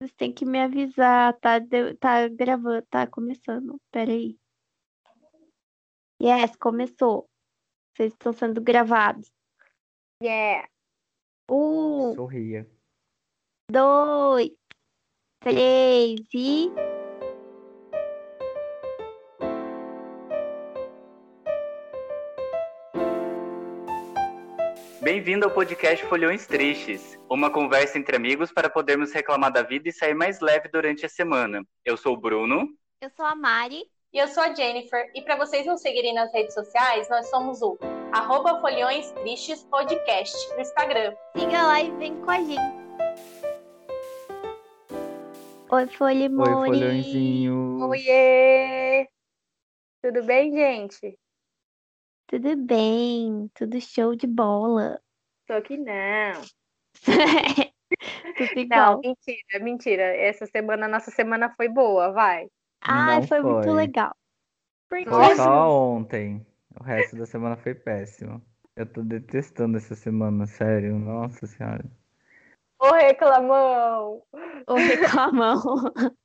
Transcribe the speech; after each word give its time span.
Vocês 0.00 0.14
têm 0.14 0.32
que 0.32 0.46
me 0.46 0.58
avisar, 0.58 1.38
tá, 1.40 1.58
de- 1.58 1.94
tá 1.96 2.26
gravando, 2.28 2.80
tá 2.88 3.06
começando. 3.06 3.78
Peraí. 3.90 4.38
Yes, 6.22 6.56
começou. 6.56 7.28
Vocês 7.94 8.12
estão 8.12 8.32
sendo 8.32 8.62
gravados. 8.62 9.30
Yeah. 10.22 10.66
Um, 11.50 12.14
Sorria. 12.14 12.66
dois, 13.70 14.50
três 15.40 16.20
e. 16.32 16.68
Bem-vindo 25.12 25.44
ao 25.44 25.50
podcast 25.50 26.06
Folhões 26.06 26.46
Tristes, 26.46 27.18
uma 27.28 27.50
conversa 27.50 27.98
entre 27.98 28.14
amigos 28.14 28.52
para 28.52 28.70
podermos 28.70 29.12
reclamar 29.12 29.52
da 29.52 29.60
vida 29.60 29.88
e 29.88 29.92
sair 29.92 30.14
mais 30.14 30.38
leve 30.38 30.68
durante 30.68 31.04
a 31.04 31.08
semana. 31.08 31.64
Eu 31.84 31.96
sou 31.96 32.14
o 32.14 32.16
Bruno. 32.16 32.68
Eu 33.00 33.10
sou 33.10 33.26
a 33.26 33.34
Mari. 33.34 33.82
E 34.12 34.18
eu 34.18 34.28
sou 34.28 34.40
a 34.40 34.54
Jennifer. 34.54 35.10
E 35.12 35.20
para 35.22 35.34
vocês 35.34 35.66
nos 35.66 35.82
seguirem 35.82 36.14
nas 36.14 36.32
redes 36.32 36.54
sociais, 36.54 37.08
nós 37.10 37.28
somos 37.28 37.60
o 37.60 37.76
arroba 38.12 38.60
Folhões 38.60 39.10
Tristes 39.10 39.64
Podcast 39.64 40.36
no 40.54 40.60
Instagram. 40.60 41.12
Siga 41.36 41.60
lá 41.60 41.82
e 41.82 41.90
vem 41.96 42.14
com 42.20 42.30
a 42.30 42.38
gente. 42.38 42.60
Oi, 45.72 45.82
Oi, 45.82 45.88
Folimori. 45.88 46.70
folhõezinho. 46.70 47.88
Oiê! 47.88 49.08
Tudo 50.04 50.22
bem, 50.22 50.52
gente? 50.52 51.18
Tudo 52.30 52.56
bem? 52.56 53.50
Tudo 53.54 53.80
show 53.80 54.14
de 54.14 54.28
bola. 54.28 55.00
Tô 55.48 55.54
aqui 55.54 55.76
não. 55.76 56.40
Tudo 58.38 58.54
Não, 58.54 58.60
igual. 58.60 59.00
mentira, 59.00 59.58
mentira. 59.60 60.02
Essa 60.16 60.46
semana, 60.46 60.86
nossa 60.86 61.10
semana 61.10 61.52
foi 61.56 61.68
boa, 61.68 62.12
vai. 62.12 62.46
Ai, 62.82 63.16
Não 63.16 63.26
foi, 63.26 63.42
muito 63.42 63.64
foi. 63.64 63.72
legal. 63.72 64.14
Foi 64.88 65.34
só 65.34 65.68
ontem. 65.92 66.46
O 66.78 66.84
resto 66.84 67.16
da 67.16 67.26
semana 67.26 67.56
foi 67.56 67.74
péssimo. 67.74 68.40
Eu 68.76 68.86
tô 68.86 69.02
detestando 69.02 69.76
essa 69.76 69.96
semana, 69.96 70.46
sério. 70.46 71.00
Nossa 71.00 71.48
senhora. 71.48 71.84
Ô, 72.78 72.92
reclamão! 72.92 74.22
Ô, 74.68 74.74
reclamão. 74.74 75.56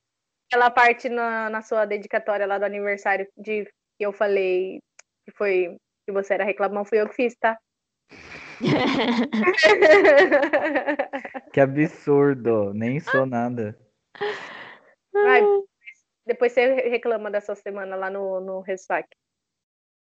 Aquela 0.48 0.70
parte 0.70 1.08
na, 1.08 1.50
na 1.50 1.62
sua 1.62 1.84
dedicatória 1.84 2.46
lá 2.46 2.58
do 2.58 2.64
aniversário 2.64 3.26
de 3.36 3.64
que 3.64 4.06
eu 4.06 4.12
falei 4.12 4.80
que 5.24 5.32
foi 5.32 5.76
que 6.06 6.12
você 6.12 6.34
era 6.34 6.44
reclamão, 6.44 6.84
fui 6.84 7.00
eu 7.00 7.08
que 7.08 7.16
fiz, 7.16 7.34
tá? 7.36 7.58
Que 11.52 11.60
absurdo. 11.60 12.72
Nem 12.72 13.00
sou 13.00 13.26
nada. 13.26 13.76
Vai, 15.12 15.42
depois 16.24 16.52
você 16.52 16.74
reclama 16.88 17.28
da 17.30 17.40
sua 17.40 17.56
semana 17.56 17.96
lá 17.96 18.08
no, 18.08 18.40
no 18.40 18.60
Ressac. 18.60 19.08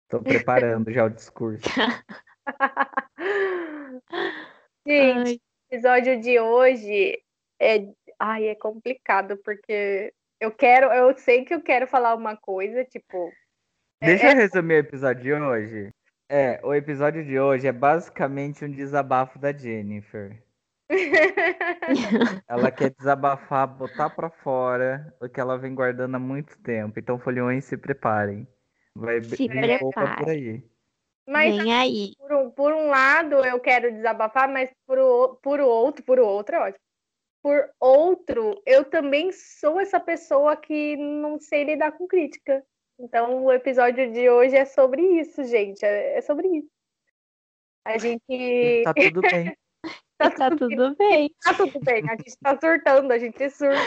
Tô 0.08 0.20
preparando 0.22 0.92
já 0.92 1.04
o 1.04 1.10
discurso. 1.10 1.62
Gente, 4.86 5.28
Ai, 5.28 5.34
o 5.34 5.40
episódio 5.70 6.20
de 6.20 6.40
hoje 6.40 7.22
é, 7.60 7.86
ai, 8.18 8.48
é 8.48 8.54
complicado 8.54 9.36
porque 9.44 10.12
eu 10.40 10.50
quero, 10.50 10.92
eu 10.92 11.16
sei 11.16 11.44
que 11.44 11.54
eu 11.54 11.62
quero 11.62 11.86
falar 11.86 12.16
uma 12.16 12.36
coisa, 12.36 12.84
tipo, 12.84 13.32
Deixa 14.04 14.32
eu 14.32 14.36
resumir 14.36 14.74
o 14.74 14.78
episódio 14.78 15.22
de 15.22 15.32
hoje. 15.32 15.90
É, 16.28 16.60
o 16.64 16.74
episódio 16.74 17.24
de 17.24 17.38
hoje 17.38 17.68
é 17.68 17.72
basicamente 17.72 18.64
um 18.64 18.70
desabafo 18.70 19.38
da 19.38 19.52
Jennifer. 19.52 20.42
Ela 22.48 22.72
quer 22.72 22.90
desabafar, 22.90 23.68
botar 23.68 24.10
pra 24.10 24.28
fora 24.28 25.14
o 25.20 25.28
que 25.28 25.40
ela 25.40 25.56
vem 25.56 25.74
guardando 25.74 26.16
há 26.16 26.18
muito 26.18 26.58
tempo. 26.62 26.98
Então, 26.98 27.18
folhões, 27.18 27.64
se 27.64 27.76
preparem. 27.76 28.46
Vai 28.96 29.22
Se 29.22 29.46
roupa 29.80 30.16
por 30.18 30.28
aí. 30.28 30.62
mas 31.26 31.56
vem 31.56 31.72
aí. 31.72 32.12
por 32.18 32.32
um, 32.32 32.50
por 32.50 32.72
um 32.72 32.88
lado 32.88 33.36
eu 33.36 33.60
quero 33.60 33.92
desabafar, 33.92 34.48
mas 34.48 34.68
por, 34.84 34.98
o, 34.98 35.36
por 35.36 35.60
outro, 35.60 36.04
por 36.04 36.18
outro 36.18 36.56
é 36.56 36.58
ótimo. 36.58 36.84
Por 37.40 37.70
outro, 37.80 38.60
eu 38.66 38.84
também 38.84 39.30
sou 39.32 39.80
essa 39.80 40.00
pessoa 40.00 40.56
que 40.56 40.96
não 40.96 41.38
sei 41.38 41.64
lidar 41.64 41.92
com 41.92 42.06
crítica. 42.06 42.64
Então, 42.98 43.44
o 43.44 43.52
episódio 43.52 44.12
de 44.12 44.28
hoje 44.30 44.56
é 44.56 44.64
sobre 44.64 45.02
isso, 45.20 45.44
gente. 45.44 45.84
É, 45.84 46.18
é 46.18 46.20
sobre 46.20 46.48
isso. 46.48 46.70
A 47.84 47.98
gente. 47.98 48.82
Tá 48.84 48.94
tudo 48.94 49.20
bem. 49.22 49.56
Tá 50.18 50.30
tudo 50.30 50.96
bem. 50.96 51.34
Tá 51.42 51.54
tudo 51.54 51.80
bem, 51.80 52.08
a 52.08 52.16
gente 52.16 52.38
tá 52.40 52.58
surtando, 52.60 53.10
a 53.10 53.18
gente 53.18 53.50
surta. 53.50 53.80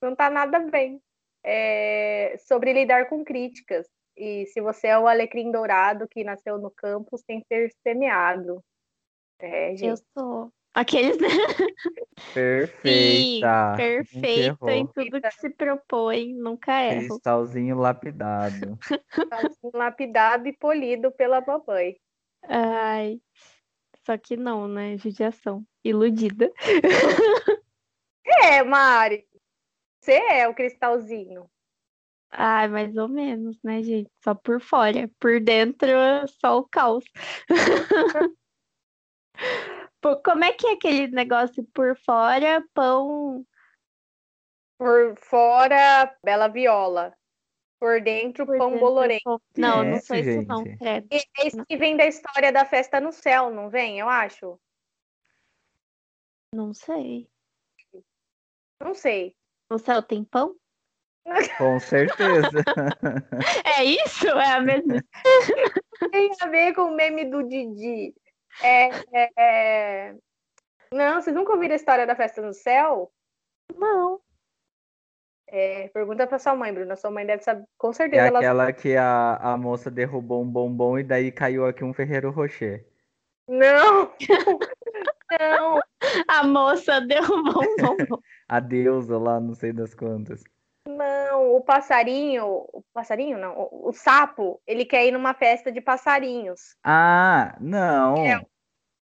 Não 0.00 0.16
tá 0.16 0.30
nada 0.30 0.58
bem. 0.60 1.00
É 1.44 2.36
sobre 2.38 2.72
lidar 2.72 3.08
com 3.08 3.24
críticas. 3.24 3.86
E 4.16 4.46
se 4.46 4.60
você 4.60 4.88
é 4.88 4.98
o 4.98 5.08
alecrim 5.08 5.50
dourado 5.50 6.08
que 6.08 6.24
nasceu 6.24 6.56
no 6.58 6.70
campo 6.70 7.18
sem 7.18 7.42
ser 7.48 7.70
semeado. 7.82 8.62
É, 9.38 9.72
Eu 9.72 9.76
gente. 9.76 10.02
sou. 10.16 10.50
Aqueles. 10.74 11.16
Sim, 11.16 12.34
Perfeita. 12.34 13.74
perfeita 13.76 14.72
em 14.72 14.86
tudo 14.88 15.20
que 15.20 15.30
se 15.30 15.50
propõe, 15.50 16.34
nunca 16.34 16.82
erro. 16.82 17.08
Cristalzinho 17.08 17.76
lapidado. 17.78 18.76
Assim, 19.30 19.70
lapidado 19.72 20.48
e 20.48 20.52
polido 20.52 21.12
pela 21.12 21.40
mamãe. 21.40 21.96
Ai. 22.48 23.20
Só 24.04 24.18
que 24.18 24.36
não, 24.36 24.66
né? 24.66 24.96
Judiação. 24.98 25.64
Iludida. 25.84 26.50
É, 28.26 28.62
Mari. 28.64 29.26
Você 30.00 30.12
é 30.12 30.48
o 30.48 30.54
cristalzinho. 30.54 31.48
Ai, 32.30 32.68
mais 32.68 32.96
ou 32.96 33.06
menos, 33.06 33.58
né, 33.62 33.82
gente? 33.82 34.10
Só 34.22 34.34
por 34.34 34.60
fora. 34.60 35.10
Por 35.20 35.40
dentro, 35.40 35.88
é 35.88 36.26
só 36.26 36.58
o 36.58 36.68
caos. 36.68 37.04
Pô, 40.04 40.16
Como 40.16 40.44
é 40.44 40.52
que 40.52 40.66
é 40.66 40.72
aquele 40.72 41.08
negócio 41.08 41.64
por 41.72 41.96
fora, 41.96 42.62
pão. 42.74 43.42
Por 44.76 45.18
fora, 45.18 46.14
bela 46.22 46.46
viola. 46.46 47.16
Por 47.80 48.02
dentro, 48.02 48.44
por 48.44 48.58
pão 48.58 48.68
dentro, 48.72 48.84
bolorento. 48.84 49.22
pão- 49.24 49.40
Não, 49.56 49.80
é 49.80 49.90
não 49.92 49.96
isso, 49.96 50.06
sou 50.08 50.16
isso, 50.16 50.42
não, 50.42 50.62
gente? 50.62 50.78
credo. 50.78 51.08
E 51.10 51.16
é 51.16 51.46
isso 51.46 51.64
que 51.64 51.76
vem 51.78 51.96
da 51.96 52.04
história 52.04 52.52
da 52.52 52.66
festa 52.66 53.00
no 53.00 53.12
céu, 53.12 53.50
não 53.50 53.70
vem? 53.70 53.98
Eu 53.98 54.06
acho. 54.06 54.60
Não 56.52 56.74
sei. 56.74 57.26
Não 58.78 58.92
sei. 58.92 59.34
No 59.70 59.78
céu 59.78 60.02
tem 60.02 60.22
pão? 60.22 60.54
Com 61.56 61.80
certeza. 61.80 62.50
É 63.78 63.82
isso? 63.82 64.28
É 64.28 64.52
a 64.52 64.60
mesma. 64.60 65.02
tem 66.12 66.30
a 66.42 66.46
ver 66.48 66.74
com 66.74 66.82
o 66.82 66.94
meme 66.94 67.24
do 67.24 67.42
Didi. 67.42 68.14
É, 68.62 68.88
é, 69.12 69.30
é... 69.36 70.14
Não, 70.92 71.20
vocês 71.20 71.34
nunca 71.34 71.52
ouviram 71.52 71.72
a 71.72 71.76
história 71.76 72.06
da 72.06 72.14
festa 72.14 72.40
no 72.40 72.52
céu? 72.52 73.10
Não. 73.76 74.20
É, 75.46 75.88
pergunta 75.88 76.26
pra 76.26 76.38
sua 76.38 76.54
mãe, 76.54 76.72
Bruna. 76.72 76.96
Sua 76.96 77.10
mãe 77.10 77.26
deve 77.26 77.42
saber, 77.42 77.64
com 77.78 77.90
É 77.90 77.92
certeza. 77.92 78.26
ela... 78.26 78.38
aquela 78.38 78.72
que 78.72 78.96
a, 78.96 79.36
a 79.36 79.56
moça 79.56 79.90
derrubou 79.90 80.42
um 80.42 80.50
bombom 80.50 80.98
e 80.98 81.04
daí 81.04 81.30
caiu 81.30 81.66
aqui 81.66 81.84
um 81.84 81.92
Ferreiro 81.92 82.30
Rocher. 82.30 82.86
Não! 83.48 84.12
Não! 85.40 85.80
A 86.28 86.46
moça 86.46 87.00
derrubou 87.00 87.62
um 87.62 87.76
bombom. 87.76 88.20
A 88.48 88.60
deusa 88.60 89.18
lá, 89.18 89.40
não 89.40 89.54
sei 89.54 89.72
das 89.72 89.94
quantas. 89.94 90.44
Não! 90.96 91.54
O 91.56 91.60
passarinho. 91.62 92.46
O 92.72 92.82
passarinho, 92.92 93.38
não. 93.38 93.54
O, 93.56 93.88
o 93.88 93.92
sapo, 93.92 94.60
ele 94.66 94.84
quer 94.84 95.06
ir 95.06 95.12
numa 95.12 95.34
festa 95.34 95.70
de 95.70 95.80
passarinhos. 95.80 96.76
Ah, 96.84 97.56
não. 97.60 98.16
É. 98.24 98.40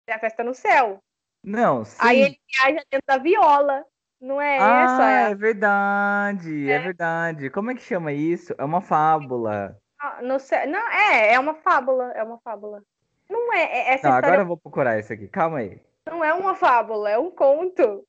É 0.07 0.15
a 0.15 0.19
festa 0.19 0.43
no 0.43 0.55
céu. 0.55 0.99
Não, 1.45 1.85
sim. 1.85 1.97
Aí 2.01 2.21
ele 2.21 2.39
viaja 2.49 2.85
dentro 2.91 3.07
da 3.07 3.19
viola. 3.19 3.85
Não 4.21 4.41
é 4.41 4.57
essa? 4.57 5.05
Ah, 5.05 5.11
É... 5.29 5.31
é 5.31 5.35
verdade, 5.35 6.71
é 6.71 6.79
verdade. 6.79 7.51
Como 7.51 7.71
é 7.71 7.75
que 7.75 7.83
chama 7.83 8.13
isso? 8.13 8.55
É 8.57 8.65
uma 8.65 8.81
fábula. 8.81 9.77
Ah, 9.99 10.23
No 10.23 10.39
céu... 10.39 10.67
Não, 10.69 10.89
é, 10.91 11.35
é 11.35 11.39
uma 11.41 11.55
fábula. 11.55 12.13
É 12.13 12.23
uma 12.23 12.39
fábula. 12.39 12.83
Não 13.29 13.53
é. 13.53 13.63
é- 13.63 13.95
Essa 13.95 14.09
Não, 14.09 14.17
história 14.17 14.29
agora 14.29 14.43
eu 14.43 14.47
vou 14.47 14.57
procurar 14.57 14.99
isso 14.99 15.13
aqui. 15.13 15.27
Calma 15.29 15.59
aí. 15.59 15.81
não 16.07 16.23
é 16.25 16.33
uma 16.35 16.55
fábula, 16.55 17.11
é 17.11 17.19
um 17.19 17.31
conto. 17.31 18.07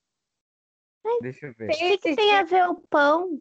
Deixa 1.21 1.47
eu 1.47 1.53
ver. 1.53 1.69
O 1.69 1.73
que, 1.77 1.97
que 1.97 2.15
tem 2.15 2.35
a 2.37 2.43
ver 2.43 2.67
o 2.69 2.75
pão? 2.75 3.39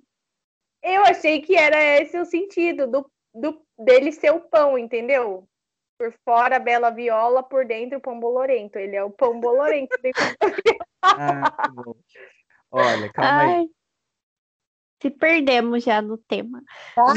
Eu 0.83 1.05
achei 1.05 1.41
que 1.41 1.55
era 1.57 1.81
esse 2.01 2.19
o 2.19 2.25
sentido 2.25 2.87
do, 2.87 3.11
do 3.35 3.63
dele 3.79 4.11
ser 4.13 4.31
o 4.33 4.41
pão, 4.41 4.77
entendeu? 4.77 5.47
Por 5.99 6.13
fora, 6.25 6.59
bela 6.59 6.91
viola, 6.91 7.43
por 7.43 7.65
dentro, 7.65 8.01
pão 8.01 8.19
bolorento. 8.19 8.79
Ele 8.79 8.97
é 8.97 9.05
o 9.05 9.11
pão 9.11 9.39
bolorento. 9.39 9.97
Ah. 11.03 11.53
Olha, 12.71 13.13
calma 13.13 13.41
aí. 13.43 13.49
Ai. 13.59 13.67
Se 15.03 15.11
perdemos 15.11 15.83
já 15.85 16.01
no 16.01 16.17
tema. 16.17 16.63
viola. 16.95 17.15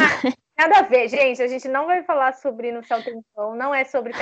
Nada 0.58 0.80
a 0.80 0.82
ver, 0.84 1.08
gente. 1.10 1.42
A 1.42 1.48
gente 1.48 1.68
não 1.68 1.86
vai 1.86 2.04
falar 2.04 2.34
sobre 2.34 2.72
No 2.72 2.84
Céu 2.84 3.04
Tem 3.04 3.22
Pão, 3.34 3.56
não 3.56 3.76
é 3.76 3.84
sobre 3.84 4.14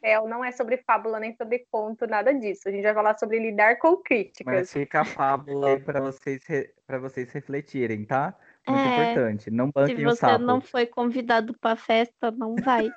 céu, 0.00 0.28
não 0.28 0.44
é 0.44 0.52
sobre 0.52 0.76
fábula, 0.78 1.18
nem 1.18 1.34
sobre 1.34 1.66
conto, 1.70 2.06
nada 2.06 2.34
disso. 2.34 2.68
A 2.68 2.70
gente 2.72 2.82
vai 2.82 2.92
falar 2.94 3.16
sobre 3.18 3.38
lidar 3.38 3.78
com 3.78 3.96
críticas. 3.96 4.44
Mas 4.54 4.72
fica 4.72 5.00
a 5.00 5.04
fábula 5.04 5.68
aí 5.70 5.80
pra 5.80 6.00
vocês, 6.00 6.44
re- 6.46 6.72
pra 6.86 6.98
vocês 6.98 7.32
refletirem, 7.32 8.04
tá? 8.04 8.36
Muito 8.68 8.80
É, 8.80 9.12
importante. 9.12 9.50
Não 9.50 9.66
Se 9.66 9.72
banquem 9.72 10.06
o 10.06 10.10
você 10.10 10.38
não 10.38 10.60
foi 10.60 10.86
convidado 10.86 11.54
pra 11.60 11.76
festa, 11.76 12.30
não 12.30 12.56
vai. 12.56 12.88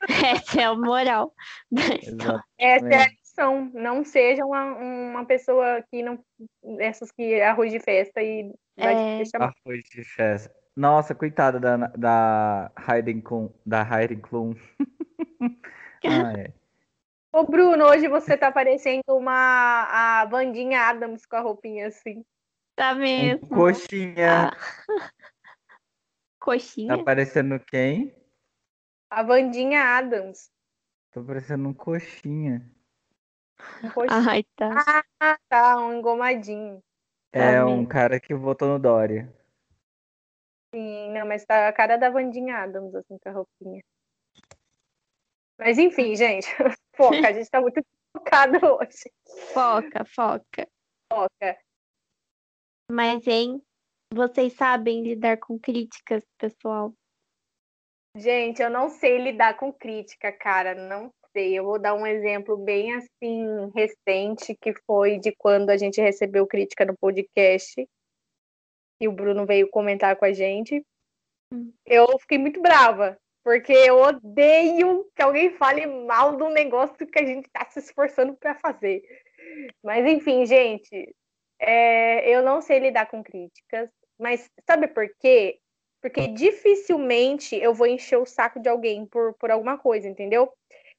Essa 0.48 0.60
é 0.60 0.64
a 0.64 0.74
moral 0.74 1.34
da 1.70 1.82
história. 2.00 2.42
Essa 2.58 2.86
é 2.88 3.02
a 3.02 3.08
lição. 3.08 3.70
Não 3.74 4.04
seja 4.04 4.44
uma, 4.44 4.64
uma 4.64 5.24
pessoa 5.26 5.82
que 5.90 6.02
não. 6.02 6.18
Essas 6.78 7.10
que 7.12 7.34
é 7.34 7.46
arroz 7.46 7.70
de 7.70 7.78
festa 7.80 8.22
e 8.22 8.50
vai 8.76 8.94
É. 8.94 9.16
deixar. 9.18 9.42
Arroz 9.42 9.82
de 9.90 10.04
festa. 10.04 10.54
Nossa, 10.76 11.14
coitada 11.14 11.60
da, 11.60 11.76
da 11.88 12.72
Hayden 12.76 13.20
Klum. 13.20 13.50
Da 13.66 13.82
Hayden 13.82 14.20
Klum. 14.20 14.54
ah, 16.04 16.32
é. 16.38 16.52
Ô, 17.32 17.44
Bruno, 17.44 17.84
hoje 17.86 18.08
você 18.08 18.36
tá 18.36 18.50
parecendo 18.50 19.02
uma 19.10 19.86
a 20.22 20.24
Vandinha 20.24 20.80
Adams 20.88 21.26
com 21.26 21.36
a 21.36 21.40
roupinha 21.40 21.88
assim. 21.88 22.24
Tá 22.80 22.94
Um 22.94 22.98
mesmo. 23.00 23.46
coxinha. 23.46 24.48
Ah. 24.48 24.56
Coxinha? 26.40 26.96
Tá 26.96 27.04
parecendo 27.04 27.60
quem? 27.60 28.16
A 29.10 29.22
Vandinha 29.22 29.82
Adams. 29.98 30.50
Tá 31.10 31.22
parecendo 31.22 31.68
um 31.68 31.74
coxinha. 31.74 32.66
Um 33.84 33.90
coxinha. 33.90 34.30
Ai, 34.30 34.44
tá. 34.56 35.04
Ah, 35.20 35.38
tá, 35.50 35.76
um 35.76 35.92
engomadinho. 35.92 36.82
É 37.34 37.52
Tá 37.52 37.66
um 37.66 37.76
mesmo. 37.80 37.88
cara 37.88 38.18
que 38.18 38.34
votou 38.34 38.66
no 38.66 38.78
Dória. 38.78 39.30
Sim, 40.74 41.12
não, 41.12 41.26
mas 41.26 41.44
tá 41.44 41.68
a 41.68 41.72
cara 41.74 41.98
da 41.98 42.08
Vandinha 42.08 42.62
Adams, 42.62 42.94
assim, 42.94 43.18
com 43.18 43.28
a 43.28 43.32
roupinha. 43.32 43.82
Mas 45.58 45.76
enfim, 45.76 46.16
gente. 46.16 46.46
Foca, 46.96 47.28
a 47.28 47.32
gente 47.34 47.50
tá 47.50 47.60
muito 47.60 47.84
focado 48.16 48.56
hoje. 48.64 49.12
Foca, 49.52 50.02
foca. 50.06 50.66
Foca. 51.12 51.69
Mas, 52.90 53.24
hein? 53.28 53.62
Vocês 54.12 54.52
sabem 54.54 55.04
lidar 55.04 55.36
com 55.38 55.56
críticas, 55.56 56.24
pessoal? 56.36 56.92
Gente, 58.16 58.60
eu 58.60 58.68
não 58.68 58.88
sei 58.88 59.18
lidar 59.18 59.56
com 59.56 59.72
crítica, 59.72 60.32
cara, 60.32 60.74
não 60.74 61.08
sei. 61.32 61.56
Eu 61.56 61.64
vou 61.64 61.78
dar 61.78 61.94
um 61.94 62.04
exemplo 62.04 62.56
bem 62.56 62.92
assim 62.94 63.70
recente, 63.76 64.56
que 64.60 64.74
foi 64.84 65.20
de 65.20 65.32
quando 65.38 65.70
a 65.70 65.76
gente 65.76 66.00
recebeu 66.00 66.44
crítica 66.48 66.84
no 66.84 66.98
podcast 66.98 67.88
e 69.00 69.06
o 69.06 69.12
Bruno 69.12 69.46
veio 69.46 69.70
comentar 69.70 70.16
com 70.16 70.24
a 70.24 70.32
gente. 70.32 70.84
Hum. 71.54 71.72
Eu 71.86 72.18
fiquei 72.18 72.38
muito 72.38 72.60
brava, 72.60 73.16
porque 73.44 73.72
eu 73.72 74.00
odeio 74.00 75.08
que 75.14 75.22
alguém 75.22 75.52
fale 75.52 75.86
mal 75.86 76.36
do 76.36 76.48
negócio 76.48 77.06
que 77.06 77.18
a 77.20 77.24
gente 77.24 77.46
está 77.46 77.64
se 77.70 77.78
esforçando 77.78 78.34
para 78.34 78.58
fazer. 78.58 79.00
Mas 79.80 80.04
enfim, 80.04 80.44
gente, 80.44 81.14
é, 81.60 82.28
eu 82.28 82.42
não 82.42 82.60
sei 82.60 82.78
lidar 82.78 83.06
com 83.06 83.22
críticas, 83.22 83.90
mas 84.18 84.50
sabe 84.66 84.88
por 84.88 85.08
quê? 85.20 85.60
Porque 86.02 86.28
dificilmente 86.28 87.54
eu 87.56 87.74
vou 87.74 87.86
encher 87.86 88.16
o 88.16 88.26
saco 88.26 88.58
de 88.58 88.68
alguém 88.68 89.04
por, 89.06 89.34
por 89.34 89.50
alguma 89.50 89.76
coisa, 89.78 90.08
entendeu? 90.08 90.52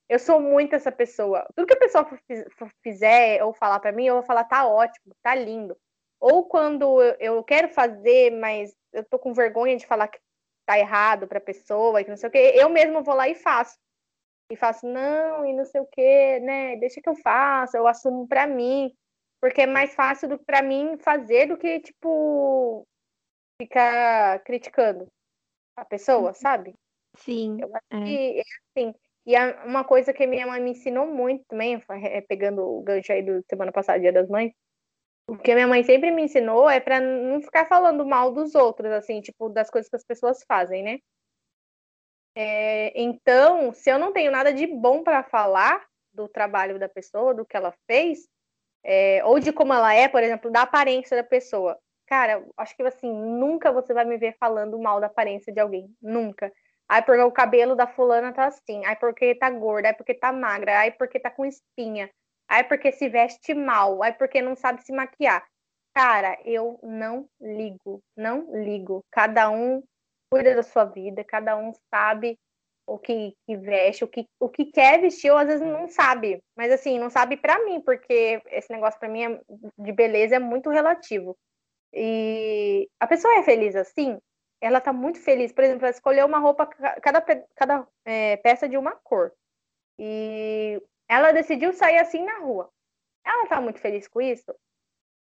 Eu 0.08 0.20
sou 0.20 0.40
muito 0.40 0.76
essa 0.76 0.92
pessoa. 0.92 1.48
Tudo 1.56 1.68
que 1.68 1.74
a 1.74 1.80
pessoa 1.80 2.06
fiz- 2.28 2.46
fizer 2.84 3.44
ou 3.44 3.54
falar 3.54 3.80
pra 3.80 3.92
mim, 3.92 4.06
eu 4.06 4.16
vou 4.16 4.24
falar, 4.24 4.44
tá 4.44 4.68
ótimo, 4.68 5.16
tá 5.24 5.34
lindo. 5.34 5.76
Ou 6.20 6.46
quando 6.46 7.02
eu, 7.02 7.16
eu 7.20 7.44
quero 7.44 7.70
fazer, 7.70 8.32
mas 8.32 8.76
eu 8.94 9.04
tô 9.06 9.18
com 9.18 9.34
vergonha 9.34 9.76
de 9.76 9.88
falar 9.88 10.08
que 10.08 10.20
tá 10.66 10.78
errado 10.78 11.28
pra 11.28 11.40
pessoa, 11.40 12.04
que 12.04 12.10
não 12.10 12.18
sei 12.18 12.30
o 12.30 12.32
quê, 12.32 12.54
eu 12.56 12.70
mesma 12.70 13.02
vou 13.02 13.16
lá 13.16 13.28
e 13.28 13.36
faço. 13.36 13.78
E 14.52 14.56
faço, 14.56 14.86
não, 14.86 15.46
e 15.46 15.54
não 15.54 15.66
sei 15.66 15.82
o 15.82 15.88
quê, 15.90 16.40
né? 16.42 16.76
Deixa 16.76 17.02
que 17.02 17.10
eu 17.10 17.16
faça, 17.16 17.78
eu 17.78 17.88
assumo 17.88 18.28
pra 18.28 18.46
mim. 18.46 18.94
Porque 19.42 19.62
é 19.62 19.66
mais 19.66 19.96
fácil 19.96 20.30
do, 20.30 20.40
pra 20.40 20.62
mim 20.62 20.98
fazer 21.00 21.48
do 21.48 21.58
que, 21.58 21.80
tipo, 21.80 22.88
ficar 23.60 24.40
criticando 24.44 25.08
a 25.76 25.84
pessoa, 25.84 26.34
sabe? 26.34 26.76
Sim. 27.18 27.58
Eu 27.60 27.76
acho 27.76 27.86
É. 27.92 28.06
que 28.06 28.40
é 28.40 28.44
assim. 28.78 28.96
E 29.26 29.36
a- 29.36 29.64
uma 29.66 29.84
coisa 29.84 30.14
que 30.14 30.26
minha 30.28 30.46
mãe 30.48 30.62
me 30.62 30.72
ensinou 30.72 31.08
muito 31.08 31.44
também, 31.48 31.80
foi- 31.82 32.04
é, 32.06 32.22
pegando 32.22 32.62
o 32.64 32.82
gancho 32.82 33.12
aí 33.12 33.24
do 33.24 33.44
semana 33.50 33.72
passada, 33.72 34.00
Dia 34.00 34.14
das 34.14 34.30
Mães, 34.30 34.52
o 35.28 35.38
que 35.38 35.54
minha 35.54 35.68
mãe 35.68 35.84
sempre 35.84 36.12
me 36.12 36.24
ensinou 36.24 36.70
é 36.70 36.80
pra 36.80 37.00
não 37.00 37.42
ficar 37.42 37.66
falando 37.68 38.06
mal 38.06 38.32
dos 38.32 38.54
outros, 38.56 38.92
assim, 38.92 39.22
tipo, 39.22 39.50
das 39.50 39.70
coisas 39.70 39.90
que 39.90 39.96
as 39.96 40.04
pessoas 40.04 40.44
fazem, 40.48 40.84
né? 40.84 41.00
É, 42.36 43.00
então, 43.00 43.74
se 43.74 43.90
eu 43.92 44.00
não 44.00 44.14
tenho 44.14 44.32
nada 44.32 44.54
de 44.54 44.66
bom 44.66 45.04
pra 45.04 45.24
falar 45.24 45.86
do 46.14 46.28
trabalho 46.28 46.80
da 46.80 46.88
pessoa, 46.90 47.34
do 47.34 47.46
que 47.46 47.56
ela 47.58 47.74
fez, 47.90 48.28
é, 48.84 49.22
ou 49.26 49.40
de 49.40 49.52
como 49.54 49.74
ela 49.74 49.94
é, 49.94 50.08
por 50.08 50.24
exemplo, 50.24 50.52
da 50.52 50.64
aparência 50.64 51.16
da 51.16 51.24
pessoa. 51.24 51.78
Cara, 52.08 52.44
acho 52.58 52.76
que 52.76 52.84
assim, 52.84 53.12
nunca 53.14 53.72
você 53.72 53.94
vai 53.94 54.04
me 54.06 54.18
ver 54.18 54.36
falando 54.40 54.78
mal 54.80 55.00
da 55.00 55.08
aparência 55.08 55.54
de 55.54 55.60
alguém. 55.60 55.90
Nunca. 56.02 56.52
Ai, 56.90 57.02
porque 57.04 57.22
o 57.22 57.32
cabelo 57.32 57.74
da 57.74 57.88
fulana 57.88 58.34
tá 58.34 58.48
assim. 58.48 58.86
Ai, 58.86 58.98
porque 58.98 59.34
tá 59.36 59.50
gorda. 59.50 59.88
Ai, 59.88 59.94
porque 59.94 60.14
tá 60.14 60.34
magra. 60.34 60.80
Ai, 60.80 60.92
porque 60.92 61.20
tá 61.20 61.32
com 61.32 61.46
espinha. 61.46 62.10
Ai, 62.50 62.66
porque 62.66 62.92
se 62.92 63.08
veste 63.08 63.54
mal. 63.54 64.04
Ai, 64.04 64.12
porque 64.14 64.42
não 64.42 64.58
sabe 64.58 64.84
se 64.84 64.92
maquiar. 64.92 65.42
Cara, 65.96 66.38
eu 66.44 66.78
não 66.84 67.30
ligo. 67.40 68.04
Não 68.18 68.46
ligo. 68.62 69.06
Cada 69.10 69.50
um 69.50 69.82
cuida 70.30 70.54
da 70.54 70.64
sua 70.64 70.84
vida. 70.84 71.24
Cada 71.24 71.56
um 71.56 71.72
sabe 71.90 72.38
o 72.86 72.98
que, 73.00 73.34
que 73.46 73.58
veste, 73.58 74.04
o 74.04 74.08
que, 74.08 74.26
o 74.40 74.50
que 74.50 74.66
quer 74.66 75.00
vestir, 75.02 75.32
ou 75.32 75.38
às 75.38 75.48
vezes 75.48 75.66
não 75.66 75.88
sabe. 75.88 76.42
Mas 76.56 76.72
assim, 76.72 77.00
não 77.00 77.10
sabe 77.10 77.38
pra 77.38 77.64
mim, 77.66 77.82
porque 77.82 78.42
esse 78.48 78.72
negócio 78.72 79.00
pra 79.00 79.10
mim 79.10 79.24
é- 79.24 79.42
de 79.78 79.92
beleza 79.92 80.36
é 80.36 80.40
muito 80.40 80.70
relativo. 80.70 81.38
E 81.94 82.90
a 83.00 83.08
pessoa 83.08 83.36
é 83.40 83.44
feliz 83.44 83.76
assim, 83.76 84.18
ela 84.62 84.82
tá 84.82 84.94
muito 84.94 85.20
feliz. 85.22 85.52
Por 85.54 85.64
exemplo, 85.64 85.86
ela 85.86 85.92
escolheu 85.96 86.26
uma 86.28 86.40
roupa, 86.40 86.66
ca- 86.68 87.00
cada, 87.02 87.22
cada 87.56 87.88
é, 88.06 88.38
peça 88.38 88.70
de 88.70 88.78
uma 88.78 88.94
cor. 88.98 89.34
E 90.00 90.82
ela 91.10 91.32
decidiu 91.32 91.74
sair 91.74 92.00
assim 92.00 92.24
na 92.26 92.40
rua. 92.40 92.70
Ela 93.26 93.48
tá 93.48 93.62
muito 93.62 93.80
feliz 93.80 94.08
com 94.08 94.22
isso? 94.22 94.54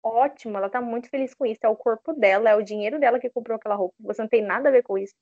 Ótimo, 0.05 0.57
ela 0.59 0.69
tá 0.69 0.81
muito 0.81 1.09
feliz 1.09 1.35
com 1.35 1.47
isso. 1.47 1.61
É 1.63 1.69
o 1.69 1.77
corpo 1.77 2.13
dela, 2.13 2.51
é 2.51 2.57
o 2.57 2.63
dinheiro 2.63 2.99
dela 2.99 3.21
que 3.21 3.31
comprou 3.31 3.57
aquela 3.57 3.75
roupa. 3.77 3.95
Você 4.01 4.23
não 4.23 4.29
tem 4.29 4.43
nada 4.43 4.69
a 4.69 4.73
ver 4.73 4.83
com 4.83 4.99
isso. 4.99 5.15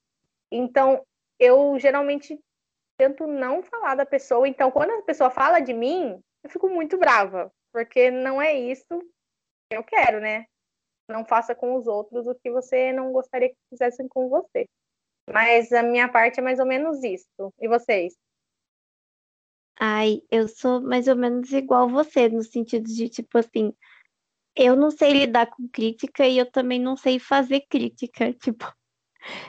Então, 0.53 1.05
eu 1.40 1.78
geralmente 1.78 2.38
tento 2.98 3.26
não 3.26 3.62
falar 3.62 3.94
da 3.94 4.04
pessoa. 4.04 4.46
Então, 4.46 4.70
quando 4.70 4.90
a 4.90 5.02
pessoa 5.02 5.31
fala 5.31 5.58
de 5.58 5.72
mim, 5.72 6.22
eu 6.44 6.50
fico 6.50 6.69
muito 6.69 6.98
brava, 6.98 7.50
porque 7.72 8.10
não 8.10 8.40
é 8.40 8.54
isso 8.54 9.00
que 9.70 9.76
eu 9.76 9.82
quero, 9.82 10.20
né? 10.20 10.44
Não 11.08 11.25
faça 11.25 11.54
com 11.54 11.75
os 11.76 11.87
outros 11.87 12.26
o 12.26 12.34
que 12.34 12.50
você 12.50 12.93
não 12.93 13.10
gostaria 13.10 13.48
que 13.48 13.56
fizessem 13.70 14.06
com 14.06 14.29
você. 14.29 14.69
Mas 15.32 15.72
a 15.72 15.82
minha 15.82 16.08
parte 16.08 16.41
é 16.41 16.43
mais 16.43 16.60
ou 16.60 16.67
menos 16.67 17.03
isso. 17.03 17.53
E 17.58 17.67
vocês? 17.67 18.15
Ai, 19.79 20.20
eu 20.31 20.46
sou 20.46 20.81
mais 20.82 21.08
ou 21.08 21.17
menos 21.17 21.50
igual 21.53 21.88
você, 21.88 22.29
no 22.29 22.43
sentido 22.43 22.84
de, 22.84 23.08
tipo 23.08 23.38
assim, 23.38 23.72
eu 24.55 24.76
não 24.76 24.91
sei 24.91 25.12
lidar 25.12 25.46
com 25.46 25.67
crítica 25.69 26.26
e 26.26 26.36
eu 26.36 26.50
também 26.50 26.79
não 26.79 26.96
sei 26.96 27.19
fazer 27.19 27.65
crítica. 27.69 28.32
Tipo, 28.41 28.70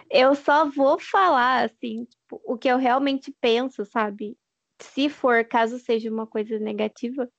eu 0.10 0.36
só 0.36 0.70
vou 0.70 1.00
falar, 1.00 1.66
assim, 1.66 2.06
tipo, 2.06 2.42
o 2.46 2.58
que 2.58 2.68
eu 2.68 2.78
realmente 2.78 3.36
penso, 3.40 3.86
sabe? 3.86 4.38
Se 4.82 5.10
for, 5.10 5.46
caso 5.46 5.80
seja 5.80 6.10
uma 6.10 6.28
coisa 6.28 6.58
negativa, 6.60 7.30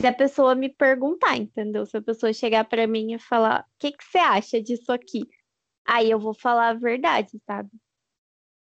se 0.00 0.06
a 0.06 0.12
pessoa 0.12 0.54
me 0.54 0.68
perguntar, 0.68 1.36
entendeu? 1.36 1.84
Se 1.84 1.96
a 1.96 2.02
pessoa 2.02 2.32
chegar 2.32 2.64
pra 2.64 2.86
mim 2.86 3.14
e 3.14 3.18
falar, 3.18 3.62
o 3.62 3.64
que 3.78 3.92
que 3.92 4.04
você 4.04 4.18
acha 4.18 4.62
disso 4.62 4.92
aqui? 4.92 5.28
Aí 5.84 6.10
eu 6.10 6.20
vou 6.20 6.34
falar 6.34 6.68
a 6.68 6.74
verdade, 6.74 7.40
sabe? 7.46 7.70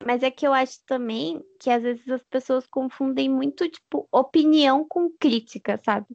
Mas 0.06 0.24
é 0.24 0.32
que 0.32 0.46
eu 0.46 0.54
acho 0.54 0.80
também 0.86 1.42
que 1.60 1.70
às 1.70 1.84
vezes 1.84 2.08
as 2.10 2.24
pessoas 2.24 2.66
confundem 2.68 3.30
muito, 3.30 3.70
tipo, 3.70 4.08
opinião 4.12 4.86
com 4.88 5.10
crítica, 5.10 5.80
sabe? 5.86 6.08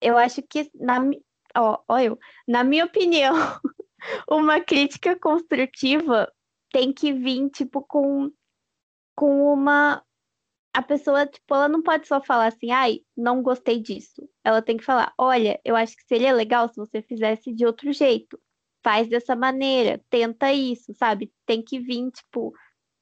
Eu 0.00 0.16
acho 0.18 0.42
que, 0.42 0.70
na, 0.74 0.98
ó, 1.56 1.78
ó 1.88 1.98
eu, 1.98 2.18
na 2.48 2.64
minha 2.64 2.84
opinião, 2.84 3.34
uma 4.28 4.60
crítica 4.60 5.18
construtiva 5.18 6.32
tem 6.74 6.92
que 6.92 7.12
vir, 7.12 7.48
tipo, 7.50 7.80
com, 7.82 8.32
com 9.14 9.52
uma. 9.52 10.02
A 10.74 10.82
pessoa, 10.82 11.24
tipo, 11.24 11.54
ela 11.54 11.68
não 11.68 11.80
pode 11.80 12.08
só 12.08 12.20
falar 12.20 12.48
assim, 12.48 12.72
ai, 12.72 12.98
não 13.16 13.40
gostei 13.44 13.80
disso. 13.80 14.28
Ela 14.42 14.60
tem 14.60 14.76
que 14.76 14.82
falar, 14.82 15.14
olha, 15.16 15.60
eu 15.64 15.76
acho 15.76 15.96
que 15.96 16.02
seria 16.02 16.32
legal 16.32 16.68
se 16.68 16.74
você 16.74 17.00
fizesse 17.00 17.52
de 17.52 17.64
outro 17.64 17.92
jeito. 17.92 18.36
Faz 18.82 19.08
dessa 19.08 19.36
maneira, 19.36 20.02
tenta 20.10 20.52
isso, 20.52 20.92
sabe? 20.94 21.32
Tem 21.46 21.62
que 21.62 21.78
vir, 21.78 22.10
tipo, 22.10 22.52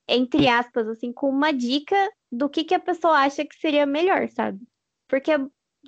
entre 0.06 0.48
aspas, 0.48 0.86
assim, 0.86 1.10
com 1.10 1.30
uma 1.30 1.50
dica 1.50 1.96
do 2.30 2.50
que, 2.50 2.64
que 2.64 2.74
a 2.74 2.78
pessoa 2.78 3.20
acha 3.20 3.42
que 3.42 3.56
seria 3.56 3.86
melhor, 3.86 4.28
sabe? 4.28 4.60
Porque 5.08 5.32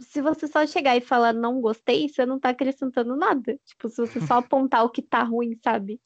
se 0.00 0.22
você 0.22 0.48
só 0.48 0.66
chegar 0.66 0.96
e 0.96 1.02
falar 1.02 1.34
não 1.34 1.60
gostei, 1.60 2.08
você 2.08 2.24
não 2.24 2.40
tá 2.40 2.48
acrescentando 2.48 3.14
nada. 3.14 3.60
Tipo, 3.66 3.90
se 3.90 3.98
você 3.98 4.22
só 4.22 4.38
apontar 4.40 4.84
o 4.86 4.90
que 4.90 5.02
tá 5.02 5.22
ruim, 5.22 5.54
sabe? 5.62 6.00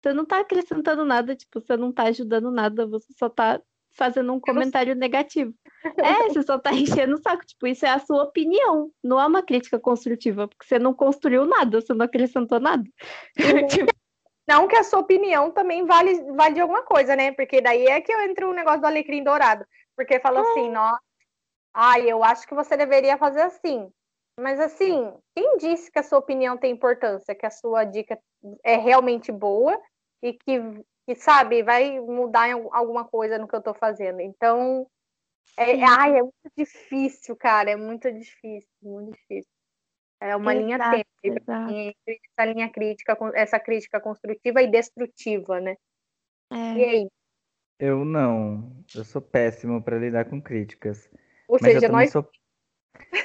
Você 0.00 0.12
não 0.12 0.24
tá 0.24 0.40
acrescentando 0.40 1.04
nada, 1.04 1.34
tipo, 1.34 1.60
você 1.60 1.76
não 1.76 1.92
tá 1.92 2.04
ajudando 2.04 2.50
nada, 2.50 2.86
você 2.86 3.12
só 3.16 3.28
tá 3.28 3.60
fazendo 3.98 4.32
um 4.32 4.40
comentário 4.40 4.94
negativo. 4.94 5.52
É, 5.96 6.28
você 6.28 6.42
só 6.42 6.58
tá 6.58 6.70
enchendo 6.72 7.14
o 7.14 7.20
saco. 7.20 7.44
Tipo, 7.44 7.66
isso 7.66 7.84
é 7.84 7.90
a 7.90 7.98
sua 7.98 8.22
opinião, 8.22 8.90
não 9.02 9.20
é 9.20 9.26
uma 9.26 9.42
crítica 9.42 9.78
construtiva, 9.78 10.46
porque 10.46 10.66
você 10.66 10.78
não 10.78 10.94
construiu 10.94 11.44
nada, 11.44 11.80
você 11.80 11.92
não 11.92 12.04
acrescentou 12.04 12.60
nada. 12.60 12.84
tipo... 13.68 13.92
Não 14.48 14.66
que 14.66 14.76
a 14.76 14.84
sua 14.84 15.00
opinião 15.00 15.50
também 15.50 15.84
vale, 15.84 16.22
vale 16.32 16.54
de 16.54 16.60
alguma 16.60 16.82
coisa, 16.82 17.14
né? 17.14 17.32
Porque 17.32 17.60
daí 17.60 17.84
é 17.84 18.00
que 18.00 18.10
eu 18.10 18.20
entro 18.22 18.48
o 18.48 18.54
negócio 18.54 18.80
do 18.80 18.86
alecrim 18.86 19.22
dourado. 19.22 19.62
Porque 19.94 20.18
falou 20.20 20.42
é. 20.42 20.50
assim, 20.50 20.70
nossa, 20.70 21.02
ai, 21.74 22.10
eu 22.10 22.24
acho 22.24 22.46
que 22.46 22.54
você 22.54 22.74
deveria 22.74 23.18
fazer 23.18 23.42
assim. 23.42 23.90
Mas 24.40 24.58
assim, 24.58 25.12
quem 25.34 25.58
disse 25.58 25.90
que 25.90 25.98
a 25.98 26.02
sua 26.02 26.18
opinião 26.18 26.56
tem 26.56 26.72
importância, 26.72 27.34
que 27.34 27.44
a 27.44 27.50
sua 27.50 27.84
dica 27.84 28.18
é 28.64 28.76
realmente 28.76 29.30
boa 29.30 29.78
e 30.22 30.32
que 30.32 30.60
que 31.08 31.14
sabe, 31.14 31.62
vai 31.62 31.98
mudar 31.98 32.52
alguma 32.70 33.02
coisa 33.02 33.38
no 33.38 33.48
que 33.48 33.56
eu 33.56 33.62
tô 33.62 33.72
fazendo. 33.72 34.20
Então, 34.20 34.86
é, 35.56 35.82
ai, 35.82 36.18
é 36.18 36.22
muito 36.22 36.52
difícil, 36.54 37.34
cara, 37.34 37.70
é 37.70 37.76
muito 37.76 38.12
difícil, 38.12 38.68
muito 38.82 39.12
difícil. 39.12 39.50
É 40.20 40.36
uma 40.36 40.52
exato, 40.54 40.66
linha 40.66 40.78
tênue 41.22 41.96
essa 42.06 42.44
linha 42.44 42.68
crítica, 42.70 43.16
essa 43.34 43.58
crítica 43.58 43.98
construtiva 44.00 44.60
e 44.60 44.70
destrutiva, 44.70 45.58
né? 45.60 45.76
É. 46.52 46.74
E 46.74 46.84
aí? 46.84 47.08
Eu 47.78 48.04
não, 48.04 48.70
eu 48.94 49.02
sou 49.02 49.22
péssimo 49.22 49.82
para 49.82 49.98
lidar 49.98 50.26
com 50.26 50.42
críticas. 50.42 51.10
Ou 51.48 51.58
mas 51.62 51.72
seja, 51.72 51.88
nós. 51.88 52.10
Sou... 52.10 52.28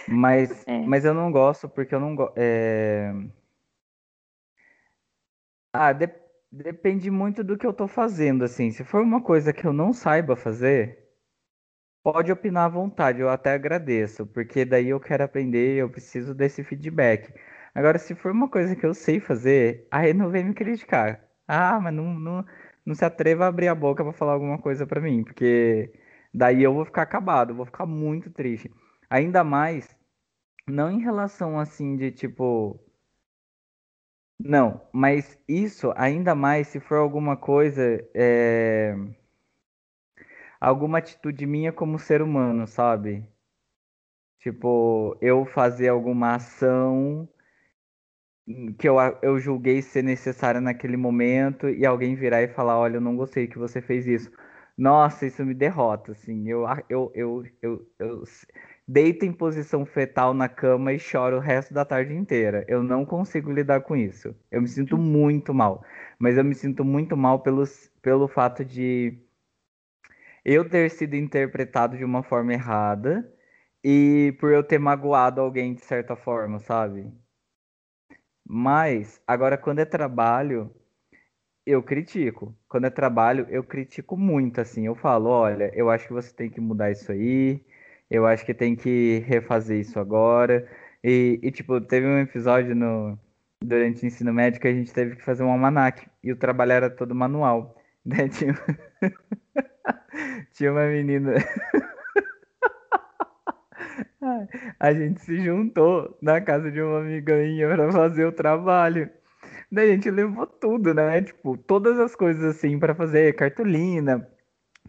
Mas, 0.08 0.66
é. 0.68 0.80
mas 0.80 1.04
eu 1.04 1.14
não 1.14 1.32
gosto 1.34 1.68
porque 1.68 1.94
eu 1.94 2.00
não 2.00 2.16
gosto. 2.16 2.36
É... 2.38 3.12
Ah, 5.74 5.92
de... 5.92 6.23
Depende 6.56 7.10
muito 7.10 7.44
do 7.44 7.58
que 7.58 7.66
eu 7.66 7.74
tô 7.74 7.88
fazendo, 7.88 8.44
assim. 8.44 8.70
Se 8.70 8.84
for 8.84 9.02
uma 9.02 9.24
coisa 9.24 9.52
que 9.52 9.66
eu 9.66 9.74
não 9.74 9.92
saiba 9.92 10.36
fazer, 10.36 11.10
pode 12.04 12.32
opinar 12.32 12.66
à 12.66 12.70
vontade, 12.70 13.22
eu 13.22 13.30
até 13.30 13.54
agradeço, 13.54 14.26
porque 14.28 14.66
daí 14.66 14.90
eu 14.90 15.00
quero 15.00 15.24
aprender, 15.24 15.78
eu 15.78 15.90
preciso 15.90 16.34
desse 16.36 16.64
feedback. 16.64 17.34
Agora, 17.74 17.98
se 18.00 18.16
for 18.16 18.32
uma 18.32 18.50
coisa 18.50 18.76
que 18.76 18.86
eu 18.86 18.94
sei 18.94 19.20
fazer, 19.20 19.88
aí 19.92 20.14
não 20.14 20.30
vem 20.30 20.44
me 20.46 20.54
criticar. 20.54 21.28
Ah, 21.48 21.80
mas 21.82 21.94
não, 21.94 22.14
não, 22.14 22.46
não 22.86 22.96
se 22.96 23.06
atreva 23.06 23.46
a 23.46 23.48
abrir 23.48 23.68
a 23.68 23.76
boca 23.76 24.04
para 24.04 24.14
falar 24.14 24.34
alguma 24.34 24.60
coisa 24.60 24.86
para 24.88 25.02
mim, 25.02 25.24
porque 25.24 25.92
daí 26.34 26.62
eu 26.64 26.74
vou 26.74 26.86
ficar 26.86 27.04
acabado, 27.04 27.56
vou 27.56 27.66
ficar 27.66 27.86
muito 27.88 28.30
triste. 28.32 28.72
Ainda 29.10 29.44
mais, 29.44 29.96
não 30.68 30.92
em 30.92 31.02
relação 31.02 31.60
assim 31.60 31.96
de 31.98 32.12
tipo 32.12 32.80
não, 34.40 34.82
mas 34.92 35.40
isso 35.48 35.92
ainda 35.96 36.36
mais 36.36 36.68
se 36.68 36.80
for 36.80 36.98
alguma 36.98 37.36
coisa, 37.38 37.82
é... 38.14 38.96
alguma 40.60 40.98
atitude 40.98 41.46
minha 41.46 41.72
como 41.72 42.00
ser 42.00 42.20
humano, 42.22 42.66
sabe? 42.68 43.24
Tipo, 44.40 45.18
eu 45.22 45.44
fazer 45.46 45.88
alguma 45.88 46.36
ação 46.36 47.28
que 48.78 48.88
eu, 48.88 48.96
eu 49.22 49.40
julguei 49.40 49.82
ser 49.82 50.04
necessária 50.04 50.60
naquele 50.62 50.98
momento 50.98 51.70
e 51.70 51.86
alguém 51.86 52.16
virar 52.16 52.42
e 52.44 52.48
falar, 52.50 52.78
olha, 52.78 52.98
eu 52.98 53.02
não 53.02 53.16
gostei 53.16 53.48
que 53.48 53.58
você 53.58 53.82
fez 53.82 54.06
isso. 54.08 54.32
Nossa, 54.78 55.26
isso 55.26 55.46
me 55.46 55.54
derrota, 55.54 56.12
assim. 56.12 56.48
Eu, 56.50 56.66
eu, 56.90 57.12
eu, 57.16 57.44
eu, 57.62 57.88
eu, 58.00 58.24
deito 58.88 59.26
em 59.26 59.32
posição 59.32 59.86
fetal 59.86 60.34
na 60.34 60.50
cama 60.50 60.94
e 60.94 61.00
choro 61.00 61.38
o 61.38 61.40
resto 61.40 61.74
da 61.74 61.86
tarde 61.86 62.14
inteira. 62.14 62.66
Eu 62.68 62.84
não 62.84 63.06
consigo 63.06 63.52
lidar 63.52 63.82
com 63.82 63.96
isso. 63.96 64.36
Eu 64.52 64.62
me 64.62 64.68
sinto 64.68 64.98
muito 64.98 65.54
mal. 65.54 65.84
Mas 66.20 66.38
eu 66.38 66.44
me 66.44 66.56
sinto 66.56 66.84
muito 66.84 67.16
mal 67.18 67.40
pelos, 67.40 67.90
pelo 68.02 68.28
fato 68.28 68.64
de 68.64 69.18
eu 70.46 70.70
ter 70.70 70.90
sido 70.92 71.16
interpretado 71.16 71.98
de 71.98 72.04
uma 72.04 72.24
forma 72.24 72.54
errada 72.54 73.30
e 73.84 74.36
por 74.40 74.52
eu 74.52 74.64
ter 74.64 74.80
magoado 74.80 75.42
alguém 75.42 75.74
de 75.74 75.82
certa 75.82 76.16
forma, 76.16 76.60
sabe? 76.60 77.12
Mas, 78.46 79.22
agora, 79.26 79.58
quando 79.58 79.80
é 79.80 79.86
trabalho, 79.86 80.70
eu 81.66 81.82
critico. 81.82 82.56
Quando 82.68 82.86
é 82.86 82.90
trabalho, 82.90 83.48
eu 83.50 83.64
critico 83.64 84.18
muito, 84.18 84.60
assim. 84.60 84.86
Eu 84.86 84.96
falo, 84.96 85.30
olha, 85.30 85.72
eu 85.74 85.90
acho 85.90 86.08
que 86.08 86.14
você 86.14 86.34
tem 86.34 86.50
que 86.50 86.60
mudar 86.60 86.92
isso 86.92 87.12
aí 87.12 87.64
eu 88.14 88.28
acho 88.28 88.46
que 88.46 88.54
tem 88.54 88.76
que 88.76 89.24
refazer 89.28 89.80
isso 89.80 90.00
agora. 90.00 90.68
E, 91.04 91.40
e, 91.42 91.52
tipo, 91.52 91.82
teve 91.82 92.06
um 92.06 92.20
episódio 92.20 92.76
no, 92.76 93.18
durante 93.60 94.04
o 94.04 94.06
ensino 94.06 94.32
médio 94.32 94.62
que 94.62 94.68
a 94.68 94.74
gente 94.74 94.94
teve 94.94 95.16
que 95.16 95.24
fazer 95.24 95.44
um 95.44 95.52
almanac. 95.52 96.08
E 96.24 96.32
o 96.32 96.36
trabalho 96.36 96.74
era 96.74 96.90
todo 96.90 97.16
manual. 97.16 97.76
Né? 98.06 98.28
Tinha, 98.28 98.54
tinha 100.52 100.74
uma 100.74 100.86
menina. 100.88 101.36
a 104.78 104.94
gente 104.94 105.22
se 105.22 105.40
juntou 105.40 106.18
na 106.22 106.42
casa 106.42 106.70
de 106.70 106.82
uma 106.82 107.00
amiga 107.00 107.38
minha 107.38 107.70
para 107.70 107.90
fazer 107.94 108.26
o 108.26 108.32
trabalho. 108.34 109.10
Daí 109.72 109.90
a 109.90 109.94
gente 109.94 110.12
levou 110.12 110.46
tudo, 110.46 110.94
né? 110.94 111.22
Tipo, 111.22 111.56
todas 111.56 111.98
as 111.98 112.14
coisas 112.14 112.44
assim 112.44 112.78
para 112.78 112.94
fazer, 112.94 113.38
cartolina, 113.38 114.30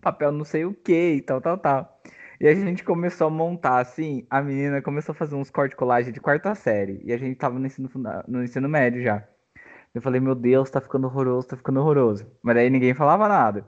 papel 0.00 0.32
não 0.32 0.44
sei 0.44 0.64
o 0.64 0.74
que 0.74 1.14
e 1.14 1.22
tal, 1.22 1.40
tal, 1.40 1.56
tal. 1.56 1.93
E 2.44 2.46
a 2.46 2.54
gente 2.54 2.84
começou 2.84 3.28
a 3.28 3.30
montar, 3.30 3.78
assim, 3.78 4.26
a 4.28 4.42
menina 4.42 4.82
começou 4.82 5.14
a 5.14 5.16
fazer 5.16 5.34
uns 5.34 5.48
corte 5.48 5.74
colagem 5.74 6.12
de 6.12 6.20
quarta 6.20 6.54
série. 6.54 7.00
E 7.02 7.10
a 7.10 7.16
gente 7.16 7.38
tava 7.38 7.58
no 7.58 7.66
ensino, 7.66 7.88
no 8.28 8.44
ensino 8.44 8.68
médio 8.68 9.02
já. 9.02 9.26
Eu 9.94 10.02
falei, 10.02 10.20
meu 10.20 10.34
Deus, 10.34 10.68
tá 10.68 10.78
ficando 10.78 11.06
horroroso, 11.06 11.48
tá 11.48 11.56
ficando 11.56 11.80
horroroso. 11.80 12.30
Mas 12.42 12.56
daí 12.56 12.68
ninguém 12.68 12.92
falava 12.92 13.26
nada. 13.28 13.66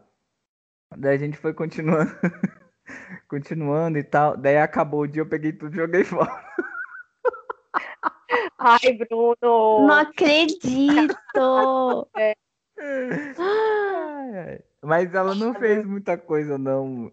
Daí 0.95 1.14
a 1.14 1.18
gente 1.18 1.38
foi 1.38 1.54
continuando, 1.54 2.12
continuando 3.30 3.97
e 3.97 4.04
tal. 4.04 4.37
Daí 4.37 4.59
acabou 4.59 5.04
o 5.04 5.06
dia, 5.06 5.23
eu 5.23 5.26
peguei 5.26 5.54
tudo 5.54 5.73
e 5.73 5.78
joguei 5.78 6.04
fora. 6.04 6.28
Ai, 8.61 8.92
Bruno! 8.92 9.87
Não 9.87 9.90
acredito! 9.90 12.06
é. 12.14 12.35
Mas 14.85 15.14
ela 15.14 15.35
não 15.35 15.54
fez 15.54 15.83
muita 15.87 16.18
coisa, 16.18 16.59
não. 16.59 17.11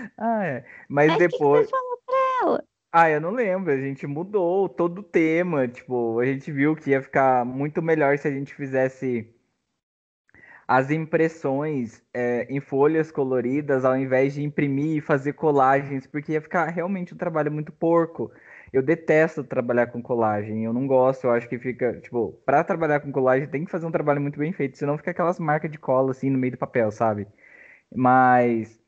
Ah, 0.16 0.44
é. 0.44 0.64
Mas, 0.88 1.08
Mas 1.08 1.18
depois. 1.18 1.66
Que, 1.66 1.72
que 1.72 1.76
você 1.76 1.82
falou 1.82 1.98
pra 2.06 2.16
ela? 2.42 2.64
Ah, 2.92 3.10
eu 3.10 3.20
não 3.20 3.30
lembro. 3.30 3.72
A 3.72 3.76
gente 3.76 4.06
mudou 4.06 4.68
todo 4.68 4.98
o 5.00 5.02
tema. 5.02 5.68
Tipo, 5.68 6.18
a 6.20 6.26
gente 6.26 6.50
viu 6.50 6.74
que 6.74 6.90
ia 6.90 7.02
ficar 7.02 7.44
muito 7.44 7.82
melhor 7.82 8.18
se 8.18 8.28
a 8.28 8.30
gente 8.30 8.54
fizesse 8.54 9.34
as 10.70 10.88
impressões 10.88 12.00
é, 12.14 12.46
em 12.48 12.60
folhas 12.60 13.10
coloridas 13.10 13.84
ao 13.84 13.96
invés 13.96 14.34
de 14.34 14.42
imprimir 14.44 14.98
e 14.98 15.00
fazer 15.00 15.32
colagens, 15.32 16.06
porque 16.06 16.30
ia 16.30 16.40
ficar 16.40 16.66
realmente 16.66 17.12
um 17.12 17.16
trabalho 17.16 17.50
muito 17.50 17.72
porco. 17.72 18.30
Eu 18.72 18.80
detesto 18.80 19.42
trabalhar 19.42 19.88
com 19.88 20.00
colagem, 20.00 20.64
eu 20.64 20.72
não 20.72 20.86
gosto, 20.86 21.24
eu 21.24 21.32
acho 21.32 21.48
que 21.48 21.58
fica, 21.58 22.00
tipo, 22.00 22.40
para 22.46 22.62
trabalhar 22.62 23.00
com 23.00 23.10
colagem 23.10 23.48
tem 23.48 23.64
que 23.64 23.70
fazer 23.70 23.84
um 23.84 23.90
trabalho 23.90 24.20
muito 24.20 24.38
bem 24.38 24.52
feito, 24.52 24.78
senão 24.78 24.96
fica 24.96 25.10
aquelas 25.10 25.40
marcas 25.40 25.72
de 25.72 25.78
cola 25.78 26.12
assim 26.12 26.30
no 26.30 26.38
meio 26.38 26.52
do 26.52 26.58
papel, 26.58 26.92
sabe? 26.92 27.26
Mas 27.94 28.79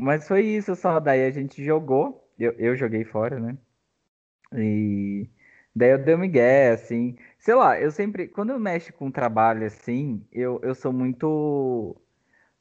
mas 0.00 0.26
foi 0.28 0.42
isso 0.44 0.74
só. 0.76 1.00
Daí 1.00 1.24
a 1.24 1.30
gente 1.30 1.64
jogou. 1.64 2.28
Eu, 2.38 2.52
eu 2.58 2.76
joguei 2.76 3.04
fora, 3.04 3.38
né? 3.38 3.56
E 4.54 5.28
daí 5.74 5.90
eu 5.90 5.98
dei 5.98 6.14
um 6.14 6.18
migué, 6.18 6.70
assim. 6.70 7.16
Sei 7.38 7.54
lá, 7.54 7.80
eu 7.80 7.90
sempre. 7.90 8.28
Quando 8.28 8.50
eu 8.50 8.58
mexo 8.58 8.92
com 8.92 9.10
trabalho 9.10 9.66
assim, 9.66 10.26
eu, 10.32 10.60
eu 10.62 10.74
sou 10.74 10.92
muito. 10.92 11.96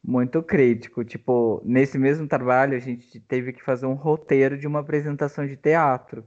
Muito 0.04 0.42
crítico. 0.44 1.04
Tipo, 1.04 1.62
nesse 1.66 1.98
mesmo 1.98 2.28
trabalho, 2.28 2.76
a 2.76 2.80
gente 2.80 3.20
teve 3.22 3.54
que 3.54 3.64
fazer 3.64 3.86
um 3.86 3.94
roteiro 3.94 4.58
de 4.58 4.68
uma 4.68 4.80
apresentação 4.80 5.46
de 5.46 5.58
teatro. 5.58 6.26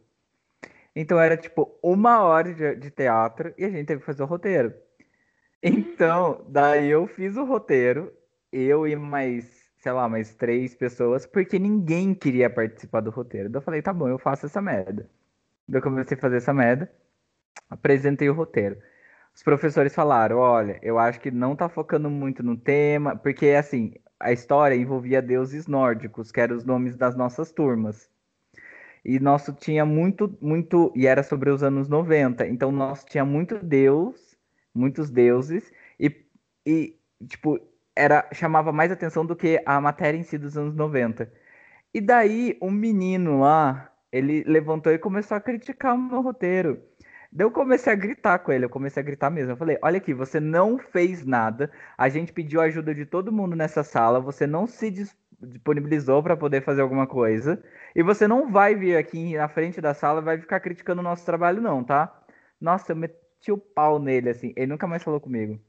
Então 0.94 1.18
era 1.20 1.36
tipo 1.36 1.78
uma 1.82 2.22
hora 2.22 2.52
de, 2.52 2.76
de 2.76 2.90
teatro 2.90 3.54
e 3.56 3.64
a 3.64 3.70
gente 3.70 3.86
teve 3.86 4.00
que 4.00 4.06
fazer 4.06 4.22
o 4.22 4.26
roteiro. 4.26 4.74
Então, 5.62 6.44
daí 6.48 6.90
eu 6.90 7.06
fiz 7.06 7.36
o 7.36 7.44
roteiro, 7.44 8.12
eu 8.52 8.86
e 8.86 8.96
mais 8.96 9.61
sei 9.82 9.90
lá, 9.90 10.08
mais 10.08 10.32
três 10.32 10.76
pessoas, 10.76 11.26
porque 11.26 11.58
ninguém 11.58 12.14
queria 12.14 12.48
participar 12.48 13.00
do 13.00 13.10
roteiro. 13.10 13.48
Daí 13.48 13.58
eu 13.58 13.64
falei, 13.64 13.82
tá 13.82 13.92
bom, 13.92 14.08
eu 14.08 14.16
faço 14.16 14.46
essa 14.46 14.62
merda. 14.62 15.10
Daí 15.66 15.80
eu 15.80 15.82
comecei 15.82 16.16
a 16.16 16.20
fazer 16.20 16.36
essa 16.36 16.54
merda, 16.54 16.88
apresentei 17.68 18.30
o 18.30 18.32
roteiro. 18.32 18.76
Os 19.34 19.42
professores 19.42 19.92
falaram, 19.92 20.38
olha, 20.38 20.78
eu 20.82 21.00
acho 21.00 21.18
que 21.18 21.32
não 21.32 21.56
tá 21.56 21.68
focando 21.68 22.08
muito 22.08 22.44
no 22.44 22.56
tema, 22.56 23.16
porque 23.16 23.48
assim, 23.48 23.94
a 24.20 24.30
história 24.30 24.76
envolvia 24.76 25.20
deuses 25.20 25.66
nórdicos, 25.66 26.30
que 26.30 26.40
eram 26.40 26.56
os 26.56 26.64
nomes 26.64 26.94
das 26.96 27.16
nossas 27.16 27.50
turmas. 27.50 28.08
E 29.04 29.18
nosso 29.18 29.52
tinha 29.52 29.84
muito, 29.84 30.32
muito, 30.40 30.92
e 30.94 31.08
era 31.08 31.24
sobre 31.24 31.50
os 31.50 31.60
anos 31.60 31.88
90, 31.88 32.46
então 32.46 32.70
nosso 32.70 33.04
tinha 33.06 33.24
muito 33.24 33.58
deus, 33.58 34.38
muitos 34.72 35.10
deuses, 35.10 35.72
e, 35.98 36.24
e 36.64 36.96
tipo, 37.26 37.58
era 37.96 38.28
chamava 38.32 38.72
mais 38.72 38.90
atenção 38.92 39.24
do 39.24 39.36
que 39.36 39.62
a 39.66 39.80
matéria 39.80 40.18
em 40.18 40.22
si 40.22 40.38
dos 40.38 40.56
anos 40.56 40.74
90. 40.74 41.30
E 41.94 42.00
daí 42.00 42.58
um 42.62 42.70
menino 42.70 43.40
lá, 43.40 43.92
ele 44.10 44.44
levantou 44.44 44.92
e 44.92 44.98
começou 44.98 45.36
a 45.36 45.40
criticar 45.40 45.94
o 45.94 45.98
meu 45.98 46.22
roteiro. 46.22 46.82
Daí 47.30 47.46
eu 47.46 47.50
comecei 47.50 47.92
a 47.92 47.96
gritar 47.96 48.38
com 48.40 48.52
ele, 48.52 48.64
eu 48.66 48.70
comecei 48.70 49.02
a 49.02 49.04
gritar 49.04 49.30
mesmo. 49.30 49.52
Eu 49.52 49.56
falei: 49.56 49.78
Olha 49.82 49.98
aqui, 49.98 50.14
você 50.14 50.40
não 50.40 50.78
fez 50.78 51.24
nada. 51.24 51.70
A 51.96 52.08
gente 52.08 52.32
pediu 52.32 52.60
ajuda 52.60 52.94
de 52.94 53.06
todo 53.06 53.32
mundo 53.32 53.56
nessa 53.56 53.82
sala, 53.82 54.20
você 54.20 54.46
não 54.46 54.66
se 54.66 54.90
disponibilizou 54.90 56.22
para 56.22 56.36
poder 56.36 56.62
fazer 56.62 56.82
alguma 56.82 57.06
coisa. 57.06 57.62
E 57.94 58.02
você 58.02 58.28
não 58.28 58.50
vai 58.50 58.74
vir 58.74 58.96
aqui 58.96 59.36
na 59.36 59.48
frente 59.48 59.80
da 59.80 59.94
sala 59.94 60.20
e 60.20 60.24
vai 60.24 60.38
ficar 60.38 60.60
criticando 60.60 61.00
o 61.00 61.04
nosso 61.04 61.24
trabalho, 61.24 61.60
não, 61.60 61.82
tá? 61.84 62.22
Nossa, 62.60 62.92
eu 62.92 62.96
meti 62.96 63.50
o 63.50 63.58
pau 63.58 63.98
nele, 63.98 64.30
assim. 64.30 64.52
Ele 64.56 64.66
nunca 64.68 64.86
mais 64.86 65.02
falou 65.02 65.20
comigo. 65.20 65.60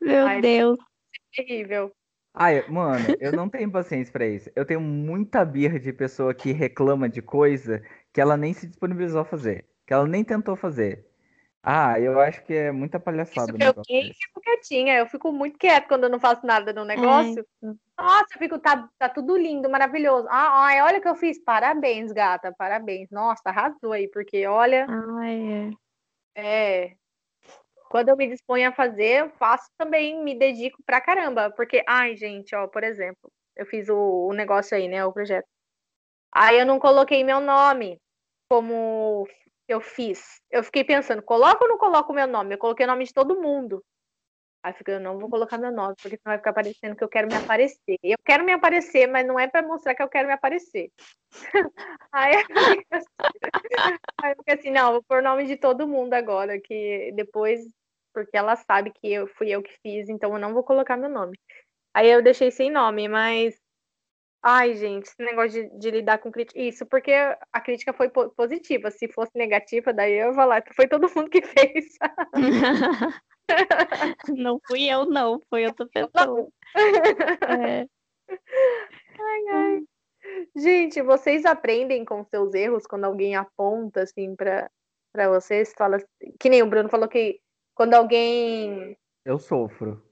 Meu 0.00 0.26
Ai, 0.26 0.40
Deus. 0.40 0.78
Terrível. 1.34 1.92
Ai, 2.34 2.68
mano, 2.68 3.16
eu 3.18 3.32
não 3.32 3.48
tenho 3.48 3.70
paciência 3.70 4.12
pra 4.12 4.26
isso. 4.26 4.50
Eu 4.54 4.66
tenho 4.66 4.80
muita 4.80 5.44
birra 5.44 5.80
de 5.80 5.92
pessoa 5.92 6.34
que 6.34 6.52
reclama 6.52 7.08
de 7.08 7.22
coisa 7.22 7.82
que 8.12 8.20
ela 8.20 8.36
nem 8.36 8.52
se 8.52 8.66
disponibilizou 8.66 9.22
a 9.22 9.24
fazer, 9.24 9.66
que 9.86 9.94
ela 9.94 10.06
nem 10.06 10.22
tentou 10.22 10.54
fazer. 10.54 11.06
Ah, 11.62 11.98
eu 11.98 12.20
acho 12.20 12.44
que 12.44 12.54
é 12.54 12.70
muita 12.70 13.00
palhaçada 13.00 13.52
Isso 13.56 13.68
eu 13.76 13.82
nem 13.88 14.12
fico 14.12 14.40
quietinha. 14.40 14.98
Eu 14.98 15.06
fico 15.06 15.32
muito 15.32 15.58
quieta 15.58 15.88
quando 15.88 16.04
eu 16.04 16.10
não 16.10 16.20
faço 16.20 16.46
nada 16.46 16.72
no 16.72 16.84
negócio. 16.84 17.44
Nossa, 17.98 18.34
eu 18.34 18.38
fico, 18.38 18.58
tá, 18.58 18.88
tá 18.98 19.08
tudo 19.08 19.36
lindo, 19.36 19.68
maravilhoso. 19.68 20.28
Ah, 20.30 20.66
ai, 20.66 20.82
olha 20.82 20.98
o 20.98 21.02
que 21.02 21.08
eu 21.08 21.16
fiz. 21.16 21.42
Parabéns, 21.42 22.12
gata, 22.12 22.54
parabéns. 22.56 23.08
Nossa, 23.10 23.42
arrasou 23.46 23.92
aí, 23.92 24.06
porque 24.08 24.46
olha, 24.46 24.86
Ai, 24.88 25.72
é. 26.36 26.42
é. 26.42 26.96
Quando 27.88 28.08
eu 28.08 28.16
me 28.16 28.28
disponho 28.28 28.68
a 28.68 28.72
fazer, 28.72 29.22
eu 29.22 29.30
faço 29.38 29.70
também, 29.78 30.22
me 30.22 30.38
dedico 30.38 30.82
pra 30.84 31.00
caramba. 31.00 31.50
Porque, 31.50 31.82
ai, 31.88 32.16
gente, 32.16 32.54
ó, 32.54 32.66
por 32.68 32.84
exemplo, 32.84 33.30
eu 33.56 33.66
fiz 33.66 33.88
o, 33.88 34.28
o 34.28 34.32
negócio 34.32 34.76
aí, 34.76 34.88
né, 34.88 35.04
o 35.04 35.12
projeto. 35.12 35.46
Aí 36.32 36.58
eu 36.58 36.66
não 36.66 36.78
coloquei 36.78 37.24
meu 37.24 37.40
nome 37.40 37.98
como 38.50 39.26
eu 39.68 39.80
fiz. 39.80 40.40
Eu 40.50 40.62
fiquei 40.62 40.84
pensando, 40.84 41.22
coloco 41.22 41.64
ou 41.64 41.70
não 41.70 41.78
coloco 41.78 42.12
o 42.12 42.14
meu 42.14 42.26
nome? 42.26 42.54
Eu 42.54 42.58
coloquei 42.58 42.86
o 42.86 42.88
nome 42.88 43.04
de 43.04 43.12
todo 43.12 43.40
mundo. 43.40 43.82
Aí 44.66 44.72
eu 44.72 44.76
fiquei, 44.78 44.94
eu 44.94 45.00
não 45.00 45.16
vou 45.16 45.30
colocar 45.30 45.58
meu 45.58 45.70
nome, 45.70 45.94
porque 46.02 46.16
senão 46.16 46.32
vai 46.32 46.38
ficar 46.38 46.52
parecendo 46.52 46.96
que 46.96 47.04
eu 47.04 47.08
quero 47.08 47.28
me 47.28 47.36
aparecer. 47.36 47.98
Eu 48.02 48.18
quero 48.24 48.44
me 48.44 48.50
aparecer, 48.50 49.06
mas 49.06 49.24
não 49.24 49.38
é 49.38 49.46
pra 49.46 49.62
mostrar 49.62 49.94
que 49.94 50.02
eu 50.02 50.08
quero 50.08 50.26
me 50.26 50.34
aparecer. 50.34 50.90
Aí 52.10 52.32
assim, 52.90 53.06
aí 54.20 54.32
eu 54.32 54.36
fiquei 54.38 54.54
assim, 54.58 54.70
não, 54.72 54.94
vou 54.94 55.04
pôr 55.04 55.20
o 55.20 55.22
nome 55.22 55.46
de 55.46 55.56
todo 55.56 55.86
mundo 55.86 56.14
agora, 56.14 56.60
que 56.60 57.12
depois, 57.14 57.60
porque 58.12 58.36
ela 58.36 58.56
sabe 58.56 58.90
que 58.90 59.12
eu 59.12 59.28
fui 59.28 59.50
eu 59.50 59.62
que 59.62 59.72
fiz, 59.84 60.08
então 60.08 60.32
eu 60.32 60.40
não 60.40 60.52
vou 60.52 60.64
colocar 60.64 60.96
meu 60.96 61.10
nome. 61.10 61.38
Aí 61.94 62.10
eu 62.10 62.20
deixei 62.20 62.50
sem 62.50 62.68
nome, 62.68 63.06
mas 63.06 63.54
Ai, 64.48 64.74
gente, 64.74 65.06
esse 65.06 65.20
negócio 65.24 65.50
de, 65.68 65.76
de 65.76 65.90
lidar 65.90 66.18
com 66.18 66.30
crítica. 66.30 66.60
Isso, 66.60 66.86
porque 66.86 67.10
a 67.12 67.60
crítica 67.60 67.92
foi 67.92 68.08
po- 68.08 68.30
positiva. 68.30 68.92
Se 68.92 69.08
fosse 69.08 69.32
negativa, 69.34 69.92
daí 69.92 70.12
eu 70.12 70.28
ia 70.28 70.34
falar 70.34 70.62
foi 70.72 70.86
todo 70.86 71.10
mundo 71.16 71.28
que 71.28 71.42
fez. 71.74 71.98
Não 74.28 74.60
fui 74.66 74.88
eu, 74.88 75.04
não. 75.04 75.40
Foi 75.50 75.66
outra 75.66 75.86
pessoa. 75.88 76.48
É. 76.76 77.86
Ai, 79.18 79.48
ai. 79.52 79.82
Gente, 80.54 81.02
vocês 81.02 81.44
aprendem 81.44 82.04
com 82.04 82.24
seus 82.24 82.54
erros 82.54 82.86
quando 82.86 83.04
alguém 83.04 83.34
aponta 83.34 84.02
assim 84.02 84.36
pra, 84.36 84.70
pra 85.12 85.28
vocês? 85.28 85.72
Fala, 85.76 85.98
que 86.38 86.48
nem 86.48 86.62
o 86.62 86.66
Bruno 86.70 86.88
falou 86.88 87.08
que 87.08 87.40
quando 87.74 87.94
alguém. 87.94 88.96
Eu 89.24 89.38
sofro. 89.38 90.02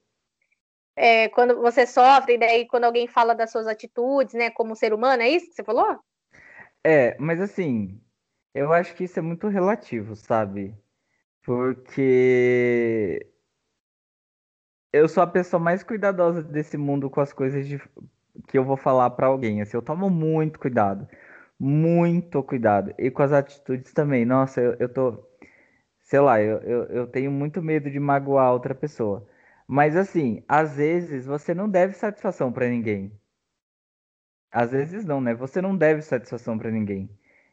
É, 0.96 1.28
quando 1.30 1.56
você 1.60 1.86
sofre, 1.86 2.38
daí 2.38 2.66
quando 2.66 2.84
alguém 2.84 3.06
fala 3.08 3.34
das 3.34 3.50
suas 3.52 3.66
atitudes, 3.66 4.34
né, 4.34 4.50
como 4.50 4.76
ser 4.76 4.92
humano, 4.94 5.22
é 5.22 5.28
isso 5.30 5.46
que 5.48 5.54
você 5.54 5.64
falou? 5.64 5.98
É, 6.82 7.16
mas 7.18 7.40
assim, 7.40 8.00
eu 8.54 8.72
acho 8.72 8.94
que 8.94 9.04
isso 9.04 9.18
é 9.18 9.22
muito 9.22 9.48
relativo, 9.48 10.14
sabe? 10.16 10.76
Porque 11.42 13.30
eu 14.92 15.08
sou 15.08 15.22
a 15.22 15.26
pessoa 15.26 15.60
mais 15.60 15.82
cuidadosa 15.82 16.42
desse 16.42 16.76
mundo 16.76 17.10
com 17.10 17.20
as 17.20 17.32
coisas 17.32 17.66
de- 17.66 17.78
que 18.48 18.58
eu 18.58 18.64
vou 18.64 18.76
falar 18.76 19.10
pra 19.10 19.26
alguém. 19.26 19.60
Assim, 19.62 19.76
eu 19.76 19.82
tomo 19.82 20.08
muito 20.10 20.58
cuidado. 20.58 21.08
Muito 21.58 22.42
cuidado. 22.42 22.94
E 22.98 23.10
com 23.10 23.22
as 23.22 23.32
atitudes 23.32 23.92
também. 23.92 24.24
Nossa, 24.24 24.60
eu, 24.60 24.74
eu 24.80 24.88
tô. 24.92 25.24
Sei 26.02 26.20
lá, 26.20 26.40
eu, 26.42 26.58
eu, 26.62 26.84
eu 26.86 27.06
tenho 27.08 27.30
muito 27.32 27.62
medo 27.62 27.90
de 27.90 28.00
magoar 28.00 28.52
outra 28.52 28.74
pessoa. 28.74 29.26
Mas 29.66 29.96
assim, 29.96 30.42
às 30.48 30.76
vezes 30.76 31.26
você 31.26 31.54
não 31.54 31.68
deve 31.68 31.94
satisfação 31.94 32.52
pra 32.52 32.68
ninguém. 32.68 33.12
Às 34.50 34.70
vezes 34.72 35.04
não, 35.04 35.20
né? 35.20 35.34
Você 35.34 35.60
não 35.60 35.76
deve 35.76 36.02
satisfação 36.02 36.58
pra 36.58 36.70
ninguém. 36.70 37.10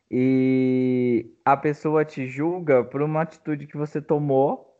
E 0.09 1.33
a 1.45 1.55
pessoa 1.57 2.05
te 2.05 2.27
julga 2.27 2.83
por 2.83 3.01
uma 3.01 3.21
atitude 3.21 3.65
que 3.65 3.77
você 3.77 4.01
tomou, 4.01 4.77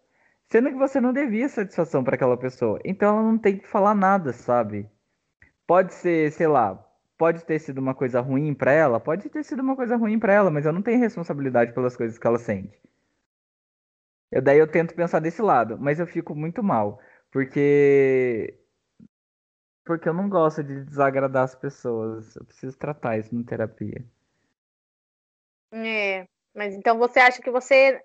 sendo 0.50 0.70
que 0.70 0.76
você 0.76 1.00
não 1.00 1.14
devia 1.14 1.48
satisfação 1.50 2.04
pra 2.04 2.16
aquela 2.16 2.38
pessoa. 2.38 2.80
Então 2.86 3.18
ela 3.18 3.24
não 3.24 3.38
tem 3.38 3.58
que 3.58 3.68
falar 3.68 3.96
nada, 3.96 4.34
sabe? 4.34 4.90
Pode 5.66 5.94
ser, 5.94 6.32
sei 6.34 6.48
lá, 6.48 6.76
pode 7.18 7.46
ter 7.46 7.60
sido 7.60 7.78
uma 7.80 7.96
coisa 7.96 8.20
ruim 8.20 8.54
pra 8.54 8.72
ela, 8.72 9.00
pode 9.00 9.30
ter 9.30 9.44
sido 9.44 9.62
uma 9.62 9.76
coisa 9.76 9.96
ruim 9.96 10.20
pra 10.20 10.34
ela, 10.34 10.52
mas 10.52 10.66
eu 10.66 10.74
não 10.74 10.82
tenho 10.82 11.00
responsabilidade 11.00 11.74
pelas 11.74 11.96
coisas 11.96 12.18
que 12.18 12.28
ela 12.28 12.38
sente. 12.38 12.78
Eu, 14.32 14.42
daí 14.42 14.58
eu 14.60 14.68
tento 14.68 14.96
pensar 14.96 15.20
desse 15.20 15.42
lado, 15.42 15.78
mas 15.80 16.00
eu 16.00 16.08
fico 16.08 16.36
muito 16.36 16.64
mal, 16.64 17.00
porque 17.32 18.58
porque 19.86 20.08
eu 20.08 20.14
não 20.14 20.30
gosto 20.30 20.64
de 20.64 20.84
desagradar 20.86 21.44
as 21.44 21.56
pessoas. 21.56 22.36
Eu 22.36 22.46
preciso 22.46 22.78
tratar 22.78 23.18
isso 23.18 23.34
na 23.34 23.44
terapia. 23.44 24.06
É, 25.74 26.26
mas 26.54 26.74
então 26.76 26.98
você 26.98 27.20
acha 27.20 27.42
que 27.42 27.50
você 27.50 28.02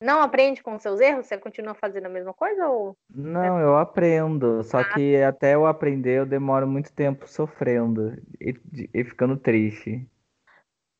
não 0.00 0.20
aprende 0.20 0.62
com 0.62 0.74
os 0.74 0.82
seus 0.82 1.00
erros? 1.00 1.26
Você 1.26 1.38
continua 1.38 1.74
fazendo 1.74 2.06
a 2.06 2.10
mesma 2.10 2.32
coisa 2.32 2.68
ou 2.68 2.96
Não, 3.08 3.58
eu 3.58 3.76
aprendo, 3.76 4.62
só 4.62 4.84
que 4.84 5.16
até 5.22 5.54
eu 5.54 5.66
aprender 5.66 6.18
eu 6.18 6.26
demoro 6.26 6.66
muito 6.66 6.92
tempo 6.92 7.26
sofrendo 7.26 8.14
e, 8.40 8.54
e 8.92 9.04
ficando 9.04 9.36
triste. 9.36 10.06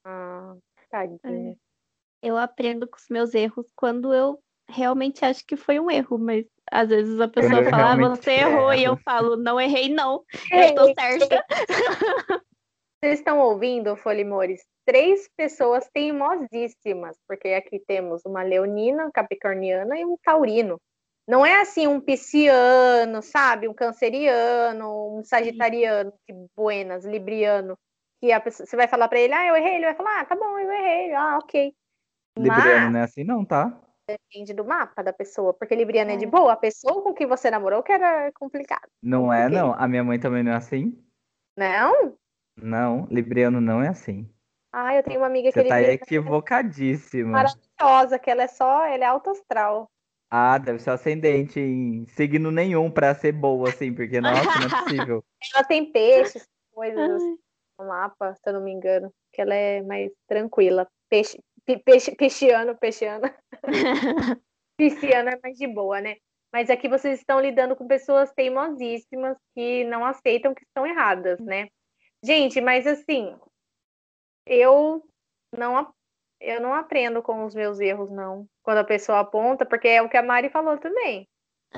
ah, 0.05 0.57
tadinha. 0.91 1.57
Eu 2.23 2.37
aprendo 2.37 2.89
com 2.89 2.97
os 2.97 3.09
meus 3.11 3.35
erros 3.35 3.71
quando 3.77 4.13
eu 4.15 4.43
realmente 4.69 5.25
acho 5.25 5.45
que 5.47 5.57
foi 5.57 5.79
um 5.79 5.91
erro, 5.91 6.19
mas 6.19 6.45
às 6.71 6.89
vezes 6.89 7.21
a 7.21 7.29
pessoa 7.29 7.61
eu 7.61 7.71
fala, 7.71 7.93
ah, 7.93 7.97
você 7.97 8.33
errou, 8.33 8.73
e 8.75 8.85
eu 8.85 8.97
falo, 8.99 9.37
não 9.37 9.61
errei, 9.61 9.89
não. 9.89 10.25
Eu 10.51 10.75
tô 10.75 10.95
certa. 10.95 11.45
Vocês 13.03 13.19
estão 13.19 13.39
ouvindo, 13.39 13.95
Folimores? 13.95 14.65
Três 14.85 15.29
pessoas 15.37 15.89
teimosíssimas, 15.93 17.17
porque 17.29 17.49
aqui 17.49 17.79
temos 17.87 18.25
uma 18.25 18.43
leonina, 18.43 19.11
capricorniana 19.13 19.99
e 19.99 20.05
um 20.05 20.17
taurino. 20.17 20.81
Não 21.29 21.45
é 21.45 21.61
assim 21.61 21.87
um 21.87 22.01
pisciano, 22.01 23.21
sabe? 23.21 23.69
Um 23.69 23.75
canceriano, 23.75 25.19
um 25.19 25.23
sagitariano, 25.25 26.13
de 26.29 26.35
buenas, 26.57 27.05
libriano, 27.05 27.77
que 28.21 28.33
a 28.33 28.41
pessoa, 28.41 28.67
você 28.67 28.77
vai 28.77 28.89
falar 28.89 29.09
para 29.09 29.21
ele, 29.21 29.35
ah, 29.35 29.47
eu 29.47 29.57
errei, 29.57 29.77
ele 29.77 29.87
vai 29.87 29.95
falar, 29.95 30.21
ah, 30.21 30.25
tá 30.25 30.35
bom, 30.35 30.59
eu 30.59 30.73
errei, 30.73 31.13
ah, 31.15 31.39
ok. 31.39 31.75
Libriano 32.39 32.85
Mas 32.85 32.93
não 32.93 33.01
é 33.01 33.03
assim 33.03 33.25
não, 33.25 33.45
tá? 33.45 33.79
Depende 34.09 34.55
do 34.55 34.65
mapa 34.65 35.03
da 35.03 35.13
pessoa, 35.13 35.53
porque 35.53 35.75
libriano 35.75 36.13
é 36.13 36.17
de 36.17 36.25
É. 36.25 36.29
boa, 36.29 36.53
a 36.53 36.57
pessoa 36.57 37.03
com 37.03 37.13
quem 37.13 37.27
você 37.27 37.51
namorou 37.51 37.83
que 37.83 37.93
era 37.93 38.31
complicado. 38.33 38.89
Não 39.03 39.33
é 39.33 39.49
não. 39.49 39.75
A 39.75 39.89
minha 39.89 40.05
mãe 40.05 40.19
também 40.19 40.43
não 40.43 40.53
é 40.53 40.57
assim? 40.57 40.97
Não? 41.57 42.17
Não, 42.57 43.07
Libriano 43.11 43.61
não 43.61 43.83
é 43.83 43.89
assim. 43.89 44.31
Ah, 44.73 44.95
eu 44.95 45.03
tenho 45.03 45.21
uma 45.21 45.27
amiga 45.27 45.51
que 45.51 45.59
é 45.59 45.63
Você 45.63 45.69
tá 45.69 45.77
libriana, 45.79 45.95
equivocadíssima. 45.95 47.33
maravilhosa, 47.33 48.19
que 48.19 48.31
ela 48.31 48.43
é 48.43 48.47
só, 48.49 48.85
ela 48.85 49.05
é 49.05 49.07
alto 49.07 49.31
astral. 49.31 49.91
Ah, 50.31 50.59
deve 50.59 50.79
ser 50.79 50.91
ascendente 50.91 51.61
em 51.61 52.07
signo 52.09 52.51
nenhum 52.51 52.91
pra 52.91 53.15
ser 53.15 53.33
boa, 53.33 53.69
assim, 53.69 53.95
porque, 53.95 54.21
nossa, 54.21 54.59
não 54.59 54.67
é 54.67 54.83
possível. 54.83 55.25
Ela 55.55 55.65
tem 55.65 55.93
peixes, 55.93 56.45
coisas 56.73 57.23
no 57.79 57.87
mapa, 57.87 58.35
se 58.35 58.41
eu 58.49 58.55
não 58.55 58.63
me 58.63 58.73
engano, 58.73 59.13
que 59.33 59.41
ela 59.41 59.55
é 59.55 59.81
mais 59.83 60.11
tranquila. 60.27 60.89
Peixe, 61.09 61.39
pe- 61.39 61.45
peixe, 61.85 62.15
peixiano. 62.15 62.77
Pisciana 62.77 63.31
é 65.35 65.41
mais 65.43 65.57
de 65.57 65.67
boa, 65.67 66.01
né? 66.01 66.17
Mas 66.53 66.71
aqui 66.71 66.89
vocês 66.89 67.19
estão 67.19 67.41
lidando 67.41 67.77
com 67.77 67.87
pessoas 67.87 68.33
teimosíssimas 68.33 69.37
que 69.55 69.85
não 69.85 70.05
aceitam 70.05 70.55
que 70.55 70.65
estão 70.65 70.87
erradas, 70.87 71.39
né? 71.41 71.69
Gente, 72.23 72.61
mas 72.61 72.87
assim, 72.87 73.37
eu 74.47 75.03
não, 75.57 75.93
eu 76.41 76.61
não 76.61 76.75
aprendo 76.75 77.23
com 77.23 77.45
os 77.45 77.55
meus 77.55 77.79
erros, 77.81 78.11
não. 78.11 78.49
Quando 78.63 78.79
a 78.79 78.85
pessoa 78.85 79.21
aponta, 79.21 79.67
porque 79.67 79.89
é 79.89 80.03
o 80.03 80.09
que 80.09 80.17
a 80.17 80.23
Mari 80.23 80.49
falou 80.49 80.79
também. 80.79 81.29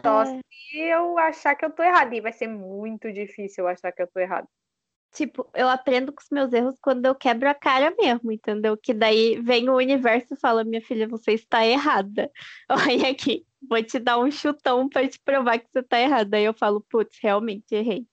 Só 0.02 0.22
É. 0.22 0.26
se 0.26 0.78
eu 0.78 1.18
achar 1.18 1.54
que 1.56 1.64
eu 1.64 1.70
tô 1.72 1.82
errada. 1.82 2.14
E 2.14 2.20
vai 2.20 2.32
ser 2.32 2.46
muito 2.46 3.12
difícil 3.12 3.64
eu 3.64 3.68
achar 3.68 3.90
que 3.92 4.02
eu 4.02 4.06
tô 4.08 4.20
errada. 4.20 4.46
Tipo, 5.18 5.50
eu 5.52 5.68
aprendo 5.68 6.12
com 6.12 6.20
os 6.22 6.28
meus 6.30 6.52
erros 6.52 6.76
quando 6.80 7.04
eu 7.04 7.12
quebro 7.12 7.48
a 7.48 7.54
cara 7.54 7.92
mesmo, 7.98 8.30
entendeu? 8.30 8.76
Que 8.76 8.94
daí 8.94 9.40
vem 9.42 9.68
o 9.68 9.74
universo 9.74 10.34
e 10.34 10.38
fala, 10.38 10.62
minha 10.62 10.80
filha, 10.80 11.08
você 11.08 11.32
está 11.32 11.66
errada. 11.66 12.30
Olha 12.70 13.10
aqui, 13.10 13.44
vou 13.68 13.82
te 13.82 13.98
dar 13.98 14.16
um 14.20 14.30
chutão 14.30 14.88
pra 14.88 15.08
te 15.08 15.18
provar 15.18 15.58
que 15.58 15.66
você 15.72 15.82
tá 15.82 15.98
errada. 16.00 16.36
Aí 16.36 16.44
eu 16.44 16.54
falo, 16.54 16.80
putz, 16.88 17.18
realmente 17.20 17.74
errei. 17.74 18.06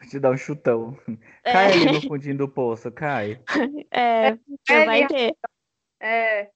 Vou 0.00 0.08
te 0.08 0.20
dar 0.20 0.30
um 0.30 0.36
chutão. 0.36 0.96
É. 1.42 1.52
Cai 1.52 1.72
ali 1.72 1.92
no 1.94 2.00
fundinho 2.06 2.38
do 2.38 2.48
poço, 2.48 2.92
cai. 2.92 3.42
É, 3.90 4.34
você 4.34 4.40
É, 4.68 4.84
vai 4.86 4.96
minha- 5.04 5.08
ver. 5.08 5.34
É, 6.00 6.50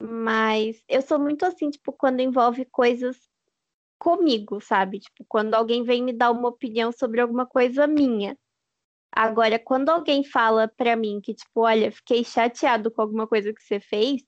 Mas 0.00 0.82
eu 0.88 1.02
sou 1.02 1.18
muito 1.18 1.44
assim, 1.44 1.68
tipo, 1.68 1.92
quando 1.92 2.20
envolve 2.20 2.64
coisas 2.64 3.18
comigo, 3.98 4.58
sabe? 4.58 5.00
Tipo, 5.00 5.22
quando 5.28 5.54
alguém 5.54 5.84
vem 5.84 6.02
me 6.02 6.14
dar 6.14 6.30
uma 6.30 6.48
opinião 6.48 6.90
sobre 6.90 7.20
alguma 7.20 7.44
coisa 7.46 7.86
minha. 7.86 8.36
Agora, 9.14 9.58
quando 9.58 9.90
alguém 9.90 10.24
fala 10.24 10.68
pra 10.68 10.96
mim 10.96 11.20
que, 11.22 11.34
tipo, 11.34 11.60
olha, 11.62 11.92
fiquei 11.92 12.24
chateado 12.24 12.90
com 12.90 13.02
alguma 13.02 13.26
coisa 13.26 13.52
que 13.52 13.62
você 13.62 13.78
fez, 13.80 14.22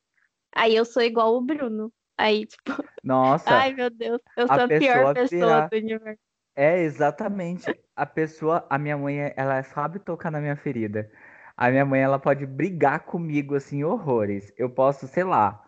aí 0.55 0.75
eu 0.77 0.85
sou 0.85 1.03
igual 1.03 1.35
o 1.35 1.41
Bruno. 1.41 1.93
Aí, 2.19 2.47
tipo, 2.47 2.73
Nossa, 3.03 3.49
ai 3.55 3.73
meu 3.75 3.91
Deus, 3.91 4.21
eu 4.37 4.47
sou 4.47 4.61
a 4.61 4.65
a 4.65 4.69
pior 4.69 5.15
pessoa 5.15 5.15
pessoa 5.15 5.39
virar- 5.47 5.69
do 5.69 5.77
universo. 5.77 6.21
é 6.57 6.83
exatamente. 6.83 7.81
A 7.97 8.07
pessoa, 8.07 8.67
a 8.71 8.79
minha 8.79 8.97
mãe, 8.99 9.33
ela 9.37 9.63
sabe 9.63 9.99
tocar 10.01 10.31
na 10.31 10.41
minha 10.41 10.57
ferida. 10.57 11.11
A 11.57 11.71
minha 11.71 11.85
mãe, 11.85 12.01
ela 12.03 12.19
pode 12.19 12.45
brigar 12.47 13.01
comigo, 13.07 13.55
assim, 13.55 13.85
horrores. 13.85 14.53
Eu 14.57 14.69
posso, 14.71 15.07
sei 15.09 15.25
lá. 15.25 15.65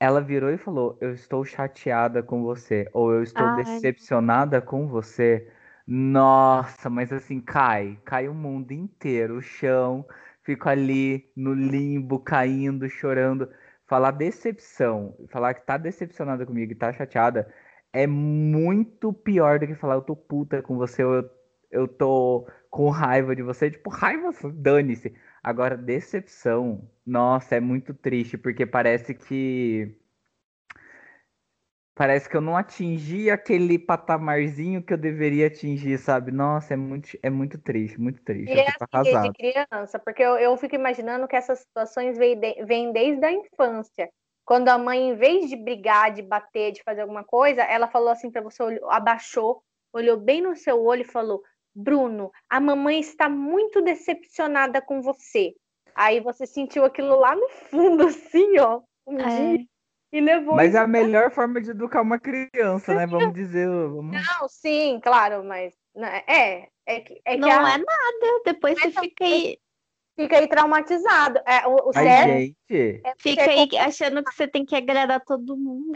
Ela 0.00 0.20
virou 0.20 0.50
e 0.50 0.58
falou: 0.58 0.98
Eu 1.00 1.12
estou 1.14 1.44
chateada 1.44 2.22
com 2.22 2.42
você. 2.42 2.88
Ou 2.92 3.12
eu 3.12 3.22
estou 3.22 3.46
Ai. 3.46 3.54
decepcionada 3.64 4.60
com 4.60 4.86
você. 4.88 5.50
Nossa, 5.90 6.90
mas 6.90 7.10
assim, 7.12 7.40
cai. 7.40 7.98
Cai 8.04 8.28
o 8.28 8.34
mundo 8.34 8.72
inteiro, 8.72 9.36
o 9.38 9.42
chão. 9.42 10.06
Fico 10.42 10.68
ali 10.68 11.32
no 11.34 11.54
limbo, 11.54 12.18
caindo, 12.20 12.88
chorando. 12.90 13.48
Falar 13.86 14.10
decepção, 14.10 15.16
falar 15.30 15.54
que 15.54 15.64
tá 15.64 15.78
decepcionada 15.78 16.44
comigo 16.44 16.72
e 16.72 16.74
tá 16.74 16.92
chateada, 16.92 17.50
é 17.90 18.06
muito 18.06 19.14
pior 19.14 19.58
do 19.58 19.66
que 19.66 19.74
falar 19.74 19.94
eu 19.94 20.02
tô 20.02 20.14
puta 20.14 20.60
com 20.62 20.76
você 20.76 21.02
eu, 21.02 21.24
eu 21.70 21.88
tô 21.88 22.46
com 22.70 22.90
raiva 22.90 23.34
de 23.34 23.42
você. 23.42 23.70
Tipo, 23.70 23.88
raiva, 23.88 24.30
dane-se. 24.52 25.14
Agora, 25.42 25.74
decepção, 25.76 26.86
nossa, 27.06 27.54
é 27.56 27.60
muito 27.60 27.94
triste, 27.94 28.36
porque 28.36 28.66
parece 28.66 29.14
que. 29.14 29.96
Parece 31.98 32.28
que 32.28 32.36
eu 32.36 32.40
não 32.40 32.56
atingi 32.56 33.28
aquele 33.28 33.76
patamarzinho 33.76 34.80
que 34.80 34.92
eu 34.92 34.96
deveria 34.96 35.48
atingir, 35.48 35.98
sabe? 35.98 36.30
Nossa, 36.30 36.74
é 36.74 36.76
muito, 36.76 37.08
é 37.20 37.28
muito 37.28 37.58
triste, 37.58 38.00
muito 38.00 38.22
triste. 38.22 38.54
E 38.54 38.54
Eu 38.54 38.60
é 38.60 38.68
assim 38.68 39.02
desde 39.02 39.32
criança, 39.32 39.98
porque 39.98 40.22
eu, 40.22 40.36
eu 40.36 40.56
fico 40.56 40.76
imaginando 40.76 41.26
que 41.26 41.34
essas 41.34 41.58
situações 41.58 42.16
vêm 42.16 42.38
de- 42.38 42.64
vêm 42.64 42.92
desde 42.92 43.24
a 43.24 43.32
infância. 43.32 44.08
Quando 44.44 44.68
a 44.68 44.78
mãe, 44.78 45.10
em 45.10 45.16
vez 45.16 45.48
de 45.50 45.56
brigar, 45.56 46.12
de 46.12 46.22
bater, 46.22 46.70
de 46.70 46.82
fazer 46.84 47.00
alguma 47.00 47.24
coisa, 47.24 47.62
ela 47.62 47.88
falou 47.88 48.10
assim 48.10 48.30
para 48.30 48.42
você, 48.42 48.62
olhou- 48.62 48.88
abaixou, 48.90 49.62
olhou 49.92 50.16
bem 50.16 50.40
no 50.40 50.54
seu 50.54 50.80
olho 50.80 51.02
e 51.02 51.04
falou: 51.04 51.42
Bruno, 51.74 52.30
a 52.48 52.60
mamãe 52.60 53.00
está 53.00 53.28
muito 53.28 53.82
decepcionada 53.82 54.80
com 54.80 55.02
você. 55.02 55.52
Aí 55.96 56.20
você 56.20 56.46
sentiu 56.46 56.84
aquilo 56.84 57.18
lá 57.18 57.34
no 57.34 57.48
fundo, 57.48 58.06
assim, 58.06 58.56
ó, 58.60 58.82
um 59.04 59.18
É. 59.18 59.26
dia, 59.26 59.66
e 60.12 60.20
levou 60.20 60.54
Mas 60.56 60.74
é 60.74 60.78
a 60.78 60.86
melhor 60.86 61.30
forma 61.30 61.60
de 61.60 61.70
educar 61.70 62.02
uma 62.02 62.18
criança, 62.18 62.94
né? 62.94 63.06
Vamos 63.06 63.34
dizer. 63.34 63.68
Vamos... 63.68 64.16
Não, 64.16 64.48
sim, 64.48 65.00
claro, 65.02 65.44
mas 65.44 65.74
né, 65.94 66.22
é, 66.26 66.68
é 66.86 67.00
que, 67.00 67.20
é 67.24 67.34
que 67.34 67.38
Não 67.38 67.50
a- 67.50 67.74
é 67.74 67.78
nada, 67.78 68.42
depois 68.44 68.78
você 68.78 68.86
Mas 68.86 68.94
não, 68.94 69.02
fica 69.02 69.24
aí, 69.24 69.58
fica 70.16 70.38
aí 70.38 70.48
traumatizado. 70.48 71.40
É, 71.46 71.66
o, 71.66 71.88
o 71.88 71.92
certo 71.92 72.28
gente, 72.28 72.56
é 73.04 73.14
fica 73.18 73.44
você 73.44 73.50
aí 73.50 73.68
achando 73.78 74.24
que 74.24 74.34
você 74.34 74.48
tem 74.48 74.64
que 74.64 74.74
agradar 74.74 75.22
todo 75.24 75.56
mundo. 75.56 75.92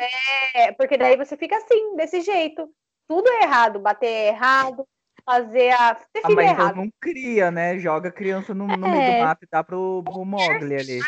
É, 0.54 0.72
porque 0.72 0.98
daí 0.98 1.16
você 1.16 1.36
fica 1.36 1.56
assim, 1.56 1.96
desse 1.96 2.20
jeito. 2.20 2.68
Tudo 3.08 3.28
é 3.30 3.42
errado, 3.42 3.80
bater 3.80 4.06
é 4.06 4.28
errado, 4.28 4.86
fazer 5.24 5.70
a. 5.72 5.94
Ter 5.94 6.20
ah, 6.24 6.28
é 6.30 6.34
mas 6.34 6.50
então 6.50 6.64
errado. 6.64 6.76
não 6.76 6.90
cria, 7.00 7.50
né? 7.50 7.78
Joga 7.78 8.08
a 8.08 8.12
criança 8.12 8.54
no, 8.54 8.66
no 8.66 8.88
meio 8.88 9.02
É. 9.02 9.14
do 9.14 9.20
mato 9.20 9.44
e 9.44 9.48
dá 9.50 9.62
pro, 9.64 10.02
pro 10.04 10.24
Mogli 10.24 10.76
ali. 10.76 11.00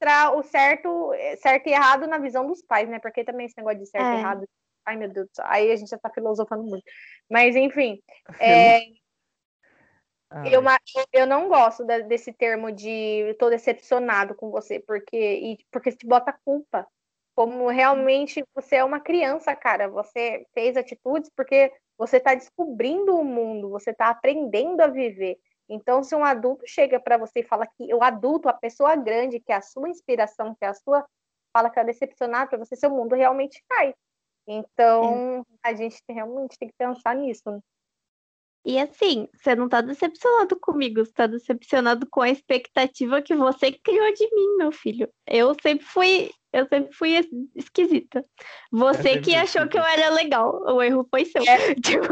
Mostrar 0.00 0.36
o 0.36 0.42
certo, 0.42 1.12
certo 1.38 1.68
e 1.68 1.72
errado 1.72 2.06
na 2.06 2.18
visão 2.18 2.46
dos 2.46 2.62
pais, 2.62 2.88
né? 2.88 2.98
Porque 2.98 3.24
também 3.24 3.46
esse 3.46 3.56
negócio 3.56 3.78
de 3.78 3.86
certo 3.86 4.12
e 4.12 4.16
É. 4.16 4.20
errado. 4.20 4.48
Ai, 4.84 4.96
meu 4.96 5.08
Deus 5.08 5.28
do 5.28 5.34
céu. 5.34 5.44
Aí 5.48 5.70
a 5.70 5.76
gente 5.76 5.88
já 5.88 5.98
tá 5.98 6.10
filosofando 6.10 6.62
muito. 6.62 6.84
Mas, 7.30 7.56
enfim, 7.56 8.02
é, 8.40 8.80
eu, 10.44 10.62
eu 11.12 11.26
não 11.26 11.48
gosto 11.48 11.84
desse 11.84 12.32
termo 12.32 12.72
de 12.72 13.34
tô 13.38 13.48
decepcionado 13.48 14.34
com 14.34 14.50
você, 14.50 14.80
porque, 14.80 15.16
e, 15.16 15.58
porque 15.70 15.92
te 15.92 16.06
bota 16.06 16.36
culpa. 16.44 16.86
Como 17.34 17.68
realmente 17.68 18.44
você 18.54 18.76
é 18.76 18.84
uma 18.84 19.00
criança, 19.00 19.56
cara. 19.56 19.88
Você 19.88 20.46
fez 20.52 20.76
atitudes 20.76 21.30
porque 21.34 21.72
você 21.96 22.18
está 22.18 22.34
descobrindo 22.34 23.16
o 23.16 23.24
mundo, 23.24 23.70
você 23.70 23.90
está 23.90 24.08
aprendendo 24.08 24.80
a 24.80 24.86
viver. 24.86 25.36
Então, 25.68 26.02
se 26.02 26.14
um 26.14 26.24
adulto 26.24 26.64
chega 26.66 27.00
para 27.00 27.16
você 27.16 27.40
e 27.40 27.44
fala 27.44 27.66
que 27.66 27.92
o 27.94 28.02
adulto, 28.02 28.48
a 28.48 28.52
pessoa 28.52 28.94
grande, 28.96 29.40
que 29.40 29.52
é 29.52 29.56
a 29.56 29.62
sua 29.62 29.88
inspiração, 29.88 30.54
que 30.54 30.64
é 30.64 30.68
a 30.68 30.74
sua, 30.74 31.04
fala 31.52 31.70
que 31.70 31.80
é 31.80 31.84
decepcionado 31.84 32.50
para 32.50 32.58
você, 32.58 32.76
seu 32.76 32.90
mundo 32.90 33.14
realmente 33.14 33.62
cai. 33.68 33.94
Então, 34.46 35.44
a 35.62 35.72
gente 35.74 35.96
realmente 36.08 36.58
tem 36.58 36.68
que 36.68 36.74
pensar 36.76 37.14
nisso. 37.14 37.50
né? 37.50 37.60
E 38.66 38.78
assim, 38.78 39.28
você 39.34 39.54
não 39.54 39.68
tá 39.68 39.82
decepcionado 39.82 40.58
comigo, 40.58 41.04
você 41.04 41.12
tá 41.12 41.26
decepcionado 41.26 42.06
com 42.10 42.22
a 42.22 42.30
expectativa 42.30 43.20
que 43.20 43.34
você 43.34 43.72
criou 43.72 44.12
de 44.14 44.34
mim, 44.34 44.56
meu 44.56 44.72
filho. 44.72 45.08
Eu 45.26 45.54
sempre 45.62 45.84
fui, 45.84 46.30
eu 46.50 46.66
sempre 46.66 46.92
fui 46.94 47.14
es- 47.14 47.28
esquisita. 47.54 48.24
Você 48.72 49.02
sempre 49.02 49.20
que 49.20 49.34
achou 49.34 49.68
que 49.68 49.78
eu 49.78 49.82
era 49.82 50.08
legal, 50.10 50.62
o 50.62 50.82
erro 50.82 51.06
foi 51.10 51.26
seu. 51.26 51.42
É. 51.42 51.74
Tipo, 51.76 52.08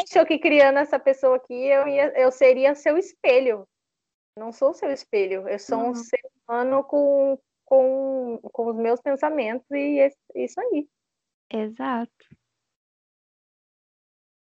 Achou 0.00 0.26
que 0.26 0.38
criando 0.38 0.78
essa 0.78 0.98
pessoa 0.98 1.36
aqui, 1.36 1.54
eu, 1.54 1.86
ia, 1.88 2.12
eu 2.18 2.30
seria 2.32 2.74
seu 2.74 2.96
espelho? 2.96 3.66
Não 4.36 4.52
sou 4.52 4.72
seu 4.72 4.90
espelho, 4.90 5.48
eu 5.48 5.58
sou 5.58 5.78
um 5.78 5.86
Uhum. 5.88 5.94
ser 5.94 6.20
humano 6.48 6.82
com, 6.84 7.38
com, 7.64 8.38
com 8.42 8.66
os 8.70 8.76
meus 8.76 9.00
pensamentos 9.00 9.66
e 9.70 9.98
esse- 9.98 10.18
isso 10.34 10.60
aí. 10.60 10.88
Exato. 11.50 12.12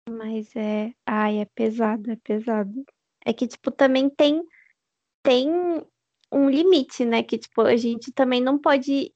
Mas 0.08 0.54
é, 0.56 0.92
ai, 1.04 1.38
é 1.40 1.44
pesado, 1.44 2.10
é 2.10 2.16
pesado. 2.16 2.84
É 3.24 3.32
que 3.32 3.46
tipo 3.46 3.70
também 3.70 4.08
tem 4.08 4.42
tem 5.22 5.48
um 6.32 6.48
limite, 6.48 7.04
né, 7.04 7.22
que 7.22 7.38
tipo 7.38 7.60
a 7.62 7.76
gente 7.76 8.12
também 8.12 8.40
não 8.40 8.58
pode 8.58 9.12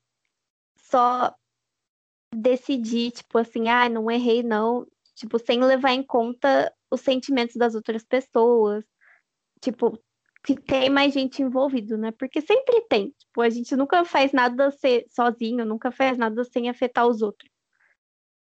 só 0.79 1.33
decidir, 2.35 3.13
tipo 3.13 3.39
assim, 3.39 3.69
ah, 3.69 3.89
não 3.89 4.11
errei 4.11 4.43
não, 4.43 4.87
tipo, 5.21 5.39
sem 5.39 5.63
levar 5.63 5.93
em 5.93 6.03
conta 6.03 6.73
os 6.91 7.03
sentimentos 7.03 7.55
das 7.57 7.75
outras 7.75 8.03
pessoas, 8.03 8.85
tipo, 9.61 9.99
que 10.43 10.55
tem 10.59 10.89
mais 10.89 11.13
gente 11.13 11.43
envolvido, 11.43 11.99
né? 11.99 12.11
Porque 12.13 12.41
sempre 12.41 12.81
tem, 12.89 13.11
tipo, 13.19 13.43
a 13.43 13.51
gente 13.51 13.77
nunca 13.77 14.03
faz 14.05 14.33
nada 14.33 14.71
sozinho, 15.11 15.67
nunca 15.67 15.93
faz 15.93 16.17
nada 16.17 16.43
sem 16.45 16.71
afetar 16.71 17.07
os 17.07 17.21
outros. 17.21 17.51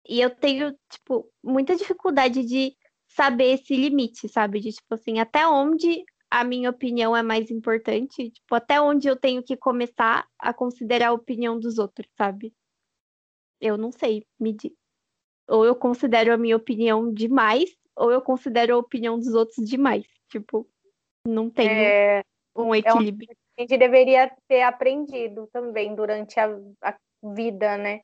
E 0.07 0.21
eu 0.21 0.29
tenho, 0.31 0.77
tipo, 0.91 1.33
muita 1.43 1.75
dificuldade 1.75 2.45
de 2.45 2.77
saber 3.09 3.55
esse 3.55 3.75
limite, 3.75 4.29
sabe? 4.29 4.61
De, 4.61 4.73
tipo 4.73 4.95
assim, 4.95 5.19
até 5.19 5.49
onde 5.49 6.05
a 6.31 6.45
minha 6.45 6.69
opinião 6.69 7.17
é 7.17 7.23
mais 7.23 7.51
importante, 7.51 8.31
tipo, 8.31 8.55
até 8.55 8.79
onde 8.81 9.09
eu 9.09 9.17
tenho 9.17 9.43
que 9.43 9.57
começar 9.57 10.29
a 10.39 10.53
considerar 10.53 11.09
a 11.09 11.13
opinião 11.15 11.59
dos 11.59 11.79
outros, 11.79 12.07
sabe? 12.19 12.53
Eu 13.59 13.79
não 13.79 13.91
sei 13.91 14.27
medir. 14.39 14.75
Ou 15.49 15.65
eu 15.65 15.77
considero 15.77 16.33
a 16.33 16.37
minha 16.37 16.57
opinião 16.57 17.13
demais, 17.13 17.71
ou 17.95 18.11
eu 18.11 18.21
considero 18.21 18.75
a 18.75 18.79
opinião 18.79 19.19
dos 19.19 19.35
outros 19.35 19.69
demais. 19.69 20.05
Tipo, 20.29 20.69
não 21.27 21.49
tenho 21.49 21.71
É, 21.71 22.23
um 22.55 22.75
equilíbrio. 22.75 23.29
a 23.59 23.61
gente 23.63 23.77
deveria 23.79 24.35
ter 24.49 24.63
aprendido 24.63 25.49
também 25.53 25.95
durante 25.95 26.39
a, 26.39 26.49
a 26.83 26.97
vida, 27.35 27.77
né? 27.79 28.03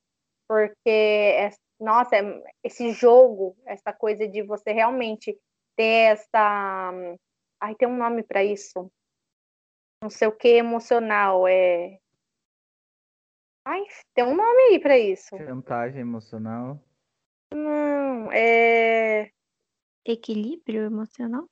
Porque, 0.49 0.75
é- 0.89 1.51
nossa, 1.81 2.17
é- 2.17 2.43
esse 2.63 2.93
jogo, 2.93 3.57
essa 3.67 3.93
coisa 3.93 4.27
de 4.29 4.43
você 4.43 4.73
realmente 4.73 5.37
ter 5.77 6.13
essa. 6.13 6.93
Ai, 7.61 7.75
tem 7.75 7.89
um 7.89 7.97
nome 7.97 8.23
para 8.23 8.45
isso. 8.45 8.91
Não 10.03 10.11
sei 10.11 10.29
o 10.29 10.33
que 10.33 10.49
emocional. 10.49 11.47
É. 11.47 11.99
Ai, 13.65 13.83
tem 14.15 14.25
um 14.25 14.35
nome 14.35 14.63
aí 14.71 14.81
para 14.81 14.99
isso. 14.99 15.37
Chantagem 15.37 16.01
emocional. 16.01 16.81
Não, 17.55 18.31
é. 18.33 19.31
Equilíbrio 20.05 20.83
emocional? 20.85 21.47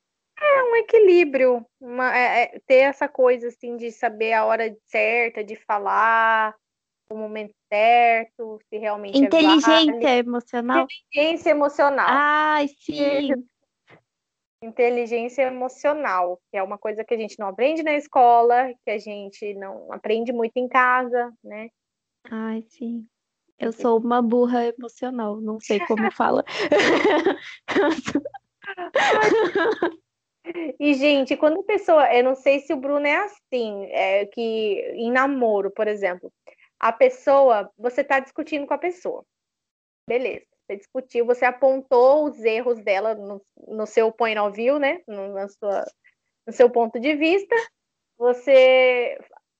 um 0.71 0.75
equilíbrio, 0.75 1.65
uma- 1.79 2.15
é- 2.15 2.43
é 2.43 2.59
ter 2.65 2.77
essa 2.77 3.07
coisa 3.07 3.47
assim 3.49 3.77
de 3.77 3.91
saber 3.91 4.33
a 4.33 4.45
hora 4.45 4.75
certa 4.85 5.43
de 5.43 5.55
falar, 5.55 6.55
o 7.09 7.15
momento 7.15 7.53
certo, 7.71 8.59
se 8.69 8.77
realmente 8.77 9.21
é. 9.21 9.27
Inteligência 9.27 10.17
emocional? 10.17 10.87
Inteligência 11.13 11.49
emocional. 11.49 12.07
Ai, 12.09 12.67
sim. 12.69 12.87
Inteligência 14.63 15.41
emocional, 15.41 16.39
que 16.51 16.57
é 16.57 16.61
uma 16.63 16.77
coisa 16.77 17.03
que 17.03 17.13
a 17.15 17.17
gente 17.17 17.37
não 17.39 17.47
aprende 17.47 17.81
na 17.81 17.93
escola, 17.93 18.71
que 18.85 18.91
a 18.91 18.97
gente 18.99 19.53
não 19.55 19.91
aprende 19.91 20.31
muito 20.31 20.55
em 20.55 20.67
casa, 20.67 21.33
né? 21.43 21.69
Ai, 22.29 22.61
sim. 22.61 23.07
Eu 23.61 23.71
sou 23.71 23.99
uma 23.99 24.21
burra 24.21 24.65
emocional, 24.65 25.39
não 25.39 25.59
sei 25.59 25.79
como 25.85 26.11
fala. 26.11 26.43
E, 30.79 30.93
gente, 30.95 31.37
quando 31.37 31.59
a 31.59 31.63
pessoa, 31.63 32.13
eu 32.13 32.23
não 32.23 32.35
sei 32.35 32.59
se 32.59 32.73
o 32.73 32.77
Bruno 32.77 33.05
é 33.05 33.15
assim, 33.15 33.85
é 33.91 34.25
que 34.25 34.91
em 34.95 35.11
namoro, 35.11 35.69
por 35.71 35.87
exemplo, 35.87 36.33
a 36.79 36.91
pessoa, 36.91 37.71
você 37.77 38.03
tá 38.03 38.19
discutindo 38.19 38.65
com 38.65 38.73
a 38.73 38.77
pessoa. 38.77 39.23
Beleza. 40.07 40.45
Você 40.65 40.77
discutiu, 40.77 41.25
você 41.25 41.45
apontou 41.45 42.25
os 42.25 42.39
erros 42.43 42.79
dela 42.79 43.13
no, 43.13 43.41
no 43.67 43.85
seu 43.85 44.11
point 44.11 44.39
of 44.39 44.55
view, 44.55 44.79
né? 44.79 45.01
No, 45.07 45.33
na 45.33 45.47
sua, 45.47 45.85
no 46.47 46.53
seu 46.53 46.69
ponto 46.69 46.99
de 46.99 47.15
vista. 47.15 47.55
Você 48.17 49.17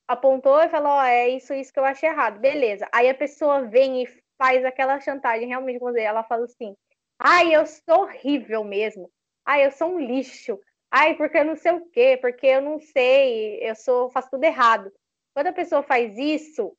apontou 0.07 0.61
e 0.61 0.69
falou: 0.69 0.91
Ó, 0.91 0.99
oh, 0.99 1.03
é 1.03 1.29
isso, 1.29 1.53
isso 1.53 1.71
que 1.73 1.79
eu 1.79 1.85
achei 1.85 2.09
errado. 2.09 2.39
Beleza. 2.39 2.87
Aí 2.91 3.09
a 3.09 3.15
pessoa 3.15 3.63
vem 3.63 4.03
e 4.03 4.07
faz 4.41 4.65
aquela 4.65 4.99
chantagem, 4.99 5.47
realmente, 5.47 5.77
como 5.77 5.91
dizer, 5.91 6.05
ela 6.05 6.23
fala 6.23 6.45
assim: 6.45 6.75
ai, 7.19 7.55
eu 7.55 7.63
sou 7.67 8.01
horrível 8.01 8.63
mesmo. 8.63 9.07
Ai, 9.45 9.65
eu 9.65 9.71
sou 9.71 9.89
um 9.89 9.99
lixo. 9.99 10.59
Ai, 10.89 11.15
porque 11.15 11.37
eu 11.37 11.45
não 11.45 11.55
sei 11.55 11.73
o 11.73 11.85
quê, 11.91 12.17
porque 12.19 12.47
eu 12.47 12.61
não 12.61 12.79
sei, 12.79 13.59
eu 13.61 13.75
sou, 13.75 14.09
faço 14.09 14.31
tudo 14.31 14.43
errado. 14.43 14.91
Quando 15.33 15.47
a 15.47 15.53
pessoa 15.53 15.83
faz 15.83 16.17
isso, 16.17 16.75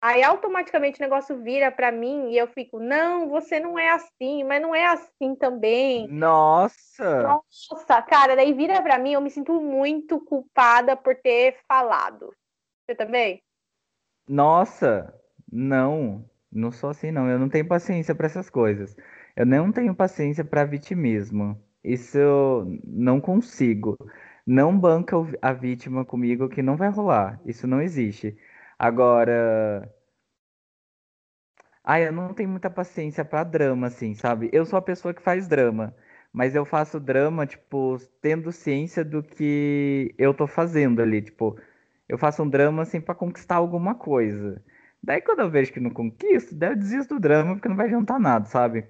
aí 0.00 0.22
automaticamente 0.22 0.98
o 1.00 1.02
negócio 1.02 1.42
vira 1.42 1.70
para 1.70 1.92
mim 1.92 2.30
e 2.30 2.38
eu 2.38 2.46
fico, 2.46 2.78
não, 2.78 3.28
você 3.28 3.60
não 3.60 3.78
é 3.78 3.90
assim, 3.90 4.44
mas 4.44 4.62
não 4.62 4.74
é 4.74 4.86
assim 4.86 5.34
também. 5.34 6.08
Nossa! 6.08 7.22
Nossa, 7.22 8.00
cara, 8.02 8.36
daí 8.36 8.54
vira 8.54 8.80
para 8.80 8.98
mim, 8.98 9.12
eu 9.12 9.20
me 9.20 9.30
sinto 9.30 9.60
muito 9.60 10.18
culpada 10.20 10.96
por 10.96 11.16
ter 11.16 11.58
falado. 11.68 12.32
Você 12.92 12.96
também? 12.96 13.42
Nossa, 14.28 15.14
não, 15.50 16.28
não 16.50 16.70
sou 16.70 16.90
assim 16.90 17.10
não. 17.10 17.28
Eu 17.28 17.38
não 17.38 17.48
tenho 17.48 17.66
paciência 17.66 18.14
para 18.14 18.26
essas 18.26 18.50
coisas. 18.50 18.94
Eu 19.36 19.46
não 19.46 19.72
tenho 19.72 19.94
paciência 19.94 20.44
para 20.44 20.64
vitimismo. 20.64 21.58
Isso 21.82 22.18
eu 22.18 22.80
não 22.84 23.20
consigo. 23.20 23.96
Não 24.46 24.78
banca 24.78 25.16
a 25.40 25.52
vítima 25.52 26.04
comigo 26.04 26.48
que 26.48 26.62
não 26.62 26.76
vai 26.76 26.90
rolar. 26.90 27.40
Isso 27.46 27.66
não 27.66 27.80
existe. 27.80 28.36
Agora. 28.78 29.90
Ai, 31.84 32.06
eu 32.06 32.12
não 32.12 32.32
tenho 32.34 32.48
muita 32.48 32.70
paciência 32.70 33.24
para 33.24 33.44
drama, 33.44 33.86
assim, 33.88 34.14
sabe? 34.14 34.48
Eu 34.52 34.64
sou 34.66 34.78
a 34.78 34.82
pessoa 34.82 35.14
que 35.14 35.22
faz 35.22 35.48
drama. 35.48 35.94
Mas 36.32 36.54
eu 36.54 36.64
faço 36.64 37.00
drama, 37.00 37.46
tipo, 37.46 37.98
tendo 38.20 38.52
ciência 38.52 39.04
do 39.04 39.22
que 39.22 40.14
eu 40.18 40.32
tô 40.34 40.46
fazendo 40.46 41.02
ali. 41.02 41.22
Tipo, 41.22 41.56
eu 42.08 42.18
faço 42.18 42.42
um 42.42 42.48
drama, 42.48 42.82
assim, 42.82 43.00
para 43.00 43.14
conquistar 43.14 43.56
alguma 43.56 43.94
coisa. 43.94 44.62
Daí 45.02 45.20
quando 45.20 45.40
eu 45.40 45.50
vejo 45.50 45.72
que 45.72 45.80
não 45.80 45.90
conquisto, 45.90 46.54
daí 46.54 46.70
eu 46.72 46.76
desisto 46.76 47.14
do 47.14 47.20
drama, 47.20 47.54
porque 47.54 47.68
não 47.68 47.76
vai 47.76 47.86
adiantar 47.86 48.20
nada, 48.20 48.46
sabe? 48.46 48.86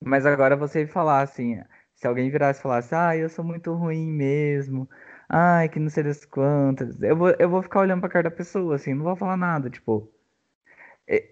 Mas 0.00 0.26
agora 0.26 0.56
você 0.56 0.86
falar 0.86 1.22
assim, 1.22 1.62
se 1.94 2.06
alguém 2.06 2.30
virasse 2.30 2.60
e 2.60 2.62
falasse, 2.62 2.94
ah, 2.94 3.16
eu 3.16 3.28
sou 3.28 3.44
muito 3.44 3.72
ruim 3.74 4.12
mesmo, 4.12 4.88
ai, 5.28 5.68
que 5.68 5.78
não 5.80 5.90
sei 5.90 6.04
das 6.04 6.24
quantas, 6.24 7.00
eu 7.02 7.16
vou, 7.16 7.30
eu 7.38 7.48
vou 7.48 7.62
ficar 7.62 7.80
olhando 7.80 8.00
pra 8.00 8.08
cara 8.10 8.30
da 8.30 8.36
pessoa, 8.36 8.76
assim, 8.76 8.94
não 8.94 9.04
vou 9.04 9.16
falar 9.16 9.36
nada, 9.36 9.70
tipo. 9.70 10.10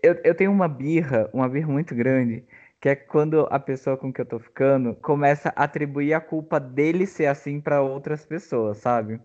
Eu, 0.03 0.21
eu 0.25 0.35
tenho 0.35 0.51
uma 0.53 0.69
birra, 0.69 1.31
uma 1.33 1.49
birra 1.49 1.69
muito 1.71 1.95
grande, 1.95 2.45
que 2.81 2.89
é 2.89 2.95
quando 2.97 3.47
a 3.51 3.59
pessoa 3.59 3.97
com 3.97 4.13
que 4.13 4.21
eu 4.21 4.27
tô 4.27 4.39
ficando 4.39 4.95
começa 4.97 5.51
a 5.57 5.65
atribuir 5.65 6.13
a 6.15 6.21
culpa 6.21 6.61
dele 6.61 7.07
ser 7.07 7.27
assim 7.27 7.61
para 7.61 7.81
outras 7.83 8.25
pessoas, 8.27 8.79
sabe? 8.79 9.21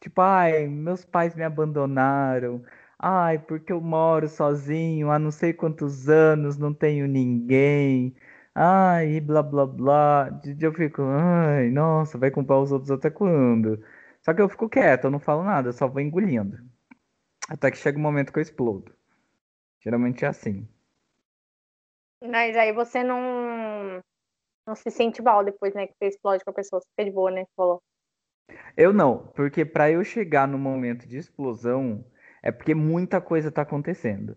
Tipo, 0.00 0.20
ai, 0.20 0.66
meus 0.68 1.04
pais 1.04 1.34
me 1.34 1.42
abandonaram, 1.42 2.62
ai, 2.98 3.38
porque 3.38 3.72
eu 3.72 3.80
moro 3.80 4.28
sozinho 4.28 5.10
há 5.10 5.18
não 5.18 5.30
sei 5.30 5.52
quantos 5.52 6.08
anos, 6.08 6.56
não 6.58 6.72
tenho 6.74 7.06
ninguém. 7.06 8.14
Ai, 8.54 9.20
blá 9.20 9.42
blá 9.42 9.66
blá. 9.66 10.40
Eu 10.60 10.72
fico, 10.74 11.02
ai, 11.02 11.70
nossa, 11.70 12.18
vai 12.18 12.30
culpar 12.30 12.58
os 12.60 12.72
outros 12.72 12.90
até 12.90 13.10
quando? 13.10 13.82
Só 14.22 14.34
que 14.34 14.40
eu 14.42 14.48
fico 14.48 14.68
quieto, 14.68 15.04
eu 15.04 15.10
não 15.10 15.20
falo 15.20 15.44
nada, 15.44 15.68
eu 15.68 15.72
só 15.72 15.88
vou 15.88 16.00
engolindo. 16.00 16.58
Até 17.48 17.70
que 17.70 17.76
chega 17.78 17.96
o 17.98 18.00
um 18.00 18.02
momento 18.02 18.32
que 18.32 18.38
eu 18.38 18.42
explodo. 18.42 18.92
Geralmente 19.80 20.24
é 20.24 20.28
assim. 20.28 20.68
Mas 22.22 22.56
aí 22.56 22.72
você 22.72 23.02
não 23.04 24.02
não 24.66 24.74
se 24.74 24.90
sente 24.90 25.22
mal 25.22 25.44
depois, 25.44 25.74
né? 25.74 25.86
Que 25.86 25.94
você 25.98 26.06
explode 26.06 26.44
com 26.44 26.50
a 26.50 26.54
pessoa, 26.54 26.80
você 26.80 26.88
fica 26.90 27.04
de 27.04 27.12
boa, 27.12 27.30
né? 27.30 27.44
Falou. 27.56 27.82
Eu 28.76 28.92
não, 28.92 29.26
porque 29.34 29.64
para 29.64 29.90
eu 29.90 30.04
chegar 30.04 30.46
no 30.46 30.58
momento 30.58 31.06
de 31.06 31.16
explosão 31.16 32.04
é 32.42 32.50
porque 32.52 32.74
muita 32.74 33.20
coisa 33.20 33.50
tá 33.50 33.62
acontecendo. 33.62 34.36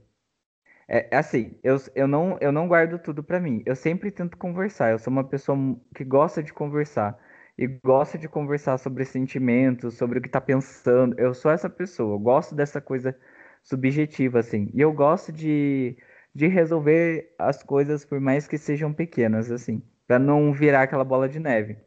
É, 0.87 1.09
é, 1.15 1.17
assim, 1.17 1.59
eu, 1.63 1.77
eu, 1.95 2.07
não, 2.07 2.37
eu 2.41 2.51
não 2.51 2.67
guardo 2.67 2.97
tudo 2.99 3.23
para 3.23 3.39
mim. 3.39 3.61
Eu 3.65 3.75
sempre 3.75 4.11
tento 4.11 4.37
conversar. 4.37 4.91
Eu 4.91 4.99
sou 4.99 5.11
uma 5.11 5.23
pessoa 5.23 5.57
que 5.95 6.03
gosta 6.03 6.41
de 6.43 6.53
conversar. 6.53 7.17
E 7.57 7.67
gosta 7.67 8.17
de 8.17 8.27
conversar 8.29 8.77
sobre 8.77 9.05
sentimentos, 9.05 9.95
sobre 9.95 10.19
o 10.19 10.21
que 10.21 10.29
tá 10.29 10.41
pensando. 10.41 11.15
Eu 11.19 11.33
sou 11.33 11.51
essa 11.51 11.69
pessoa. 11.69 12.15
Eu 12.15 12.19
gosto 12.19 12.55
dessa 12.55 12.81
coisa 12.81 13.15
subjetiva, 13.61 14.39
assim. 14.39 14.71
E 14.73 14.81
eu 14.81 14.91
gosto 14.93 15.31
de, 15.31 15.97
de 16.33 16.47
resolver 16.47 17.35
as 17.37 17.61
coisas, 17.63 18.05
por 18.05 18.19
mais 18.19 18.47
que 18.47 18.57
sejam 18.57 18.93
pequenas, 18.93 19.51
assim. 19.51 19.83
para 20.07 20.17
não 20.19 20.53
virar 20.53 20.83
aquela 20.83 21.03
bola 21.03 21.29
de 21.29 21.39
neve. 21.39 21.77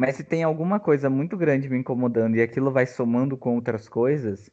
Mas 0.00 0.16
se 0.16 0.24
tem 0.24 0.42
alguma 0.42 0.80
coisa 0.80 1.10
muito 1.10 1.36
grande 1.36 1.68
me 1.68 1.76
incomodando 1.76 2.34
e 2.34 2.40
aquilo 2.40 2.72
vai 2.72 2.86
somando 2.86 3.36
com 3.36 3.56
outras 3.56 3.86
coisas, 3.86 4.50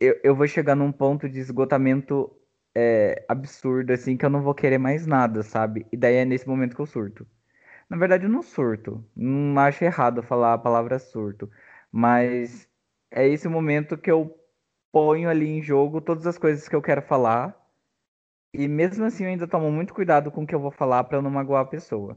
eu, 0.00 0.20
eu 0.22 0.36
vou 0.36 0.46
chegar 0.46 0.76
num 0.76 0.92
ponto 0.92 1.28
de 1.28 1.40
esgotamento 1.40 2.30
é, 2.72 3.24
absurdo, 3.28 3.92
assim, 3.92 4.16
que 4.16 4.24
eu 4.24 4.30
não 4.30 4.42
vou 4.42 4.54
querer 4.54 4.78
mais 4.78 5.08
nada, 5.08 5.42
sabe? 5.42 5.84
E 5.90 5.96
daí 5.96 6.14
é 6.14 6.24
nesse 6.24 6.46
momento 6.46 6.76
que 6.76 6.80
eu 6.80 6.86
surto. 6.86 7.26
Na 7.90 7.96
verdade, 7.96 8.26
eu 8.26 8.30
não 8.30 8.44
surto. 8.44 9.04
Não 9.16 9.60
acho 9.60 9.84
errado 9.84 10.22
falar 10.22 10.54
a 10.54 10.58
palavra 10.58 11.00
surto. 11.00 11.50
Mas 11.90 12.68
é 13.10 13.26
esse 13.26 13.48
momento 13.48 13.98
que 13.98 14.10
eu 14.10 14.38
ponho 14.92 15.28
ali 15.28 15.48
em 15.48 15.62
jogo 15.62 16.00
todas 16.00 16.28
as 16.28 16.38
coisas 16.38 16.68
que 16.68 16.76
eu 16.76 16.82
quero 16.82 17.02
falar. 17.02 17.56
E 18.52 18.68
mesmo 18.68 19.04
assim, 19.04 19.24
eu 19.24 19.30
ainda 19.30 19.48
tomo 19.48 19.68
muito 19.72 19.92
cuidado 19.92 20.30
com 20.30 20.44
o 20.44 20.46
que 20.46 20.54
eu 20.54 20.60
vou 20.60 20.70
falar 20.70 21.02
para 21.02 21.20
não 21.20 21.30
magoar 21.30 21.62
a 21.62 21.68
pessoa. 21.68 22.16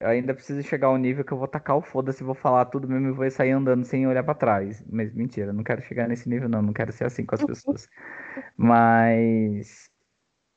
Eu 0.00 0.08
ainda 0.08 0.32
preciso 0.32 0.62
chegar 0.62 0.86
ao 0.86 0.96
nível 0.96 1.22
que 1.22 1.30
eu 1.30 1.36
vou 1.36 1.46
tacar 1.46 1.76
o 1.76 1.82
foda-se, 1.82 2.24
vou 2.24 2.34
falar 2.34 2.64
tudo 2.64 2.88
mesmo 2.88 3.08
e 3.08 3.12
vou 3.12 3.30
sair 3.30 3.50
andando 3.50 3.84
sem 3.84 4.06
olhar 4.06 4.24
para 4.24 4.34
trás. 4.34 4.82
Mas 4.88 5.12
mentira, 5.12 5.52
não 5.52 5.62
quero 5.62 5.82
chegar 5.82 6.08
nesse 6.08 6.26
nível, 6.26 6.48
não. 6.48 6.62
Não 6.62 6.72
quero 6.72 6.90
ser 6.90 7.04
assim 7.04 7.26
com 7.26 7.34
as 7.34 7.44
pessoas. 7.44 7.86
Mas. 8.56 9.90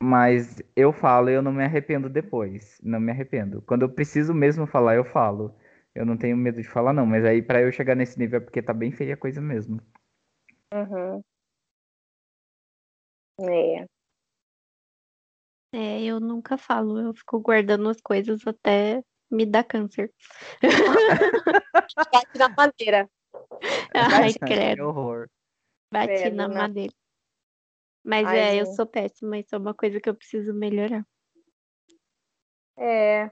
Mas 0.01 0.61
eu 0.75 0.93
falo 0.93 1.29
e 1.29 1.33
eu 1.33 1.41
não 1.41 1.51
me 1.51 1.63
arrependo 1.63 2.09
depois. 2.09 2.79
Não 2.81 3.01
me 3.01 3.11
arrependo. 3.11 3.61
Quando 3.63 3.81
eu 3.83 3.89
preciso 3.89 4.33
mesmo 4.33 4.65
falar, 4.65 4.95
eu 4.95 5.03
falo. 5.03 5.53
Eu 5.93 6.05
não 6.05 6.17
tenho 6.17 6.37
medo 6.37 6.61
de 6.61 6.67
falar, 6.67 6.93
não. 6.93 7.05
Mas 7.05 7.25
aí, 7.25 7.41
para 7.41 7.61
eu 7.61 7.71
chegar 7.71 7.95
nesse 7.95 8.17
nível, 8.17 8.37
é 8.37 8.41
porque 8.41 8.61
tá 8.61 8.73
bem 8.73 8.91
feia 8.91 9.13
a 9.13 9.17
coisa 9.17 9.41
mesmo. 9.41 9.81
Uhum. 10.73 11.21
É. 13.41 13.85
É, 15.73 16.03
eu 16.03 16.19
nunca 16.19 16.57
falo. 16.57 16.99
Eu 16.99 17.13
fico 17.13 17.39
guardando 17.41 17.89
as 17.89 17.99
coisas 17.99 18.45
até 18.47 19.03
me 19.33 19.45
dá 19.45 19.63
câncer. 19.63 20.13
Bate 22.11 22.37
na 22.37 22.49
madeira. 22.49 23.09
Ai, 23.93 24.33
credo. 24.33 24.75
Que 24.75 24.81
horror. 24.81 25.29
Bate 25.91 26.07
Credo, 26.07 26.35
na 26.35 26.47
né? 26.47 26.55
madeira. 26.55 26.93
Mas 28.03 28.27
Ai, 28.27 28.39
é, 28.39 28.61
eu 28.61 28.65
sou 28.65 28.85
péssima, 28.85 29.37
isso 29.37 29.55
é 29.55 29.57
uma 29.57 29.73
coisa 29.73 29.99
que 29.99 30.09
eu 30.09 30.15
preciso 30.15 30.53
melhorar. 30.53 31.05
É. 32.77 33.31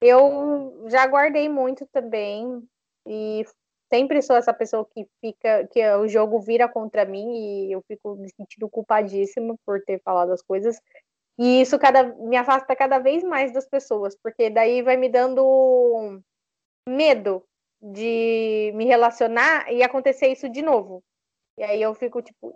Eu 0.00 0.86
já 0.88 1.06
guardei 1.06 1.48
muito 1.48 1.86
também 1.92 2.66
e 3.06 3.44
sempre 3.92 4.20
sou 4.22 4.36
essa 4.36 4.52
pessoa 4.52 4.84
que 4.84 5.06
fica, 5.20 5.68
que 5.68 5.86
o 5.96 6.08
jogo 6.08 6.40
vira 6.40 6.68
contra 6.68 7.04
mim 7.04 7.68
e 7.68 7.72
eu 7.72 7.82
fico 7.86 8.16
me 8.16 8.28
sentindo 8.30 8.68
culpadíssima 8.68 9.54
por 9.64 9.80
ter 9.82 10.00
falado 10.02 10.32
as 10.32 10.42
coisas. 10.42 10.80
E 11.38 11.62
isso 11.62 11.78
cada, 11.78 12.04
me 12.14 12.36
afasta 12.36 12.76
cada 12.76 12.98
vez 12.98 13.22
mais 13.22 13.52
das 13.52 13.66
pessoas, 13.66 14.16
porque 14.16 14.50
daí 14.50 14.82
vai 14.82 14.96
me 14.96 15.08
dando 15.08 16.20
medo 16.86 17.42
de 17.80 18.70
me 18.74 18.84
relacionar 18.84 19.72
e 19.72 19.82
acontecer 19.82 20.28
isso 20.28 20.48
de 20.48 20.62
novo. 20.62 21.02
E 21.58 21.62
aí 21.62 21.82
eu 21.82 21.94
fico, 21.94 22.22
tipo, 22.22 22.54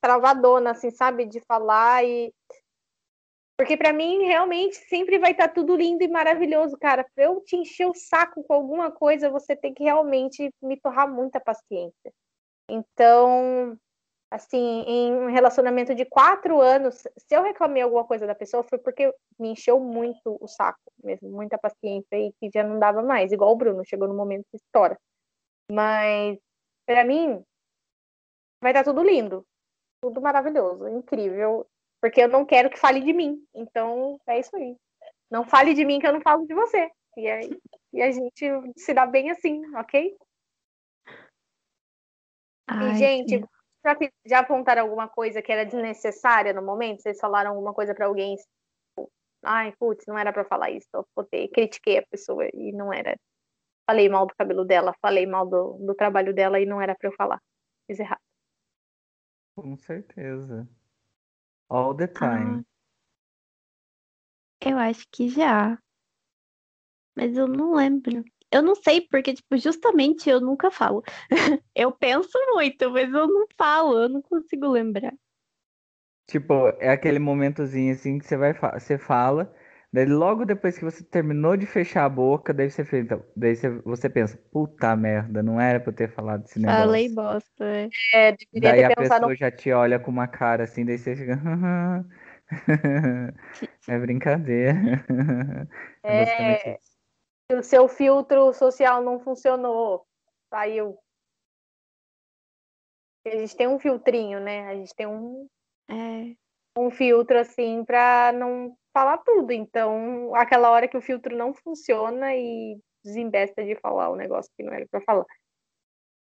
travadona, 0.00 0.72
assim, 0.72 0.90
sabe? 0.90 1.24
De 1.24 1.40
falar 1.40 2.04
e. 2.04 2.32
Porque 3.58 3.76
pra 3.76 3.92
mim, 3.92 4.24
realmente, 4.24 4.76
sempre 4.88 5.18
vai 5.18 5.32
estar 5.32 5.48
tudo 5.48 5.76
lindo 5.76 6.02
e 6.02 6.08
maravilhoso, 6.08 6.78
cara. 6.78 7.04
Pra 7.14 7.24
eu 7.24 7.40
te 7.42 7.56
encher 7.56 7.86
o 7.86 7.94
saco 7.94 8.42
com 8.44 8.54
alguma 8.54 8.90
coisa, 8.90 9.30
você 9.30 9.54
tem 9.54 9.74
que 9.74 9.84
realmente 9.84 10.50
me 10.62 10.80
torrar 10.80 11.10
muita 11.10 11.40
paciência. 11.40 12.12
Então, 12.68 13.76
assim, 14.30 14.84
em 14.86 15.12
um 15.12 15.26
relacionamento 15.26 15.94
de 15.94 16.04
quatro 16.04 16.60
anos, 16.60 17.02
se 17.18 17.34
eu 17.34 17.42
reclamei 17.42 17.82
alguma 17.82 18.04
coisa 18.04 18.26
da 18.26 18.34
pessoa, 18.34 18.62
foi 18.62 18.78
porque 18.78 19.12
me 19.38 19.48
encheu 19.50 19.80
muito 19.80 20.38
o 20.40 20.46
saco 20.46 20.80
mesmo, 21.02 21.28
muita 21.30 21.58
paciência 21.58 22.16
e 22.16 22.32
que 22.34 22.48
já 22.54 22.62
não 22.62 22.78
dava 22.78 23.02
mais. 23.02 23.32
Igual 23.32 23.50
o 23.52 23.56
Bruno, 23.56 23.84
chegou 23.84 24.06
no 24.06 24.14
momento 24.14 24.46
que 24.50 24.56
estoura. 24.56 24.96
Mas, 25.70 26.38
pra 26.86 27.04
mim, 27.04 27.42
vai 28.62 28.70
estar 28.72 28.84
tudo 28.84 29.02
lindo, 29.02 29.44
tudo 30.00 30.20
maravilhoso, 30.20 30.88
incrível, 30.88 31.66
porque 32.00 32.22
eu 32.22 32.28
não 32.28 32.46
quero 32.46 32.70
que 32.70 32.78
fale 32.78 33.00
de 33.00 33.12
mim. 33.12 33.44
Então, 33.54 34.20
é 34.28 34.38
isso 34.38 34.54
aí. 34.56 34.76
Não 35.30 35.44
fale 35.44 35.74
de 35.74 35.84
mim 35.84 35.98
que 35.98 36.06
eu 36.06 36.12
não 36.12 36.20
falo 36.20 36.46
de 36.46 36.54
você. 36.54 36.88
E, 37.16 37.28
aí, 37.28 37.50
e 37.92 38.00
a 38.02 38.10
gente 38.12 38.72
se 38.76 38.94
dá 38.94 39.06
bem 39.06 39.30
assim, 39.30 39.60
ok? 39.76 40.16
Ai, 42.68 42.90
e, 42.92 42.94
gente, 42.94 43.40
que- 43.40 43.59
já, 43.84 43.96
já 44.26 44.38
apontaram 44.40 44.82
alguma 44.82 45.08
coisa 45.08 45.42
que 45.42 45.50
era 45.50 45.64
desnecessária 45.64 46.52
no 46.52 46.62
momento? 46.62 47.02
Vocês 47.02 47.18
falaram 47.18 47.50
alguma 47.50 47.72
coisa 47.72 47.94
para 47.94 48.06
alguém? 48.06 48.36
Tipo, 48.36 49.10
Ai, 49.42 49.72
putz, 49.78 50.04
não 50.06 50.18
era 50.18 50.32
para 50.32 50.44
falar 50.44 50.70
isso. 50.70 50.88
Eu 50.92 51.06
botei, 51.16 51.48
critiquei 51.48 51.98
a 51.98 52.06
pessoa 52.06 52.46
e 52.52 52.72
não 52.72 52.92
era. 52.92 53.18
Falei 53.86 54.08
mal 54.08 54.26
do 54.26 54.34
cabelo 54.36 54.64
dela, 54.64 54.94
falei 55.00 55.26
mal 55.26 55.46
do, 55.46 55.78
do 55.84 55.94
trabalho 55.94 56.34
dela 56.34 56.60
e 56.60 56.66
não 56.66 56.80
era 56.80 56.94
para 56.94 57.08
eu 57.08 57.14
falar. 57.14 57.40
Fiz 57.86 57.98
errado. 57.98 58.20
Com 59.56 59.76
certeza. 59.76 60.68
All 61.68 61.94
the 61.96 62.06
time. 62.06 62.64
Eu 64.60 64.78
acho 64.78 65.06
que 65.10 65.28
já. 65.28 65.78
Mas 67.16 67.36
eu 67.36 67.48
não 67.48 67.74
lembro. 67.74 68.24
Eu 68.52 68.62
não 68.62 68.74
sei, 68.74 69.02
porque, 69.02 69.34
tipo, 69.34 69.56
justamente 69.58 70.28
eu 70.28 70.40
nunca 70.40 70.70
falo. 70.70 71.02
eu 71.74 71.92
penso 71.92 72.30
muito, 72.54 72.90
mas 72.90 73.12
eu 73.12 73.26
não 73.28 73.46
falo, 73.58 73.98
eu 74.02 74.08
não 74.08 74.22
consigo 74.22 74.68
lembrar. 74.68 75.12
Tipo, 76.26 76.68
é 76.80 76.90
aquele 76.90 77.18
momentozinho 77.18 77.92
assim 77.92 78.18
que 78.18 78.24
você 78.26 78.36
vai, 78.36 78.54
você 78.54 78.96
fala, 78.98 79.52
daí 79.92 80.06
logo 80.06 80.44
depois 80.46 80.78
que 80.78 80.84
você 80.84 81.02
terminou 81.04 81.56
de 81.56 81.66
fechar 81.66 82.04
a 82.04 82.08
boca, 82.08 82.54
daí 82.54 82.70
você, 82.70 82.84
fez- 82.84 83.04
então, 83.04 83.24
daí 83.36 83.56
você, 83.56 83.68
você 83.80 84.08
pensa, 84.08 84.38
puta 84.52 84.94
merda, 84.96 85.42
não 85.42 85.60
era 85.60 85.80
pra 85.80 85.90
eu 85.90 85.96
ter 85.96 86.08
falado 86.12 86.44
esse 86.46 86.58
negócio. 86.60 87.02
Falei 87.02 87.08
bosta, 87.08 87.64
é. 87.64 87.90
É, 88.12 88.32
deveria 88.52 88.74
Daí 88.74 88.82
ter 88.84 88.84
a 88.84 88.92
pessoa 88.92 89.34
já 89.36 89.50
te 89.50 89.72
olha 89.72 89.98
com 90.00 90.10
uma 90.10 90.26
cara 90.28 90.64
assim, 90.64 90.84
daí 90.84 90.98
você 90.98 91.14
fica. 91.16 91.36
É 93.86 93.98
brincadeira. 93.98 94.74
É 96.08 96.12
basicamente 96.12 96.64
É. 96.64 96.80
o 97.54 97.62
seu 97.62 97.88
filtro 97.88 98.52
social 98.52 99.02
não 99.02 99.20
funcionou. 99.20 100.06
Saiu. 100.48 100.98
A 103.26 103.30
gente 103.30 103.56
tem 103.56 103.68
um 103.68 103.78
filtrinho, 103.78 104.40
né? 104.40 104.68
A 104.68 104.74
gente 104.74 104.94
tem 104.94 105.06
um, 105.06 105.46
É. 105.88 106.34
um 106.78 106.90
filtro 106.90 107.38
assim 107.38 107.84
para 107.84 108.32
não 108.32 108.74
falar 108.92 109.18
tudo. 109.18 109.52
Então, 109.52 110.34
aquela 110.34 110.70
hora 110.70 110.88
que 110.88 110.96
o 110.96 111.02
filtro 111.02 111.36
não 111.36 111.52
funciona 111.54 112.34
e 112.34 112.78
desembesta 113.04 113.64
de 113.64 113.76
falar 113.76 114.10
o 114.10 114.16
negócio 114.16 114.50
que 114.56 114.62
não 114.62 114.72
era 114.72 114.86
para 114.90 115.00
falar. 115.02 115.26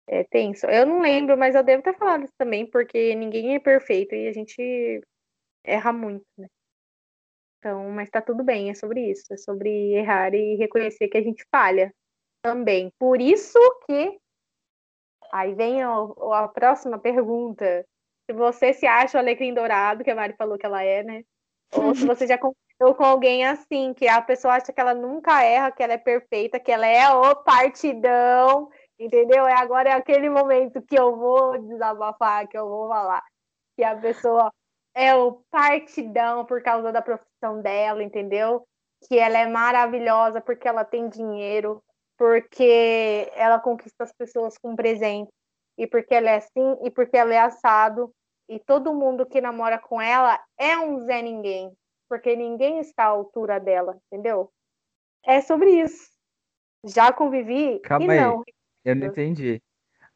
É 0.08 0.24
tenso. 0.24 0.66
Eu 0.66 0.86
não 0.86 1.00
lembro, 1.00 1.38
mas 1.38 1.56
eu 1.56 1.64
devo 1.64 1.84
ter 1.84 1.98
falado 1.98 2.26
isso 2.26 2.34
também, 2.38 2.70
porque 2.70 3.16
ninguém 3.16 3.56
é 3.56 3.60
perfeito 3.60 4.14
e 4.14 4.28
a 4.28 4.34
gente 4.34 5.02
erra 5.64 5.94
muito, 5.94 6.26
né? 6.38 6.48
Então, 7.62 7.92
mas 7.92 8.10
tá 8.10 8.20
tudo 8.20 8.44
bem, 8.44 8.72
é 8.72 8.74
sobre 8.74 9.12
isso, 9.12 9.32
é 9.32 9.38
sobre 9.38 9.94
errar 9.94 10.34
e 10.34 10.56
reconhecer 10.56 11.08
que 11.08 11.18
a 11.18 11.22
gente 11.22 11.46
falha 11.52 11.94
também. 12.42 12.92
Por 12.98 13.22
isso 13.22 13.60
que 13.86 14.20
aí 15.32 15.54
vem 15.54 15.84
a, 15.84 15.94
a 16.34 16.48
próxima 16.48 16.98
pergunta. 16.98 17.86
Se 18.28 18.36
você 18.36 18.74
se 18.74 18.88
acha 18.88 19.16
o 19.20 19.22
alecrim 19.22 19.54
dourado, 19.54 20.04
que 20.04 20.10
a 20.10 20.16
Mari 20.16 20.34
falou 20.36 20.58
que 20.58 20.66
ela 20.66 20.82
é, 20.82 21.04
né? 21.04 21.24
Ou 21.76 21.94
se 21.94 22.04
você 22.04 22.26
já 22.26 22.36
conviveu 22.36 22.96
com 22.98 23.06
alguém 23.06 23.46
assim, 23.46 23.94
que 23.94 24.08
a 24.08 24.20
pessoa 24.24 24.56
acha 24.56 24.74
que 24.74 24.82
ela 24.82 24.96
nunca 24.96 25.44
erra, 25.44 25.72
que 25.72 25.84
ela 25.84 25.94
é 25.94 26.00
perfeita, 26.00 26.60
que 26.60 26.72
ela 26.72 26.88
é 26.88 27.08
o 27.12 27.36
partidão, 27.44 28.72
entendeu? 28.98 29.46
É 29.46 29.54
agora 29.54 29.90
é 29.90 29.94
aquele 29.94 30.32
momento 30.32 30.82
que 30.82 31.00
eu 31.00 31.16
vou 31.16 31.60
desabafar, 31.62 32.48
que 32.48 32.58
eu 32.58 32.68
vou 32.68 32.88
falar. 32.88 33.24
Que 33.78 33.84
a 33.84 33.96
pessoa 33.96 34.52
é 34.96 35.14
o 35.16 35.44
partidão 35.52 36.44
por 36.44 36.64
causa 36.64 36.92
da 36.92 37.04
profissão 37.04 37.31
dela, 37.62 38.04
entendeu? 38.04 38.66
Que 39.08 39.18
ela 39.18 39.38
é 39.38 39.48
maravilhosa 39.48 40.40
porque 40.40 40.68
ela 40.68 40.84
tem 40.84 41.10
dinheiro, 41.10 41.84
porque 42.18 43.32
ela 43.36 43.60
conquista 43.60 44.04
as 44.04 44.14
pessoas 44.14 44.58
com 44.58 44.76
presente, 44.76 45.32
e 45.78 45.88
porque 45.88 46.14
ela 46.14 46.30
é 46.30 46.38
assim, 46.38 46.78
e 46.84 46.92
porque 46.92 47.18
ela 47.18 47.34
é 47.34 47.40
assado, 47.40 48.14
e 48.48 48.60
todo 48.60 48.94
mundo 48.94 49.26
que 49.26 49.42
namora 49.42 49.80
com 49.80 50.00
ela 50.00 50.40
é 50.58 50.78
um 50.78 51.00
Zé 51.00 51.22
Ninguém, 51.22 51.72
porque 52.08 52.36
ninguém 52.36 52.80
está 52.80 53.06
à 53.06 53.08
altura 53.08 53.60
dela, 53.60 53.98
entendeu? 54.06 54.52
É 55.24 55.42
sobre 55.42 55.72
isso. 55.82 56.10
Já 56.84 57.12
convivi 57.12 57.80
Calma 57.80 58.14
e 58.14 58.20
aí. 58.20 58.26
não. 58.26 58.44
Eu 58.84 58.96
não 58.96 59.08
entendi. 59.08 59.62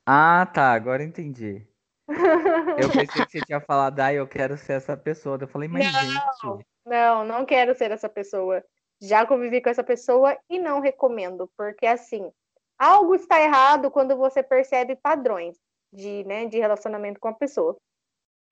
Ah, 0.05 0.45
tá, 0.45 0.73
agora 0.73 1.03
entendi. 1.03 1.67
Eu 2.77 2.89
pensei 2.91 3.25
que 3.25 3.31
você 3.31 3.41
tinha 3.41 3.59
falado, 3.59 3.99
ah, 3.99 4.13
eu 4.13 4.27
quero 4.27 4.55
ser 4.57 4.73
essa 4.73 4.95
pessoa. 4.95 5.37
Eu 5.41 5.47
falei, 5.47 5.67
mas 5.67 5.91
Não. 5.91 5.99
gente, 6.01 6.65
Não, 6.85 7.23
não 7.25 7.45
quero 7.45 7.73
ser 7.75 7.91
essa 7.91 8.07
pessoa. 8.07 8.63
Já 9.01 9.25
convivi 9.25 9.61
com 9.61 9.69
essa 9.69 9.83
pessoa 9.83 10.37
e 10.49 10.59
não 10.59 10.79
recomendo, 10.79 11.49
porque 11.57 11.85
assim, 11.85 12.31
algo 12.77 13.15
está 13.15 13.41
errado 13.41 13.89
quando 13.91 14.15
você 14.15 14.41
percebe 14.43 14.95
padrões 14.95 15.57
de, 15.91 16.23
né, 16.25 16.45
de 16.45 16.59
relacionamento 16.59 17.19
com 17.19 17.27
a 17.27 17.33
pessoa. 17.33 17.75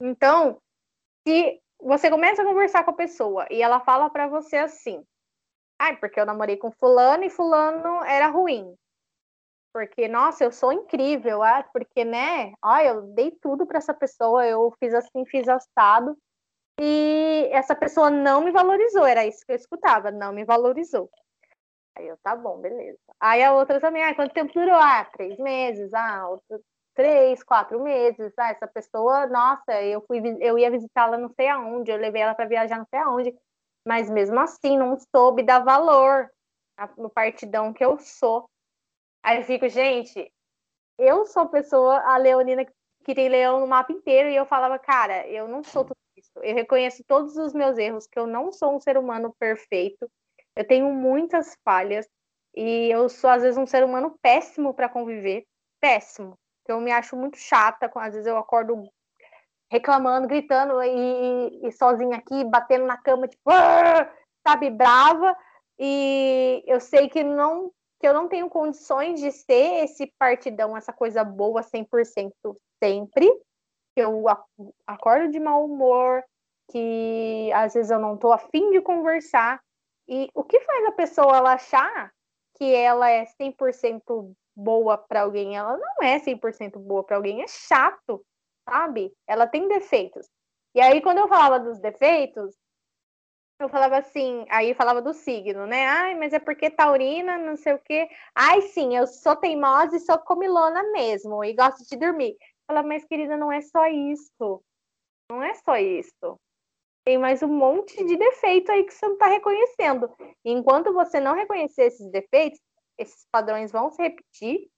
Então, 0.01 0.59
se 1.27 1.61
você 1.81 2.09
começa 2.11 2.41
a 2.43 2.45
conversar 2.45 2.83
com 2.83 2.91
a 2.91 2.95
pessoa 2.95 3.47
e 3.51 3.61
ela 3.61 3.79
fala 3.81 4.09
para 4.09 4.27
você 4.27 4.57
assim: 4.57 5.03
"Ai, 5.79 5.97
porque 5.97 6.19
eu 6.19 6.25
namorei 6.25 6.57
com 6.57 6.71
fulano 6.71 7.23
e 7.25 7.29
fulano 7.29 8.03
era 8.05 8.27
ruim". 8.27 8.75
Porque, 9.73 10.07
nossa, 10.07 10.43
eu 10.43 10.51
sou 10.51 10.71
incrível, 10.73 11.43
ah, 11.43 11.63
porque, 11.73 12.05
né? 12.05 12.53
Ai, 12.63 12.89
eu 12.89 13.01
dei 13.13 13.31
tudo 13.41 13.65
para 13.65 13.79
essa 13.79 13.93
pessoa, 13.93 14.45
eu 14.45 14.71
fiz 14.79 14.93
assim, 14.93 15.25
fiz 15.25 15.47
assado 15.49 16.15
e 16.85 17.49
essa 17.53 17.73
pessoa 17.73 18.09
não 18.09 18.43
me 18.43 18.51
valorizou, 18.51 19.05
era 19.05 19.25
isso 19.25 19.45
que 19.45 19.53
eu 19.53 19.55
escutava, 19.55 20.11
não 20.11 20.33
me 20.33 20.43
valorizou. 20.43 21.09
Aí 21.95 22.07
eu, 22.07 22.17
tá 22.17 22.35
bom, 22.35 22.59
beleza. 22.59 22.99
Aí 23.19 23.41
a 23.41 23.53
outra 23.53 23.79
também, 23.79 24.03
ah, 24.03 24.13
quanto 24.13 24.33
tempo 24.33 24.51
durou? 24.53 24.75
Ah, 24.75 25.05
três 25.05 25.37
meses, 25.37 25.93
ah, 25.93 26.27
outro, 26.27 26.61
três, 26.93 27.41
quatro 27.41 27.81
meses, 27.81 28.33
ah, 28.37 28.49
essa 28.49 28.67
pessoa, 28.67 29.27
nossa, 29.27 29.81
eu 29.81 30.03
fui, 30.05 30.21
eu 30.41 30.59
ia 30.59 30.69
visitá-la 30.69 31.17
não 31.17 31.29
sei 31.29 31.47
aonde, 31.47 31.89
eu 31.89 31.97
levei 31.97 32.21
ela 32.21 32.35
para 32.35 32.47
viajar 32.47 32.77
não 32.77 32.87
sei 32.89 32.99
aonde, 32.99 33.33
mas 33.87 34.09
mesmo 34.09 34.37
assim 34.39 34.77
não 34.77 34.97
soube 35.15 35.43
dar 35.43 35.63
valor 35.63 36.29
no 36.97 37.09
partidão 37.09 37.71
que 37.71 37.85
eu 37.85 37.97
sou. 37.97 38.49
Aí 39.23 39.37
eu 39.37 39.43
fico, 39.43 39.69
gente, 39.69 40.29
eu 40.97 41.25
sou 41.27 41.47
pessoa, 41.47 41.99
a 41.99 42.17
leonina 42.17 42.65
que 43.05 43.15
tem 43.15 43.29
leão 43.29 43.61
no 43.61 43.67
mapa 43.67 43.93
inteiro, 43.93 44.29
e 44.29 44.35
eu 44.35 44.45
falava, 44.45 44.77
cara, 44.77 45.25
eu 45.27 45.47
não 45.47 45.63
sou 45.63 45.85
tudo. 45.85 46.02
Eu 46.41 46.55
reconheço 46.55 47.03
todos 47.07 47.37
os 47.37 47.53
meus 47.53 47.77
erros, 47.77 48.07
que 48.07 48.17
eu 48.19 48.25
não 48.27 48.51
sou 48.51 48.75
um 48.75 48.79
ser 48.79 48.97
humano 48.97 49.33
perfeito. 49.39 50.09
Eu 50.55 50.65
tenho 50.65 50.91
muitas 50.91 51.57
falhas 51.63 52.07
e 52.55 52.89
eu 52.91 53.09
sou 53.09 53.29
às 53.29 53.41
vezes 53.41 53.57
um 53.57 53.65
ser 53.65 53.83
humano 53.83 54.17
péssimo 54.21 54.73
para 54.73 54.89
conviver, 54.89 55.45
péssimo. 55.79 56.37
Eu 56.67 56.79
me 56.79 56.91
acho 56.91 57.15
muito 57.15 57.37
chata, 57.37 57.91
às 57.95 58.13
vezes 58.13 58.27
eu 58.27 58.37
acordo 58.37 58.83
reclamando, 59.71 60.27
gritando 60.27 60.81
e, 60.83 60.89
e- 61.63 61.67
e 61.67 61.71
sozinha 61.71 62.17
aqui, 62.17 62.43
batendo 62.45 62.85
na 62.85 62.97
cama, 62.97 63.27
tipo, 63.27 63.49
"Ah!", 63.49 64.09
sabe, 64.47 64.69
brava. 64.69 65.35
E 65.79 66.63
eu 66.67 66.79
sei 66.79 67.09
que 67.09 67.23
não 67.23 67.71
que 67.99 68.07
eu 68.07 68.13
não 68.13 68.27
tenho 68.27 68.49
condições 68.49 69.21
de 69.21 69.31
ser 69.31 69.85
esse 69.85 70.11
partidão, 70.19 70.75
essa 70.75 70.91
coisa 70.91 71.23
boa 71.23 71.63
100% 71.63 72.57
sempre. 72.83 73.31
Que 73.95 74.01
eu 74.01 74.25
acordo 74.87 75.31
de 75.31 75.39
mau 75.39 75.65
humor, 75.65 76.23
que 76.71 77.51
às 77.53 77.73
vezes 77.73 77.91
eu 77.91 77.99
não 77.99 78.17
tô 78.17 78.31
afim 78.31 78.71
de 78.71 78.81
conversar. 78.81 79.61
E 80.07 80.29
o 80.33 80.43
que 80.43 80.59
faz 80.59 80.85
a 80.85 80.91
pessoa 80.91 81.37
ela 81.37 81.53
achar 81.53 82.11
que 82.57 82.73
ela 82.73 83.09
é 83.09 83.25
100% 83.25 84.33
boa 84.55 84.97
para 84.97 85.21
alguém? 85.21 85.55
Ela 85.55 85.77
não 85.77 86.07
é 86.07 86.19
100% 86.19 86.79
boa 86.79 87.03
para 87.03 87.15
alguém, 87.17 87.41
é 87.41 87.47
chato, 87.47 88.25
sabe? 88.67 89.13
Ela 89.27 89.47
tem 89.47 89.67
defeitos. 89.67 90.27
E 90.75 90.81
aí, 90.81 91.01
quando 91.01 91.19
eu 91.19 91.27
falava 91.27 91.59
dos 91.59 91.79
defeitos, 91.79 92.55
eu 93.59 93.69
falava 93.69 93.97
assim, 93.97 94.45
aí 94.49 94.73
falava 94.73 95.01
do 95.01 95.13
signo, 95.13 95.65
né? 95.65 95.85
Ai, 95.85 96.15
mas 96.15 96.33
é 96.33 96.39
porque 96.39 96.69
taurina, 96.69 97.37
não 97.37 97.55
sei 97.55 97.73
o 97.73 97.79
quê. 97.79 98.09
Ai, 98.35 98.61
sim, 98.61 98.95
eu 98.95 99.07
sou 99.07 99.35
teimosa 99.35 99.95
e 99.95 99.99
sou 99.99 100.17
comilona 100.19 100.83
mesmo, 100.91 101.43
e 101.43 101.53
gosto 101.53 101.87
de 101.87 101.95
dormir. 101.97 102.35
Eu 102.63 102.67
falava, 102.67 102.87
mas 102.87 103.05
querida, 103.05 103.35
não 103.37 103.51
é 103.51 103.61
só 103.61 103.87
isso. 103.87 104.63
Não 105.29 105.43
é 105.43 105.53
só 105.55 105.75
isso. 105.77 106.39
Tem 107.05 107.17
mais 107.17 107.43
um 107.43 107.47
monte 107.47 108.03
de 108.05 108.15
defeito 108.15 108.71
aí 108.71 108.85
que 108.85 108.93
você 108.93 109.05
não 109.05 109.13
está 109.13 109.27
reconhecendo. 109.27 110.09
E 110.45 110.51
enquanto 110.51 110.93
você 110.93 111.19
não 111.19 111.35
reconhecer 111.35 111.83
esses 111.83 112.09
defeitos, 112.09 112.59
esses 112.97 113.25
padrões 113.31 113.71
vão 113.71 113.91
se 113.91 114.01
repetir 114.01 114.69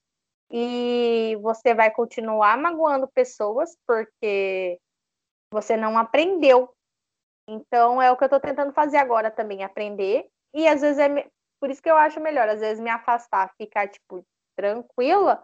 e 0.49 1.37
você 1.41 1.73
vai 1.73 1.91
continuar 1.91 2.57
magoando 2.57 3.07
pessoas 3.07 3.77
porque 3.85 4.79
você 5.51 5.77
não 5.77 5.97
aprendeu. 5.97 6.73
Então 7.47 8.01
é 8.01 8.11
o 8.11 8.17
que 8.17 8.23
eu 8.23 8.27
estou 8.27 8.39
tentando 8.39 8.73
fazer 8.73 8.97
agora 8.97 9.29
também, 9.29 9.63
aprender. 9.63 10.27
E 10.53 10.67
às 10.67 10.81
vezes 10.81 10.97
é 10.97 11.29
por 11.59 11.69
isso 11.69 11.81
que 11.81 11.89
eu 11.89 11.97
acho 11.97 12.19
melhor, 12.19 12.49
às 12.49 12.59
vezes 12.59 12.83
me 12.83 12.89
afastar, 12.89 13.53
ficar 13.57 13.87
tipo 13.87 14.25
tranquila, 14.55 15.43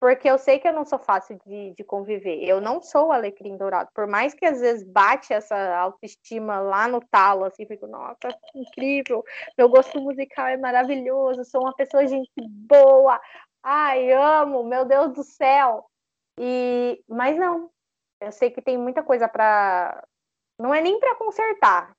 porque 0.00 0.28
eu 0.30 0.38
sei 0.38 0.58
que 0.58 0.66
eu 0.66 0.72
não 0.72 0.86
sou 0.86 0.98
fácil 0.98 1.38
de, 1.46 1.74
de 1.76 1.84
conviver. 1.84 2.42
Eu 2.42 2.60
não 2.60 2.80
sou 2.82 3.08
o 3.08 3.12
alecrim 3.12 3.56
dourado. 3.58 3.90
Por 3.94 4.06
mais 4.06 4.32
que 4.34 4.46
às 4.46 4.60
vezes 4.60 4.82
bate 4.82 5.32
essa 5.34 5.56
autoestima 5.76 6.58
lá 6.58 6.88
no 6.88 7.00
talo, 7.00 7.44
assim, 7.44 7.66
fico, 7.66 7.86
nossa, 7.86 8.28
incrível, 8.54 9.22
meu 9.58 9.68
gosto 9.68 10.00
musical 10.00 10.46
é 10.46 10.56
maravilhoso, 10.56 11.44
sou 11.44 11.62
uma 11.62 11.74
pessoa 11.74 12.06
gente 12.06 12.30
boa, 12.38 13.20
ai, 13.62 14.10
amo, 14.12 14.64
meu 14.64 14.84
Deus 14.86 15.12
do 15.12 15.22
céu. 15.22 15.86
E, 16.38 17.02
mas 17.08 17.36
não, 17.36 17.70
Eu 18.20 18.32
sei 18.32 18.50
que 18.50 18.62
tem 18.62 18.78
muita 18.78 19.02
coisa 19.02 19.28
para. 19.28 20.04
Não 20.58 20.74
é 20.74 20.80
nem 20.80 20.98
para 21.00 21.16
consertar. 21.16 21.94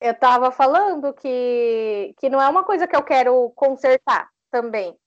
Eu 0.00 0.18
tava 0.18 0.50
falando 0.50 1.12
que, 1.14 2.14
que 2.18 2.30
não 2.30 2.40
é 2.40 2.48
uma 2.48 2.64
coisa 2.64 2.86
que 2.88 2.96
eu 2.96 3.02
quero 3.04 3.50
consertar 3.50 4.30
também. 4.50 4.98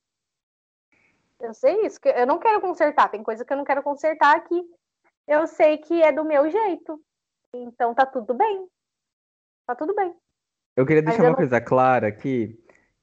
Eu 1.43 1.53
sei 1.53 1.85
isso, 1.85 1.99
que 1.99 2.07
eu 2.07 2.25
não 2.25 2.39
quero 2.39 2.61
consertar. 2.61 3.09
Tem 3.09 3.21
coisa 3.21 3.43
que 3.43 3.51
eu 3.51 3.57
não 3.57 3.65
quero 3.65 3.83
consertar 3.83 4.39
que 4.45 4.63
eu 5.27 5.45
sei 5.45 5.77
que 5.77 6.01
é 6.01 6.09
do 6.11 6.23
meu 6.23 6.49
jeito. 6.49 6.99
Então 7.53 7.93
tá 7.93 8.05
tudo 8.05 8.33
bem. 8.33 8.65
Tá 9.67 9.75
tudo 9.75 9.93
bem. 9.93 10.15
Eu 10.75 10.85
queria 10.85 11.01
Mas 11.03 11.11
deixar 11.11 11.23
eu 11.23 11.25
uma 11.25 11.31
não- 11.31 11.37
coisa 11.37 11.59
clara 11.59 12.07
aqui, 12.07 12.57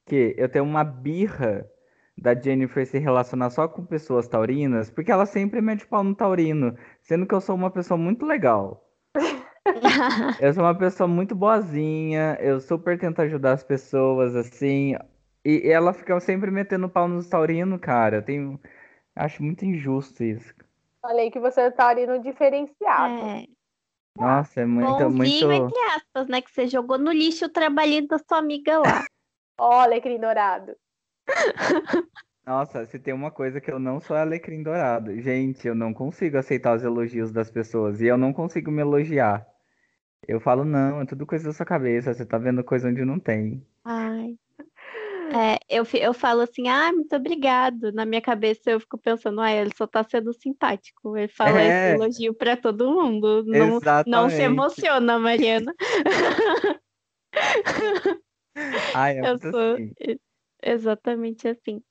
que 0.07 0.35
eu 0.39 0.49
tenho 0.49 0.65
uma 0.65 0.83
birra 0.83 1.71
da 2.17 2.35
Jennifer 2.35 2.87
se 2.87 2.99
relacionar 2.99 3.51
só 3.51 3.69
com 3.69 3.85
pessoas 3.85 4.27
taurinas, 4.27 4.91
porque 4.91 5.13
ela 5.13 5.27
sempre 5.27 5.61
mete 5.61 5.87
pau 5.87 6.03
no 6.03 6.15
taurino, 6.15 6.77
sendo 7.03 7.27
que 7.27 7.35
eu 7.35 7.41
sou 7.41 7.55
uma 7.55 7.71
pessoa 7.71 7.97
muito 7.99 8.25
legal. 8.27 8.87
Eu 10.41 10.53
sou 10.55 10.65
uma 10.65 10.75
pessoa 10.77 11.07
muito 11.07 11.35
boazinha, 11.35 12.37
eu 12.41 12.59
super 12.61 12.99
tento 12.99 13.21
ajudar 13.21 13.53
as 13.53 13.63
pessoas, 13.63 14.35
assim, 14.35 14.97
e 15.45 15.69
ela 15.69 15.93
fica 15.93 16.19
sempre 16.21 16.51
metendo 16.51 16.89
pau 16.89 17.09
nos 17.09 17.29
taurinos, 17.29 17.81
cara. 17.81 18.17
Eu 18.17 18.23
tenho... 18.23 18.61
Acho 19.15 19.43
muito 19.43 19.65
injusto 19.65 20.23
isso. 20.23 20.55
Falei 21.03 21.31
que 21.31 21.41
você 21.41 21.63
é 21.63 21.71
taurino 21.71 22.21
diferenciado. 22.21 23.27
É, 23.27 23.47
Nossa, 24.17 24.61
é 24.61 24.67
muito, 24.67 24.99
bonzinho, 25.09 25.49
muito... 25.49 25.67
entre 25.67 25.81
aspas, 25.95 26.29
né? 26.29 26.41
Que 26.41 26.51
você 26.51 26.67
jogou 26.67 26.99
no 26.99 27.11
lixo 27.11 27.47
o 27.47 27.49
trabalhinho 27.49 28.07
da 28.07 28.19
sua 28.19 28.39
amiga 28.39 28.79
lá. 28.79 29.05
Ó, 29.59 29.81
alecrim 29.81 30.19
dourado. 30.19 30.77
Nossa, 32.47 32.85
se 32.87 32.99
tem 32.99 33.15
uma 33.15 33.31
coisa 33.31 33.61
que 33.61 33.71
eu 33.71 33.79
não 33.79 34.01
sou 34.01 34.17
é 34.17 34.21
alecrim 34.21 34.63
dourado. 34.63 35.19
Gente, 35.21 35.69
eu 35.69 35.75
não 35.75 35.93
consigo 35.93 36.37
aceitar 36.37 36.77
os 36.77 36.83
elogios 36.83 37.31
das 37.31 37.51
pessoas 37.51 38.01
e 38.01 38.07
eu 38.07 38.19
não 38.19 38.33
consigo 38.33 38.71
me 38.71 38.81
elogiar. 38.81 39.47
Eu 40.27 40.41
falo, 40.41 40.65
não, 40.65 41.01
é 41.01 41.07
tudo 41.07 41.27
coisa 41.27 41.47
da 41.47 41.53
sua 41.53 41.67
cabeça, 41.67 42.13
você 42.13 42.27
tá 42.27 42.39
vendo 42.39 42.65
coisa 42.65 42.89
onde 42.89 43.05
não 43.05 43.19
tem. 43.19 43.65
Ai. 43.85 44.37
É, 45.33 45.59
eu, 45.69 45.85
eu 45.95 46.13
falo 46.13 46.41
assim, 46.41 46.69
ah, 46.69 46.93
muito 46.93 47.15
obrigado. 47.15 47.93
Na 47.93 48.05
minha 48.05 48.21
cabeça 48.21 48.71
eu 48.71 48.81
fico 48.81 48.99
pensando, 48.99 49.41
ah, 49.41 49.53
ele 49.53 49.71
só 49.77 49.87
tá 49.87 50.03
sendo 50.03 50.33
simpático. 50.33 51.17
Ele 51.17 51.29
fala 51.29 51.61
É. 51.61 51.93
esse 51.93 51.95
elogio 51.95 52.35
pra 52.35 52.57
todo 52.57 52.91
mundo. 52.91 53.45
Não, 53.45 53.79
não 54.07 54.29
se 54.29 54.43
emociona, 54.43 55.19
Mariana. 55.19 55.73
Ai, 58.95 59.19
é 59.19 59.31
Eu 59.31 59.39
sou 59.39 59.75
assim. 59.75 60.19
exatamente 60.63 61.49
assim. 61.49 61.83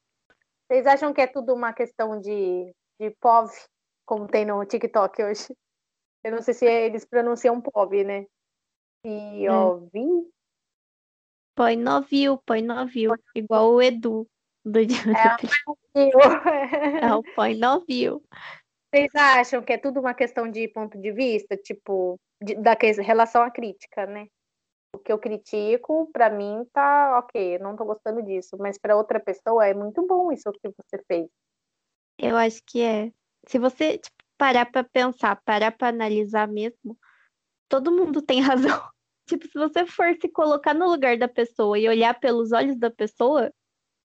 Vocês 0.67 0.85
acham 0.85 1.13
que 1.13 1.21
é 1.21 1.27
tudo 1.27 1.53
uma 1.53 1.73
questão 1.73 2.19
de, 2.19 2.73
de 2.99 3.09
POV, 3.21 3.51
como 4.05 4.27
tem 4.27 4.45
no 4.45 4.63
TikTok 4.65 5.23
hoje? 5.23 5.47
Eu 6.23 6.33
não 6.33 6.41
sei 6.41 6.53
se 6.53 6.65
eles 6.65 7.05
pronunciam 7.05 7.61
POV, 7.61 8.03
né? 8.03 8.25
POV? 9.01 10.29
Põe 11.59 11.75
no 11.75 12.01
view, 12.01 12.37
põe 12.45 12.61
no 12.61 12.87
view. 12.87 13.13
Igual 13.35 13.73
o 13.73 13.81
Edu 13.81 14.25
do 14.63 14.79
dia 14.87 15.35
É 17.01 17.13
o 17.13 17.21
põe 17.35 17.53
no 17.57 17.81
view. 17.81 18.23
Vocês 18.89 19.13
acham 19.13 19.61
que 19.61 19.73
é 19.73 19.77
tudo 19.77 19.99
uma 19.99 20.13
questão 20.13 20.49
de 20.49 20.69
ponto 20.69 20.97
de 20.97 21.11
vista, 21.11 21.57
tipo, 21.57 22.17
de- 22.41 22.55
da 22.55 22.77
que- 22.77 22.89
relação 23.01 23.41
à 23.41 23.51
crítica, 23.51 24.05
né? 24.05 24.27
O 24.95 24.99
que 24.99 25.11
eu 25.11 25.19
critico, 25.19 26.09
pra 26.13 26.29
mim, 26.29 26.65
tá 26.71 27.19
ok, 27.19 27.57
eu 27.57 27.59
não 27.59 27.75
tô 27.75 27.83
gostando 27.83 28.23
disso, 28.23 28.55
mas 28.57 28.77
pra 28.77 28.95
outra 28.95 29.19
pessoa 29.19 29.67
é 29.67 29.73
muito 29.73 30.07
bom 30.07 30.31
isso 30.31 30.49
que 30.53 30.69
você 30.69 31.03
fez. 31.09 31.27
Eu 32.17 32.37
acho 32.37 32.61
que 32.65 32.81
é. 32.81 33.11
Se 33.49 33.59
você 33.59 33.97
tipo, 33.97 34.15
parar 34.37 34.65
pra 34.71 34.85
pensar, 34.85 35.35
parar 35.43 35.73
pra 35.73 35.89
analisar 35.89 36.47
mesmo, 36.47 36.97
todo 37.67 37.91
mundo 37.91 38.21
tem 38.21 38.39
razão. 38.79 38.81
Tipo, 39.29 39.47
se 39.47 39.57
você 39.57 39.85
for 39.85 40.15
se 40.19 40.27
colocar 40.29 40.73
no 40.73 40.87
lugar 40.89 41.17
da 41.17 41.27
pessoa 41.27 41.77
e 41.79 41.87
olhar 41.87 42.19
pelos 42.19 42.51
olhos 42.51 42.77
da 42.77 42.89
pessoa, 42.91 43.51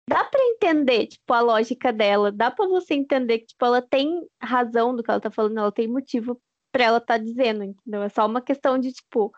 dá 0.09 0.25
pra 0.25 0.41
entender, 0.41 1.07
tipo, 1.09 1.33
a 1.33 1.41
lógica 1.41 1.93
dela. 1.93 2.31
Dá 2.33 2.51
pra 2.51 2.67
você 2.67 2.95
entender 2.95 3.41
que, 3.41 3.47
tipo, 3.47 3.65
ela 3.65 3.83
tem 3.83 4.27
razão 4.41 4.95
do 4.95 5.03
que 5.03 5.11
ela 5.11 5.21
tá 5.21 5.31
falando, 5.31 5.59
ela 5.59 5.73
tem 5.73 5.89
motivo 5.89 6.41
pra 6.73 6.85
ela 6.85 7.01
tá 7.01 7.17
dizendo, 7.19 7.65
entendeu? 7.65 8.03
É 8.03 8.09
só 8.09 8.27
uma 8.27 8.41
questão 8.43 8.79
de, 8.79 8.93
tipo, 8.93 9.33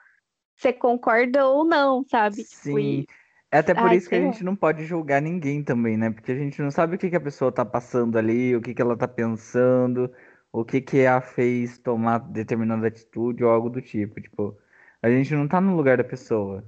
você 0.56 0.72
concorda 0.72 1.46
ou 1.46 1.64
não, 1.64 2.04
sabe? 2.08 2.44
Tipo, 2.44 2.78
Sim. 2.78 3.00
e- 3.02 3.06
É 3.52 3.58
até 3.58 3.74
por 3.74 3.86
Ai, 3.86 3.96
isso 3.96 4.08
que 4.08 4.16
a 4.16 4.20
gente 4.20 4.42
não 4.42 4.56
pode 4.56 4.84
julgar 4.84 5.22
ninguém 5.22 5.62
também, 5.62 5.96
né? 5.96 6.10
Porque 6.10 6.32
a 6.32 6.34
gente 6.34 6.60
não 6.60 6.70
sabe 6.70 6.96
o 6.96 6.98
que 6.98 7.08
que 7.08 7.16
a 7.16 7.20
pessoa 7.20 7.52
tá 7.52 7.64
passando 7.64 8.18
ali, 8.18 8.56
o 8.56 8.60
que 8.60 8.74
que 8.74 8.82
ela 8.82 8.96
tá 8.96 9.06
pensando, 9.06 10.12
o 10.52 10.64
que 10.64 10.80
que 10.80 11.06
a 11.06 11.20
fez 11.20 11.78
tomar 11.78 12.18
determinada 12.18 12.88
atitude 12.88 13.44
ou 13.44 13.50
algo 13.50 13.70
do 13.70 13.80
tipo. 13.80 14.20
Tipo, 14.20 14.58
a 15.06 15.10
gente 15.10 15.34
não 15.34 15.46
tá 15.46 15.60
no 15.60 15.76
lugar 15.76 15.96
da 15.98 16.04
pessoa. 16.04 16.64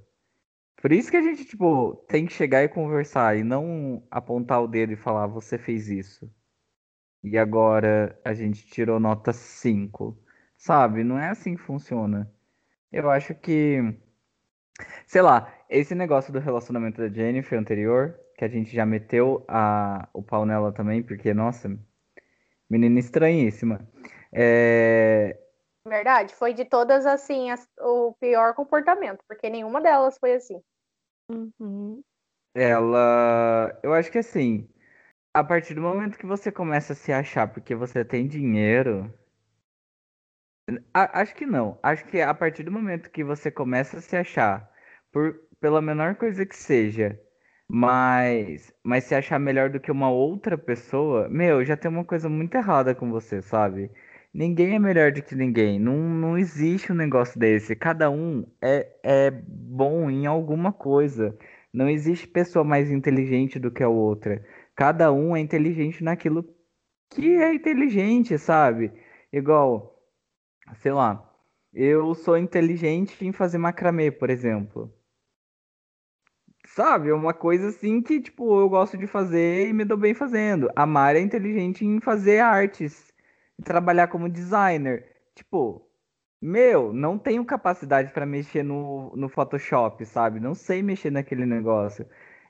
Por 0.81 0.93
isso 0.93 1.11
que 1.11 1.17
a 1.17 1.23
gente, 1.23 1.45
tipo, 1.45 1.97
tem 2.09 2.25
que 2.27 2.33
chegar 2.33 2.63
e 2.63 2.69
conversar 2.69 3.37
e 3.37 3.43
não 3.43 4.07
apontar 4.11 4.63
o 4.63 4.69
dedo 4.69 4.93
e 4.93 4.97
falar, 4.97 5.27
você 5.27 5.59
fez 5.59 5.89
isso. 5.89 6.31
E 7.23 7.37
agora 7.37 8.19
a 8.25 8.33
gente 8.33 8.67
tirou 8.67 9.01
nota 9.01 9.33
5. 9.33 10.17
Sabe? 10.57 11.05
Não 11.05 11.19
é 11.19 11.29
assim 11.31 11.57
que 11.57 11.63
funciona. 11.63 12.33
Eu 12.93 13.11
acho 13.11 13.35
que. 13.35 13.81
Sei 15.07 15.23
lá, 15.23 15.53
esse 15.69 15.95
negócio 15.95 16.33
do 16.33 16.39
relacionamento 16.39 17.01
da 17.01 17.09
Jennifer 17.09 17.59
anterior, 17.59 18.19
que 18.37 18.45
a 18.45 18.49
gente 18.49 18.75
já 18.75 18.87
meteu 18.87 19.45
a, 19.49 20.09
o 20.13 20.23
pau 20.23 20.47
nela 20.47 20.73
também, 20.73 21.03
porque, 21.03 21.35
nossa, 21.35 21.77
menina 22.71 22.99
estranhíssima. 23.01 23.89
É, 24.33 25.37
Verdade? 25.89 26.35
Foi 26.35 26.53
de 26.55 26.65
todas, 26.65 27.07
assim, 27.07 27.51
as- 27.51 27.69
o 27.81 28.15
pior 28.21 28.55
comportamento, 28.55 29.25
porque 29.29 29.49
nenhuma 29.51 29.81
delas 29.81 30.19
foi 30.19 30.35
assim. 30.35 30.63
Uhum. 31.31 32.03
ela. 32.55 33.79
Eu 33.83 33.95
acho 33.95 34.11
que 34.13 34.19
assim, 34.19 34.69
a 35.35 35.45
partir 35.45 35.75
do 35.75 35.83
momento 35.83 36.19
que 36.19 36.27
você 36.27 36.53
começa 36.53 36.93
a 36.95 36.97
se 36.97 37.13
achar 37.13 37.49
porque 37.53 37.75
você 37.77 38.05
tem 38.05 38.27
dinheiro. 38.29 39.13
A- 40.95 41.21
acho 41.23 41.35
que 41.35 41.47
não. 41.47 41.79
Acho 41.83 42.05
que 42.07 42.21
a 42.21 42.35
partir 42.35 42.63
do 42.63 42.71
momento 42.73 43.11
que 43.11 43.25
você 43.25 43.51
começa 43.51 43.99
a 43.99 44.01
se 44.01 44.17
achar, 44.17 44.71
por, 45.13 45.35
pela 45.61 45.81
menor 45.81 46.15
coisa 46.17 46.45
que 46.47 46.57
seja, 46.57 47.19
mas, 47.67 48.73
mas 48.83 49.05
se 49.05 49.15
achar 49.15 49.39
melhor 49.39 49.71
do 49.71 49.81
que 49.81 49.91
uma 49.91 50.11
outra 50.11 50.57
pessoa, 50.59 51.29
meu, 51.29 51.65
já 51.65 51.77
tem 51.77 51.91
uma 51.91 52.05
coisa 52.05 52.29
muito 52.29 52.55
errada 52.57 52.95
com 52.95 53.11
você, 53.11 53.41
sabe? 53.43 53.91
Ninguém 54.33 54.75
é 54.75 54.79
melhor 54.79 55.13
do 55.13 55.23
que 55.23 55.35
ninguém. 55.35 55.79
Não, 55.79 55.97
não 55.97 56.39
existe 56.39 56.93
um 56.93 56.95
negócio 56.95 57.39
desse. 57.39 57.75
Cada 57.75 58.11
um 58.11 58.47
é, 58.63 58.89
é 59.03 59.31
bom 59.31 60.11
em 60.11 60.27
alguma 60.27 60.73
coisa. 60.73 61.37
Não 61.73 61.89
existe 61.89 62.27
pessoa 62.27 62.65
mais 62.65 62.91
inteligente 62.91 63.59
do 63.59 63.71
que 63.71 63.83
a 63.83 63.89
outra. 63.89 64.45
Cada 64.75 65.13
um 65.13 65.37
é 65.37 65.41
inteligente 65.41 66.05
naquilo 66.05 66.45
que 67.11 67.37
é 67.37 67.55
inteligente, 67.55 68.39
sabe? 68.39 68.93
Igual, 69.33 69.99
sei 70.77 70.93
lá, 70.93 71.25
eu 71.73 72.15
sou 72.15 72.37
inteligente 72.37 73.25
em 73.25 73.33
fazer 73.33 73.59
macramê, 73.59 74.11
por 74.11 74.31
exemplo. 74.31 74.93
Sabe? 76.67 77.09
É 77.11 77.15
uma 77.15 77.35
coisa 77.35 77.69
assim 77.69 78.01
que, 78.03 78.21
tipo, 78.21 78.61
eu 78.61 78.69
gosto 78.69 78.97
de 78.97 79.07
fazer 79.07 79.69
e 79.69 79.73
me 79.73 79.85
dou 79.85 79.97
bem 79.97 80.15
fazendo. 80.15 80.71
A 80.77 80.87
Mari 80.87 81.19
é 81.19 81.23
inteligente 81.23 81.85
em 81.85 82.01
fazer 82.01 82.41
artes, 82.41 83.08
e 83.59 83.63
trabalhar 83.63 84.09
como 84.09 84.29
designer. 84.29 85.05
Tipo, 85.35 85.89
meu, 86.41 86.93
não 86.93 87.19
tenho 87.19 87.45
capacidade 87.45 88.13
pra 88.13 88.27
mexer 88.27 88.63
no, 88.63 89.15
no 89.17 89.29
Photoshop, 89.29 90.05
sabe? 90.07 90.41
Não 90.41 90.55
sei 90.55 90.83
mexer 90.83 91.11
naquele 91.11 91.47
negócio. 91.47 92.07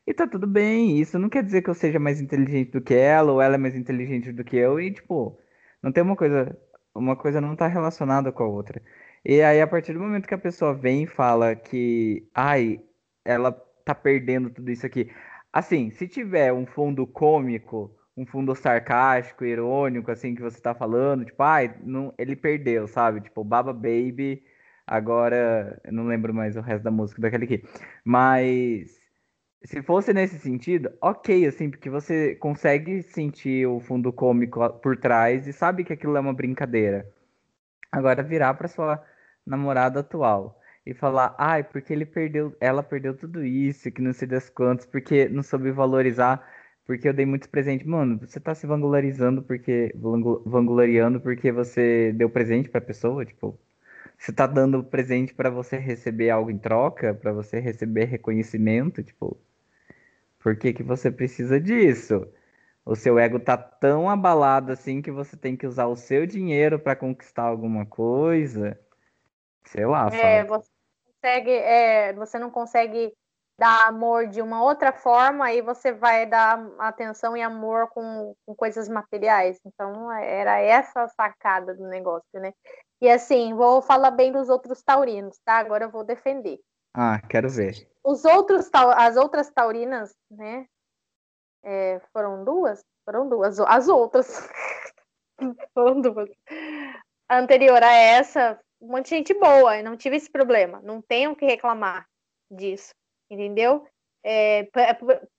E 0.07 0.15
tá 0.15 0.27
tudo 0.27 0.47
bem, 0.47 0.99
isso 1.01 1.19
não 1.19 1.29
quer 1.29 1.43
dizer 1.45 1.63
que 1.63 1.71
eu 1.71 1.75
seja 1.75 1.99
mais 1.99 2.21
inteligente 2.21 2.71
do 2.73 2.81
que 2.81 2.95
ela, 2.95 3.33
ou 3.33 3.43
ela 3.43 3.57
é 3.57 3.59
mais 3.59 3.75
inteligente 3.77 4.33
do 4.33 4.43
que 4.45 4.57
eu, 4.57 4.81
e 4.81 4.93
tipo, 4.93 5.39
não 5.83 5.93
tem 5.93 6.03
uma 6.03 6.17
coisa, 6.17 6.59
uma 6.95 7.17
coisa 7.17 7.41
não 7.41 7.55
tá 7.57 7.67
relacionada 7.67 8.33
com 8.33 8.43
a 8.43 8.47
outra. 8.49 8.83
E 9.25 9.43
aí, 9.43 9.61
a 9.61 9.67
partir 9.67 9.93
do 9.93 10.01
momento 10.01 10.27
que 10.27 10.35
a 10.35 10.39
pessoa 10.39 10.75
vem 10.75 11.03
e 11.05 11.07
fala 11.07 11.55
que, 11.55 12.27
ai, 12.35 12.81
ela 13.25 13.53
tá 13.85 13.95
perdendo 13.95 14.51
tudo 14.51 14.71
isso 14.71 14.87
aqui. 14.87 15.11
Assim, 15.53 15.91
se 15.91 16.09
tiver 16.09 16.53
um 16.53 16.67
fundo 16.67 17.07
cômico, 17.07 17.98
um 18.19 18.27
fundo 18.27 18.55
sarcástico, 18.55 19.45
irônico, 19.45 20.11
assim, 20.11 20.35
que 20.35 20.43
você 20.43 20.61
tá 20.61 20.75
falando, 20.75 21.25
tipo, 21.25 21.41
ai, 21.43 21.75
não, 21.85 22.13
ele 22.19 22.35
perdeu, 22.35 22.89
sabe? 22.89 23.21
Tipo, 23.21 23.45
Baba 23.45 23.73
Baby, 23.73 24.43
agora, 24.85 25.81
eu 25.85 25.93
não 25.93 26.05
lembro 26.07 26.35
mais 26.35 26.57
o 26.57 26.61
resto 26.61 26.83
da 26.83 26.91
música 26.91 27.23
daquele 27.23 27.45
aqui. 27.45 27.65
Mas 28.05 29.01
se 29.65 29.83
fosse 29.83 30.13
nesse 30.13 30.39
sentido, 30.39 30.91
ok, 31.01 31.47
assim, 31.47 31.71
porque 31.71 31.89
você 31.89 32.35
consegue 32.37 33.03
sentir 33.03 33.67
o 33.69 33.81
fundo 33.81 34.13
cômico 34.13 34.69
por 34.81 34.97
trás 34.97 35.47
e 35.47 35.53
sabe 35.53 35.85
que 35.85 35.93
aquilo 35.93 36.17
é 36.17 36.21
uma 36.21 36.35
brincadeira. 36.35 37.09
Agora 37.93 38.23
virar 38.23 38.55
pra 38.55 38.69
sua 38.69 39.03
namorada 39.47 40.01
atual 40.01 40.61
e 40.85 40.95
falar, 40.95 41.35
ai, 41.39 41.63
porque 41.63 41.93
ele 41.93 42.07
perdeu, 42.07 42.57
ela 42.61 42.83
perdeu 42.83 43.17
tudo 43.17 43.45
isso, 43.45 43.91
que 43.93 44.03
não 44.03 44.13
sei 44.13 44.27
das 44.27 44.51
quantas, 44.51 44.87
porque 44.87 45.29
não 45.29 45.43
soube 45.43 45.71
valorizar. 45.71 46.43
Porque 46.89 47.09
eu 47.09 47.13
dei 47.15 47.27
muitos 47.27 47.49
presentes. 47.49 47.87
Mano, 47.87 48.19
você 48.19 48.41
tá 48.41 48.55
se 48.55 48.67
vangloriando 48.67 49.43
porque 49.43 49.93
vangloriando 50.47 51.21
porque 51.21 51.53
você 51.53 52.13
deu 52.15 52.31
presente 52.31 52.71
pra 52.71 52.81
pessoa, 52.81 53.27
tipo, 53.27 53.61
você 54.19 54.33
tá 54.33 54.47
dando 54.47 54.85
presente 54.85 55.35
para 55.35 55.51
você 55.51 55.79
receber 55.79 56.31
algo 56.31 56.51
em 56.51 56.59
troca, 56.59 57.15
para 57.15 57.33
você 57.33 57.61
receber 57.61 58.07
reconhecimento, 58.07 59.03
tipo, 59.03 59.39
por 60.39 60.57
que 60.57 60.73
que 60.73 60.83
você 60.83 61.11
precisa 61.11 61.61
disso? 61.61 62.27
O 62.85 62.97
seu 62.97 63.19
ego 63.19 63.41
tá 63.41 63.57
tão 63.57 64.09
abalado 64.11 64.73
assim 64.73 65.03
que 65.03 65.11
você 65.11 65.37
tem 65.37 65.57
que 65.57 65.67
usar 65.67 65.87
o 65.87 65.97
seu 65.97 66.27
dinheiro 66.27 66.79
para 66.79 66.97
conquistar 66.97 67.45
alguma 67.45 67.87
coisa. 67.87 68.79
Sei 69.65 69.87
lá, 69.87 70.11
É, 70.11 70.45
você 70.45 70.71
consegue, 71.05 71.51
é, 71.51 72.13
você 72.15 72.39
não 72.39 72.51
consegue 72.51 73.13
dar 73.59 73.89
amor 73.89 74.29
de 74.29 74.41
uma 74.41 74.63
outra 74.63 74.93
forma, 74.93 75.47
aí 75.47 75.61
você 75.61 75.93
vai 75.93 76.25
dar 76.25 76.65
atenção 76.79 77.37
e 77.37 77.43
amor 77.43 77.89
com, 77.89 78.35
com 78.47 78.55
coisas 78.55 78.89
materiais. 78.89 79.59
Então, 79.67 80.13
era 80.13 80.61
essa 80.61 81.03
a 81.03 81.09
sacada 81.09 81.75
do 81.75 81.89
negócio, 81.89 82.41
né? 82.41 82.55
E 83.01 83.11
assim, 83.11 83.53
vou 83.55 83.83
falar 83.83 84.13
bem 84.13 84.31
dos 84.31 84.49
outros 84.49 84.81
taurinos, 84.83 85.39
tá? 85.45 85.59
Agora 85.59 85.85
eu 85.85 85.91
vou 85.91 86.05
defender. 86.05 86.61
Ah, 86.95 87.21
quero 87.29 87.49
ver. 87.49 87.89
Os 88.05 88.25
outros, 88.25 88.71
as 88.73 89.17
outras 89.17 89.51
taurinas, 89.51 90.15
né? 90.31 90.65
É, 91.65 92.01
foram 92.13 92.45
duas? 92.45 92.85
Foram 93.05 93.29
duas. 93.29 93.59
As 93.59 93.89
outras. 93.89 94.49
foram 95.75 96.01
duas. 96.01 96.31
A 97.29 97.39
anterior 97.39 97.83
a 97.83 97.93
essa, 97.93 98.59
um 98.81 98.93
monte 98.93 99.11
de 99.11 99.17
gente 99.17 99.35
boa, 99.35 99.83
não 99.83 99.97
tive 99.97 100.17
esse 100.17 100.31
problema. 100.31 100.81
Não 100.81 101.03
tenho 101.03 101.35
que 101.35 101.45
reclamar 101.45 102.07
disso 102.51 102.98
entendeu? 103.31 103.87
É, 104.23 104.69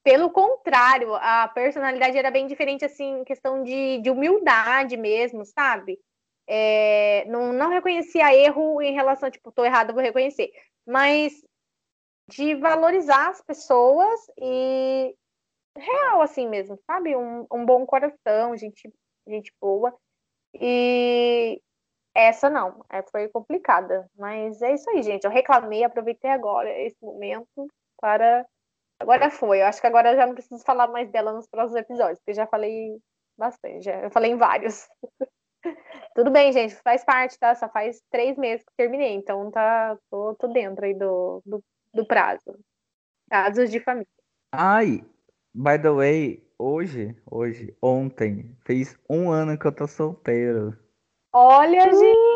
pelo 0.04 0.32
contrário, 0.32 1.14
a 1.16 1.48
personalidade 1.50 2.18
era 2.18 2.32
bem 2.32 2.48
diferente, 2.48 2.86
assim, 2.86 3.24
questão 3.24 3.62
de, 3.64 4.00
de 4.00 4.10
humildade 4.10 4.98
mesmo, 4.98 5.46
sabe? 5.46 6.00
É, 6.48 7.26
não, 7.28 7.54
não 7.54 7.70
reconhecia 7.70 8.34
erro 8.34 8.82
em 8.82 8.94
relação, 8.94 9.30
tipo, 9.30 9.52
tô 9.52 9.64
errado, 9.64 9.94
vou 9.94 10.02
reconhecer. 10.02 10.52
Mas 10.88 11.34
de 12.30 12.56
valorizar 12.56 13.30
as 13.30 13.42
pessoas 13.42 14.20
e 14.40 15.16
real, 15.78 16.22
assim 16.22 16.48
mesmo, 16.48 16.80
sabe? 16.86 17.16
Um, 17.16 17.46
um 17.52 17.66
bom 17.66 17.86
coração, 17.86 18.56
gente, 18.56 18.92
gente 19.28 19.54
boa. 19.60 19.96
E 20.54 21.62
essa 22.16 22.50
não, 22.50 22.84
é, 22.90 23.02
foi 23.04 23.28
complicada. 23.30 24.10
Mas 24.16 24.62
é 24.62 24.74
isso 24.74 24.90
aí, 24.90 25.04
gente. 25.04 25.24
Eu 25.24 25.32
reclamei, 25.32 25.84
aproveitei 25.84 26.30
agora 26.32 26.70
esse 26.82 26.98
momento 27.02 27.68
para. 28.00 28.46
Agora 29.00 29.30
foi. 29.30 29.62
Eu 29.62 29.66
acho 29.66 29.80
que 29.80 29.88
agora 29.88 30.12
eu 30.12 30.16
já 30.16 30.26
não 30.26 30.34
preciso 30.34 30.64
falar 30.64 30.88
mais 30.88 31.10
dela 31.10 31.34
nos 31.34 31.48
próximos 31.48 31.80
episódios, 31.82 32.20
porque 32.20 32.34
já 32.34 32.48
falei 32.48 32.98
bastante. 33.38 33.84
Já. 33.84 34.02
Eu 34.02 34.12
falei 34.12 34.32
em 34.32 34.38
vários. 34.38 34.88
Tudo 36.16 36.32
bem, 36.32 36.52
gente, 36.52 36.76
faz 36.76 37.04
parte, 37.04 37.38
tá? 37.38 37.54
Só 37.56 37.70
faz 37.70 38.02
três 38.10 38.38
meses 38.38 38.66
que 38.66 38.74
terminei, 38.78 39.14
então 39.14 39.52
tá, 39.52 39.98
tô, 40.10 40.36
tô 40.36 40.48
dentro 40.48 40.86
aí 40.86 40.94
do, 40.94 41.42
do, 41.46 41.64
do 41.94 42.06
prazo. 42.06 42.58
Casos 43.30 43.70
de 43.70 43.80
família. 43.80 44.08
Ai, 44.52 45.04
by 45.54 45.80
the 45.82 45.92
way, 45.92 46.44
hoje, 46.58 47.16
hoje, 47.30 47.76
ontem, 47.82 48.58
fez 48.66 48.98
um 49.10 49.30
ano 49.30 49.58
que 49.58 49.66
eu 49.66 49.76
tô 49.76 49.88
solteiro. 49.88 50.78
Olha, 51.34 51.84
gente! 51.94 52.30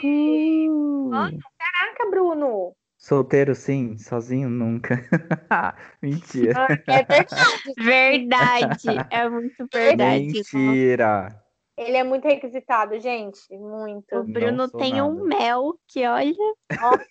Uhum. 0.00 1.10
caraca, 1.58 2.10
Bruno! 2.10 2.74
Solteiro 3.08 3.54
sim, 3.54 3.96
sozinho 3.96 4.50
nunca. 4.50 4.96
Mentira. 6.02 6.66
É 6.86 7.02
verdade. 7.02 7.72
Verdade. 7.78 9.08
É 9.10 9.30
muito 9.30 9.66
verdade. 9.72 10.26
Mentira. 10.26 11.42
Ele 11.78 11.96
é 11.96 12.04
muito 12.04 12.26
requisitado, 12.26 13.00
gente. 13.00 13.40
Muito. 13.50 14.14
O 14.14 14.24
Bruno 14.24 14.68
tem 14.72 14.92
nada. 14.92 15.06
um 15.06 15.24
mel 15.24 15.80
que 15.86 16.06
olha. 16.06 16.34
Nossa, 16.78 17.06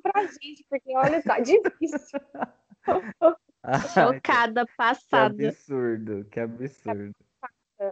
pra 0.00 0.26
gente, 0.26 0.64
porque 0.70 0.96
olha, 0.96 1.20
tá 1.24 1.40
difícil. 1.40 2.20
Chocada, 3.92 4.64
passada. 4.76 5.34
Que 5.34 5.46
absurdo, 5.46 6.24
que 6.30 6.38
absurdo. 6.38 7.16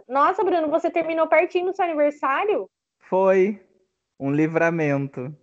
Nossa, 0.07 0.41
Bruno, 0.41 0.69
você 0.69 0.89
terminou 0.89 1.27
pertinho 1.27 1.65
do 1.65 1.75
seu 1.75 1.83
aniversário? 1.83 2.69
Foi. 2.97 3.61
Um 4.17 4.31
livramento. 4.31 5.35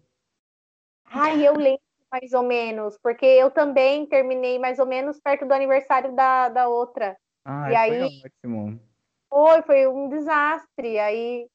Ai, 1.10 1.46
eu 1.46 1.54
lembro 1.54 1.82
mais 2.10 2.32
ou 2.32 2.42
menos, 2.42 2.98
porque 3.02 3.26
eu 3.26 3.50
também 3.50 4.06
terminei 4.06 4.58
mais 4.58 4.78
ou 4.78 4.86
menos 4.86 5.20
perto 5.20 5.46
do 5.46 5.52
aniversário 5.52 6.14
da, 6.14 6.48
da 6.48 6.68
outra. 6.68 7.16
Ai, 7.44 7.72
e 7.72 7.76
aí, 7.76 8.22
ótimo. 8.24 8.80
Foi, 9.28 9.62
foi 9.62 9.86
um 9.86 10.08
desastre. 10.08 10.98
Aí 10.98 11.46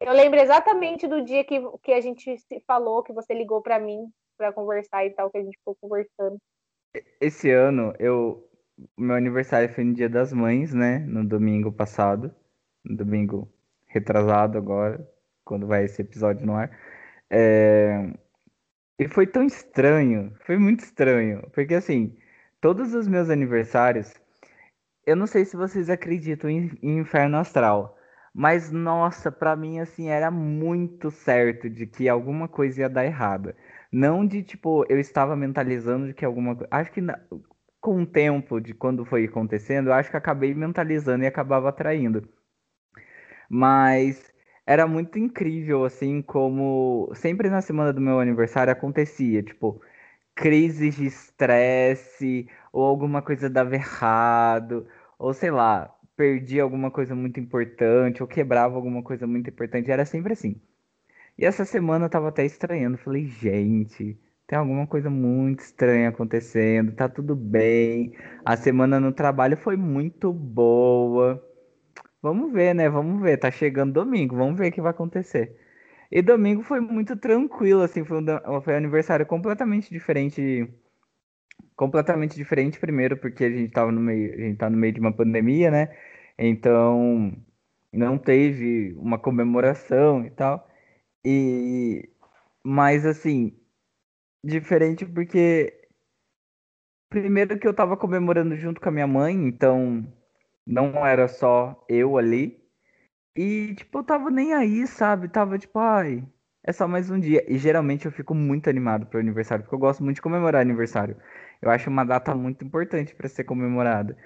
eu 0.00 0.12
lembro 0.12 0.40
exatamente 0.40 1.06
do 1.06 1.22
dia 1.22 1.44
que, 1.44 1.60
que 1.82 1.92
a 1.92 2.00
gente 2.00 2.38
se 2.38 2.60
falou, 2.66 3.02
que 3.02 3.12
você 3.12 3.32
ligou 3.32 3.62
para 3.62 3.78
mim 3.78 4.10
para 4.36 4.52
conversar 4.52 5.06
e 5.06 5.10
tal, 5.10 5.30
que 5.30 5.38
a 5.38 5.42
gente 5.42 5.56
ficou 5.58 5.74
conversando. 5.80 6.36
Esse 7.20 7.50
ano, 7.50 7.94
eu 7.98 8.46
meu 8.96 9.16
aniversário 9.16 9.72
foi 9.72 9.84
no 9.84 9.94
Dia 9.94 10.08
das 10.08 10.32
Mães, 10.32 10.74
né? 10.74 10.98
No 10.98 11.24
domingo 11.26 11.72
passado. 11.72 12.34
No 12.84 12.96
domingo 12.96 13.48
retrasado 13.86 14.58
agora, 14.58 15.08
quando 15.44 15.66
vai 15.66 15.84
esse 15.84 16.02
episódio 16.02 16.46
no 16.46 16.54
ar. 16.54 16.70
É... 17.30 18.12
E 18.98 19.08
foi 19.08 19.26
tão 19.26 19.44
estranho, 19.44 20.34
foi 20.46 20.56
muito 20.58 20.80
estranho, 20.80 21.42
porque 21.52 21.74
assim, 21.74 22.16
todos 22.60 22.94
os 22.94 23.06
meus 23.06 23.28
aniversários, 23.28 24.14
eu 25.06 25.14
não 25.16 25.26
sei 25.26 25.44
se 25.44 25.56
vocês 25.56 25.90
acreditam 25.90 26.48
em, 26.50 26.70
em 26.82 26.98
inferno 26.98 27.36
astral, 27.38 27.96
mas 28.34 28.70
nossa, 28.72 29.30
para 29.32 29.56
mim 29.56 29.78
assim 29.80 30.08
era 30.08 30.30
muito 30.30 31.10
certo 31.10 31.68
de 31.70 31.86
que 31.86 32.08
alguma 32.08 32.48
coisa 32.48 32.82
ia 32.82 32.88
dar 32.88 33.04
errada. 33.04 33.56
Não 33.92 34.26
de 34.26 34.42
tipo, 34.42 34.84
eu 34.88 34.98
estava 34.98 35.36
mentalizando 35.36 36.06
de 36.08 36.14
que 36.14 36.24
alguma 36.24 36.54
coisa, 36.56 36.68
acho 36.70 36.92
que 36.92 37.00
na... 37.00 37.18
com 37.80 38.02
o 38.02 38.06
tempo 38.06 38.60
de 38.60 38.74
quando 38.74 39.04
foi 39.04 39.26
acontecendo, 39.26 39.88
eu 39.88 39.94
acho 39.94 40.10
que 40.10 40.16
acabei 40.16 40.54
mentalizando 40.54 41.24
e 41.24 41.26
acabava 41.26 41.68
atraindo. 41.68 42.28
Mas 43.48 44.32
era 44.66 44.86
muito 44.86 45.18
incrível, 45.18 45.84
assim, 45.84 46.22
como 46.22 47.10
sempre 47.14 47.48
na 47.50 47.62
semana 47.62 47.92
do 47.92 48.00
meu 48.00 48.20
aniversário 48.20 48.72
acontecia, 48.72 49.42
tipo, 49.42 49.80
crises 50.34 50.96
de 50.96 51.06
estresse, 51.06 52.48
ou 52.72 52.84
alguma 52.84 53.22
coisa 53.22 53.50
dava 53.50 53.74
errado, 53.76 54.88
ou 55.18 55.34
sei 55.34 55.50
lá, 55.50 55.94
perdia 56.16 56.62
alguma 56.62 56.90
coisa 56.90 57.14
muito 57.14 57.40
importante, 57.40 58.22
ou 58.22 58.28
quebrava 58.28 58.76
alguma 58.76 59.02
coisa 59.02 59.26
muito 59.26 59.50
importante, 59.50 59.90
era 59.90 60.04
sempre 60.06 60.32
assim. 60.34 60.60
E 61.38 61.44
essa 61.44 61.64
semana 61.64 62.06
eu 62.06 62.10
tava 62.10 62.28
até 62.28 62.44
estranhando, 62.44 62.98
falei, 62.98 63.26
gente, 63.26 64.18
tem 64.46 64.58
alguma 64.58 64.86
coisa 64.86 65.10
muito 65.10 65.60
estranha 65.60 66.08
acontecendo, 66.10 66.92
tá 66.94 67.08
tudo 67.08 67.36
bem. 67.36 68.16
A 68.44 68.56
semana 68.56 68.98
no 69.00 69.12
trabalho 69.12 69.56
foi 69.56 69.76
muito 69.76 70.32
boa. 70.32 71.45
Vamos 72.26 72.52
ver, 72.52 72.74
né? 72.74 72.88
Vamos 72.88 73.22
ver. 73.22 73.38
Tá 73.38 73.50
chegando 73.52 73.92
domingo. 73.92 74.36
Vamos 74.36 74.58
ver 74.58 74.68
o 74.70 74.72
que 74.72 74.80
vai 74.80 74.90
acontecer. 74.90 75.56
E 76.10 76.22
domingo 76.22 76.62
foi 76.62 76.80
muito 76.80 77.16
tranquilo, 77.16 77.82
assim. 77.82 78.04
Foi 78.04 78.20
um, 78.20 78.60
foi 78.62 78.74
um 78.74 78.76
aniversário 78.78 79.24
completamente 79.26 79.90
diferente. 79.90 80.68
Completamente 81.76 82.34
diferente, 82.36 82.80
primeiro, 82.80 83.16
porque 83.16 83.44
a 83.44 83.50
gente 83.50 83.70
tava 83.72 83.92
no 83.92 84.00
meio, 84.00 84.34
a 84.34 84.36
gente 84.38 84.56
tá 84.58 84.68
no 84.70 84.76
meio 84.76 84.92
de 84.94 85.00
uma 85.00 85.12
pandemia, 85.12 85.70
né? 85.70 85.96
Então, 86.38 87.32
não 87.92 88.18
teve 88.18 88.94
uma 88.98 89.18
comemoração 89.18 90.24
e 90.26 90.30
tal. 90.30 90.68
E 91.24 92.10
mas 92.64 93.06
assim, 93.06 93.58
diferente 94.44 95.06
porque 95.06 95.88
primeiro 97.08 97.58
que 97.58 97.66
eu 97.68 97.74
tava 97.74 97.96
comemorando 97.96 98.56
junto 98.56 98.80
com 98.80 98.88
a 98.88 98.92
minha 98.92 99.06
mãe, 99.06 99.34
então 99.34 100.06
não 100.66 101.06
era 101.06 101.28
só 101.28 101.84
eu 101.88 102.16
ali. 102.18 102.60
E, 103.36 103.74
tipo, 103.76 103.98
eu 103.98 104.04
tava 104.04 104.30
nem 104.30 104.54
aí, 104.54 104.86
sabe? 104.86 105.28
Tava 105.28 105.58
tipo, 105.58 105.78
ai, 105.78 106.26
é 106.64 106.72
só 106.72 106.88
mais 106.88 107.10
um 107.10 107.20
dia. 107.20 107.44
E 107.52 107.58
geralmente 107.58 108.06
eu 108.06 108.12
fico 108.12 108.34
muito 108.34 108.68
animado 108.70 109.06
pro 109.06 109.20
aniversário, 109.20 109.64
porque 109.64 109.74
eu 109.74 109.78
gosto 109.78 110.02
muito 110.04 110.16
de 110.16 110.22
comemorar 110.22 110.62
aniversário. 110.62 111.16
Eu 111.62 111.70
acho 111.70 111.90
uma 111.90 112.04
data 112.04 112.34
muito 112.34 112.64
importante 112.64 113.14
para 113.14 113.28
ser 113.28 113.44
comemorada. 113.44 114.16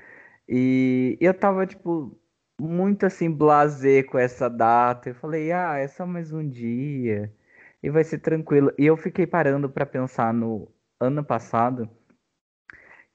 E 0.49 1.19
eu 1.21 1.35
tava, 1.35 1.67
tipo, 1.67 2.19
muito 2.61 3.07
assim, 3.07 3.31
blasé 3.31 4.03
com 4.03 4.19
essa 4.19 4.49
data. 4.51 5.11
Eu 5.11 5.15
falei, 5.17 5.53
ah, 5.53 5.77
é 5.79 5.89
só 5.89 6.07
mais 6.07 6.33
um 6.33 6.49
dia. 6.49 7.35
E 7.83 7.91
vai 7.91 8.05
ser 8.05 8.19
tranquilo. 8.21 8.73
E 8.79 8.87
eu 8.87 8.97
fiquei 8.97 9.27
parando 9.27 9.71
para 9.71 9.87
pensar 9.87 10.33
no 10.35 10.71
ano 11.01 11.25
passado 11.25 11.89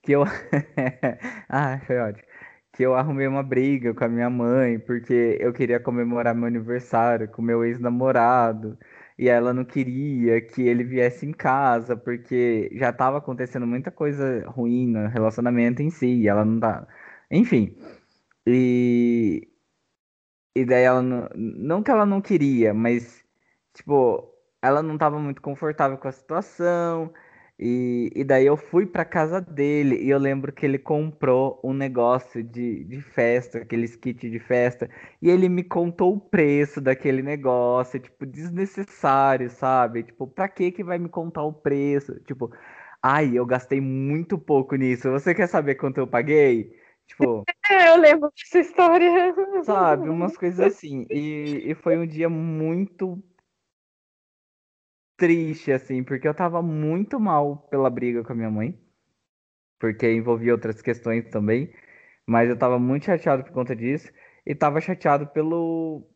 que 0.01 0.11
eu. 0.13 0.23
ah, 1.49 1.79
foi 1.85 1.97
ótimo 1.99 2.34
que 2.75 2.83
eu 2.83 2.93
arrumei 2.95 3.25
uma 3.27 3.41
briga 3.43 3.93
com 3.93 4.03
a 4.03 4.09
minha 4.09 4.29
mãe 4.29 4.77
porque 4.79 5.37
eu 5.39 5.53
queria 5.53 5.79
comemorar 5.79 6.35
meu 6.35 6.45
aniversário 6.47 7.29
com 7.29 7.41
meu 7.41 7.63
ex-namorado. 7.63 8.77
e 9.17 9.29
ela 9.29 9.53
não 9.53 9.63
queria 9.65 10.41
que 10.41 10.61
ele 10.63 10.83
viesse 10.83 11.25
em 11.25 11.31
casa, 11.31 11.95
porque 11.97 12.69
já 12.73 12.89
estava 12.89 13.17
acontecendo 13.19 13.65
muita 13.67 13.91
coisa 13.91 14.45
ruim 14.49 14.87
no 14.87 15.07
relacionamento 15.07 15.81
em 15.81 15.89
si, 15.89 16.07
e 16.07 16.27
ela 16.27 16.43
não 16.45 16.59
tá. 16.59 16.87
Enfim. 17.31 17.75
E. 18.45 19.47
E 20.55 20.65
daí 20.65 20.83
ela 20.83 21.01
não. 21.01 21.29
Não 21.35 21.83
que 21.83 21.91
ela 21.91 22.05
não 22.05 22.21
queria, 22.21 22.73
mas, 22.73 23.23
tipo, 23.73 24.33
ela 24.61 24.81
não 24.81 24.95
estava 24.95 25.19
muito 25.19 25.41
confortável 25.41 25.97
com 25.97 26.07
a 26.07 26.11
situação. 26.11 27.13
E, 27.57 28.11
e 28.13 28.23
daí 28.23 28.45
eu 28.45 28.57
fui 28.57 28.85
pra 28.85 29.05
casa 29.05 29.39
dele 29.39 29.95
e 30.03 30.09
eu 30.09 30.19
lembro 30.19 30.51
que 30.51 30.65
ele 30.65 30.77
comprou 30.77 31.59
um 31.63 31.73
negócio 31.73 32.43
de, 32.43 32.83
de 32.83 33.01
festa, 33.01 33.59
aqueles 33.59 33.95
kits 33.95 34.29
de 34.29 34.39
festa, 34.39 34.89
e 35.21 35.29
ele 35.29 35.47
me 35.47 35.63
contou 35.63 36.13
o 36.15 36.19
preço 36.19 36.81
daquele 36.81 37.21
negócio, 37.21 37.97
tipo, 37.99 38.25
desnecessário, 38.25 39.49
sabe? 39.49 40.03
Tipo, 40.03 40.27
pra 40.27 40.49
que 40.49 40.71
que 40.71 40.83
vai 40.83 40.97
me 40.99 41.07
contar 41.07 41.43
o 41.43 41.53
preço? 41.53 42.19
Tipo, 42.25 42.51
ai, 43.01 43.37
eu 43.37 43.45
gastei 43.45 43.79
muito 43.79 44.37
pouco 44.37 44.75
nisso. 44.75 45.09
Você 45.11 45.33
quer 45.33 45.47
saber 45.47 45.75
quanto 45.75 45.97
eu 45.99 46.07
paguei? 46.07 46.71
Tipo, 47.07 47.45
É, 47.69 47.89
eu 47.89 47.97
lembro 47.97 48.31
dessa 48.37 48.59
história. 48.59 49.33
sabe, 49.63 50.09
umas 50.09 50.37
coisas 50.37 50.59
assim. 50.59 51.05
E, 51.09 51.63
e 51.71 51.75
foi 51.75 51.97
um 51.97 52.05
dia 52.05 52.29
muito 52.29 53.21
triste, 55.17 55.71
assim, 55.71 56.03
porque 56.03 56.27
eu 56.27 56.33
tava 56.33 56.61
muito 56.61 57.19
mal 57.19 57.57
pela 57.69 57.89
briga 57.89 58.23
com 58.23 58.33
a 58.33 58.35
minha 58.35 58.49
mãe, 58.51 58.79
porque 59.79 60.11
envolvia 60.11 60.53
outras 60.53 60.81
questões 60.81 61.29
também, 61.29 61.73
mas 62.27 62.49
eu 62.49 62.57
tava 62.57 62.79
muito 62.79 63.05
chateado 63.05 63.43
por 63.43 63.53
conta 63.53 63.75
disso, 63.75 64.11
e 64.45 64.55
tava 64.55 64.81
chateado 64.81 65.27
pelo. 65.27 66.07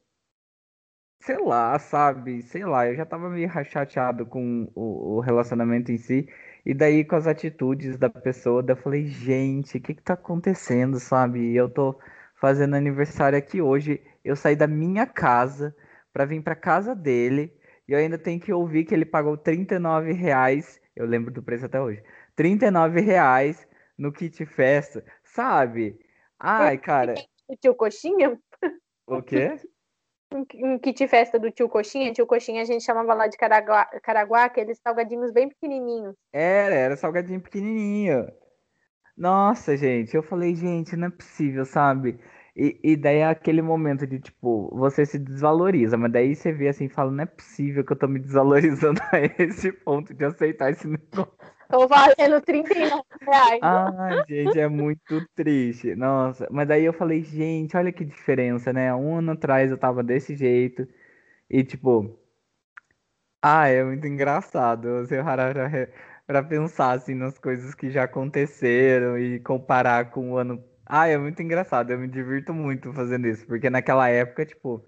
Sei 1.21 1.37
lá, 1.37 1.77
sabe? 1.77 2.41
Sei 2.43 2.63
lá, 2.65 2.87
eu 2.87 2.95
já 2.95 3.05
tava 3.05 3.29
meio 3.29 3.49
chateado 3.65 4.25
com 4.25 4.71
o, 4.73 5.17
o 5.17 5.19
relacionamento 5.19 5.91
em 5.91 5.97
si, 5.97 6.27
e 6.65 6.73
daí 6.73 7.03
com 7.03 7.15
as 7.15 7.27
atitudes 7.27 7.97
da 7.97 8.09
pessoa, 8.09 8.63
daí 8.63 8.75
eu 8.75 8.81
falei, 8.81 9.05
gente, 9.07 9.77
o 9.77 9.81
que 9.81 9.93
que 9.95 10.01
tá 10.01 10.13
acontecendo, 10.13 10.99
sabe? 10.99 11.53
Eu 11.55 11.69
tô 11.69 11.99
fazendo 12.39 12.75
aniversário 12.75 13.37
aqui 13.37 13.61
hoje, 13.61 14.01
eu 14.23 14.35
saí 14.35 14.55
da 14.55 14.67
minha 14.67 15.05
casa 15.05 15.75
pra 16.13 16.25
vir 16.25 16.41
pra 16.41 16.55
casa 16.55 16.95
dele. 16.95 17.58
E 17.89 17.91
eu 17.91 17.97
ainda 17.97 18.19
tenho 18.19 18.39
que 18.39 18.53
ouvir 18.53 18.85
que 18.85 18.93
ele 18.93 19.03
pagou 19.03 19.35
39 19.35 20.13
reais. 20.13 20.79
Eu 20.95 21.07
lembro 21.07 21.33
do 21.33 21.41
preço 21.41 21.65
até 21.65 21.81
hoje. 21.81 22.03
39 22.35 23.01
reais 23.01 23.67
no 23.97 24.13
kit 24.13 24.45
festa, 24.45 25.03
sabe? 25.23 25.99
Ai, 26.39 26.77
cara. 26.77 27.15
O 27.47 27.55
tio 27.55 27.73
Coxinha? 27.73 28.39
O 29.07 29.23
quê? 29.23 29.59
Um, 30.31 30.77
kit 30.77 31.07
festa 31.07 31.39
do 31.39 31.49
tio 31.49 31.67
Coxinha. 31.67 32.13
Tio 32.13 32.27
Coxinha 32.27 32.61
a 32.61 32.63
gente 32.63 32.83
chamava 32.83 33.15
lá 33.15 33.25
de 33.25 33.35
Caraguá, 33.35 33.85
Caraguá 34.03 34.43
aqueles 34.43 34.77
salgadinhos 34.77 35.31
bem 35.31 35.49
pequenininhos. 35.49 36.13
Era, 36.31 36.75
era 36.75 36.95
salgadinho 36.95 37.41
pequenininho. 37.41 38.31
Nossa, 39.17 39.75
gente, 39.75 40.15
eu 40.15 40.21
falei, 40.21 40.53
gente, 40.53 40.95
não 40.95 41.07
é 41.07 41.09
possível, 41.09 41.65
sabe? 41.65 42.19
E, 42.55 42.79
e 42.83 42.95
daí 42.97 43.17
é 43.17 43.27
aquele 43.27 43.61
momento 43.61 44.05
de, 44.05 44.19
tipo, 44.19 44.69
você 44.75 45.05
se 45.05 45.17
desvaloriza, 45.17 45.97
mas 45.97 46.11
daí 46.11 46.35
você 46.35 46.51
vê 46.51 46.69
assim 46.69 46.85
e 46.85 46.89
fala, 46.89 47.11
não 47.11 47.23
é 47.23 47.25
possível 47.25 47.83
que 47.83 47.93
eu 47.93 47.97
tô 47.97 48.07
me 48.07 48.19
desvalorizando 48.19 48.99
a 49.13 49.19
esse 49.41 49.71
ponto 49.71 50.13
de 50.13 50.25
aceitar 50.25 50.71
esse 50.71 50.87
negócio. 50.87 51.31
Tô 51.69 51.87
valendo 51.87 52.41
39 52.41 53.03
reais. 53.21 53.59
Ai, 53.61 54.23
gente, 54.27 54.59
é 54.59 54.67
muito 54.67 55.21
triste. 55.35 55.95
Nossa, 55.95 56.47
mas 56.49 56.67
daí 56.67 56.83
eu 56.83 56.93
falei, 56.93 57.21
gente, 57.21 57.77
olha 57.77 57.91
que 57.91 58.03
diferença, 58.03 58.73
né? 58.73 58.93
Um 58.95 59.17
ano 59.17 59.33
atrás 59.33 59.69
eu 59.69 59.77
tava 59.77 60.01
desse 60.03 60.35
jeito 60.35 60.87
e, 61.49 61.63
tipo, 61.63 62.17
ah, 63.41 63.67
é 63.67 63.83
muito 63.83 64.05
engraçado 64.05 65.05
você 65.05 65.23
parar 65.23 65.53
pra, 65.53 65.69
pra 66.27 66.43
pensar, 66.43 66.91
assim, 66.91 67.13
nas 67.15 67.37
coisas 67.37 67.73
que 67.73 67.89
já 67.89 68.03
aconteceram 68.03 69.17
e 69.17 69.39
comparar 69.39 70.11
com 70.11 70.31
o 70.31 70.37
ano. 70.37 70.63
Ah, 70.91 71.07
é 71.07 71.19
muito 71.19 71.39
engraçado, 71.39 71.91
eu 71.91 71.99
me 71.99 72.07
divirto 72.07 72.51
muito 72.51 72.91
fazendo 72.93 73.27
isso, 73.27 73.45
porque 73.45 73.69
naquela 73.69 74.09
época, 74.09 74.43
tipo, 74.43 74.83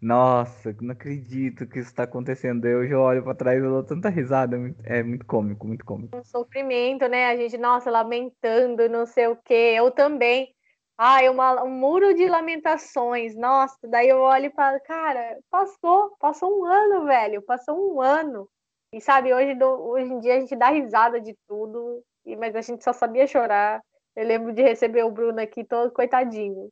nossa, 0.00 0.74
não 0.80 0.92
acredito 0.92 1.66
que 1.66 1.80
isso 1.80 1.92
tá 1.92 2.04
acontecendo. 2.04 2.64
Eu 2.66 3.00
olho 3.00 3.22
pra 3.22 3.34
trás 3.34 3.58
e 3.58 3.62
dou 3.62 3.82
tanta 3.82 4.08
risada, 4.08 4.56
é 4.56 4.58
muito, 4.58 4.80
é 4.84 5.02
muito 5.02 5.26
cômico, 5.26 5.66
muito 5.66 5.84
cômico. 5.84 6.16
Um 6.16 6.22
sofrimento, 6.22 7.08
né? 7.08 7.26
A 7.26 7.36
gente, 7.36 7.58
nossa, 7.58 7.90
lamentando, 7.90 8.88
não 8.88 9.04
sei 9.04 9.26
o 9.26 9.36
quê. 9.36 9.74
Eu 9.76 9.90
também. 9.90 10.54
Ai, 10.96 11.28
uma, 11.28 11.64
um 11.64 11.70
muro 11.70 12.14
de 12.14 12.28
lamentações. 12.28 13.34
Nossa, 13.34 13.76
daí 13.88 14.08
eu 14.08 14.18
olho 14.18 14.46
e 14.46 14.50
falo, 14.50 14.78
cara, 14.80 15.38
passou, 15.50 16.16
passou 16.18 16.60
um 16.60 16.64
ano, 16.64 17.06
velho, 17.06 17.42
passou 17.42 17.94
um 17.94 18.00
ano. 18.00 18.48
E 18.92 19.00
sabe, 19.00 19.34
hoje, 19.34 19.58
hoje 19.62 20.12
em 20.12 20.20
dia 20.20 20.36
a 20.36 20.40
gente 20.40 20.56
dá 20.56 20.68
risada 20.70 21.20
de 21.20 21.36
tudo, 21.48 22.02
mas 22.38 22.54
a 22.54 22.60
gente 22.60 22.84
só 22.84 22.92
sabia 22.92 23.26
chorar. 23.26 23.82
Eu 24.16 24.26
lembro 24.26 24.52
de 24.52 24.62
receber 24.62 25.04
o 25.04 25.10
Bruno 25.10 25.40
aqui 25.40 25.64
todo 25.64 25.92
coitadinho, 25.92 26.68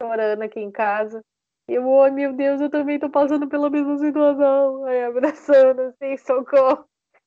chorando 0.00 0.42
aqui 0.42 0.60
em 0.60 0.70
casa. 0.70 1.22
E 1.68 1.74
eu, 1.74 2.02
ai 2.02 2.10
meu 2.10 2.32
Deus, 2.32 2.60
eu 2.60 2.70
também 2.70 2.98
tô 2.98 3.10
passando 3.10 3.48
pela 3.48 3.68
mesma 3.68 3.98
situação. 3.98 4.84
Aí 4.84 5.04
abraçando, 5.04 5.80
assim, 5.82 6.16
socorro. 6.18 6.84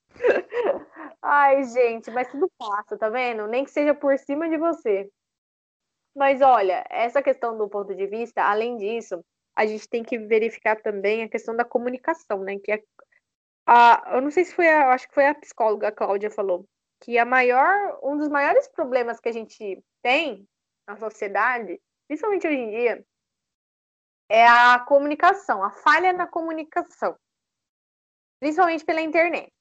Ai, 1.21 1.63
gente, 1.65 2.09
mas 2.11 2.29
tudo 2.31 2.49
passa, 2.57 2.97
tá 2.97 3.09
vendo? 3.09 3.47
Nem 3.47 3.63
que 3.65 3.71
seja 3.71 3.93
por 3.93 4.17
cima 4.17 4.49
de 4.49 4.57
você. 4.57 5.09
Mas 6.15 6.41
olha, 6.41 6.85
essa 6.89 7.21
questão 7.21 7.57
do 7.57 7.69
ponto 7.69 7.93
de 7.93 8.07
vista, 8.07 8.41
além 8.43 8.77
disso, 8.77 9.23
a 9.55 9.65
gente 9.65 9.87
tem 9.87 10.03
que 10.03 10.17
verificar 10.17 10.81
também 10.81 11.23
a 11.23 11.29
questão 11.29 11.55
da 11.55 11.65
comunicação, 11.65 12.39
né? 12.43 12.57
Que 12.63 12.71
é 12.71 12.83
a, 13.67 14.15
eu 14.15 14.21
não 14.21 14.31
sei 14.31 14.45
se 14.45 14.55
foi 14.55 14.67
a, 14.67 14.91
acho 14.93 15.07
que 15.07 15.13
foi 15.13 15.27
a 15.27 15.35
psicóloga 15.35 15.89
a 15.89 15.91
Cláudia 15.91 16.31
falou 16.31 16.65
que 17.01 17.17
a 17.17 17.25
maior, 17.25 17.99
um 18.03 18.17
dos 18.17 18.27
maiores 18.27 18.67
problemas 18.67 19.19
que 19.19 19.29
a 19.29 19.31
gente 19.31 19.83
tem 20.01 20.47
na 20.87 20.97
sociedade, 20.97 21.81
principalmente 22.07 22.47
hoje 22.47 22.57
em 22.57 22.69
dia, 22.69 23.05
é 24.29 24.47
a 24.47 24.79
comunicação, 24.79 25.63
a 25.63 25.71
falha 25.71 26.13
na 26.13 26.27
comunicação, 26.27 27.17
principalmente 28.39 28.85
pela 28.85 29.01
internet. 29.01 29.51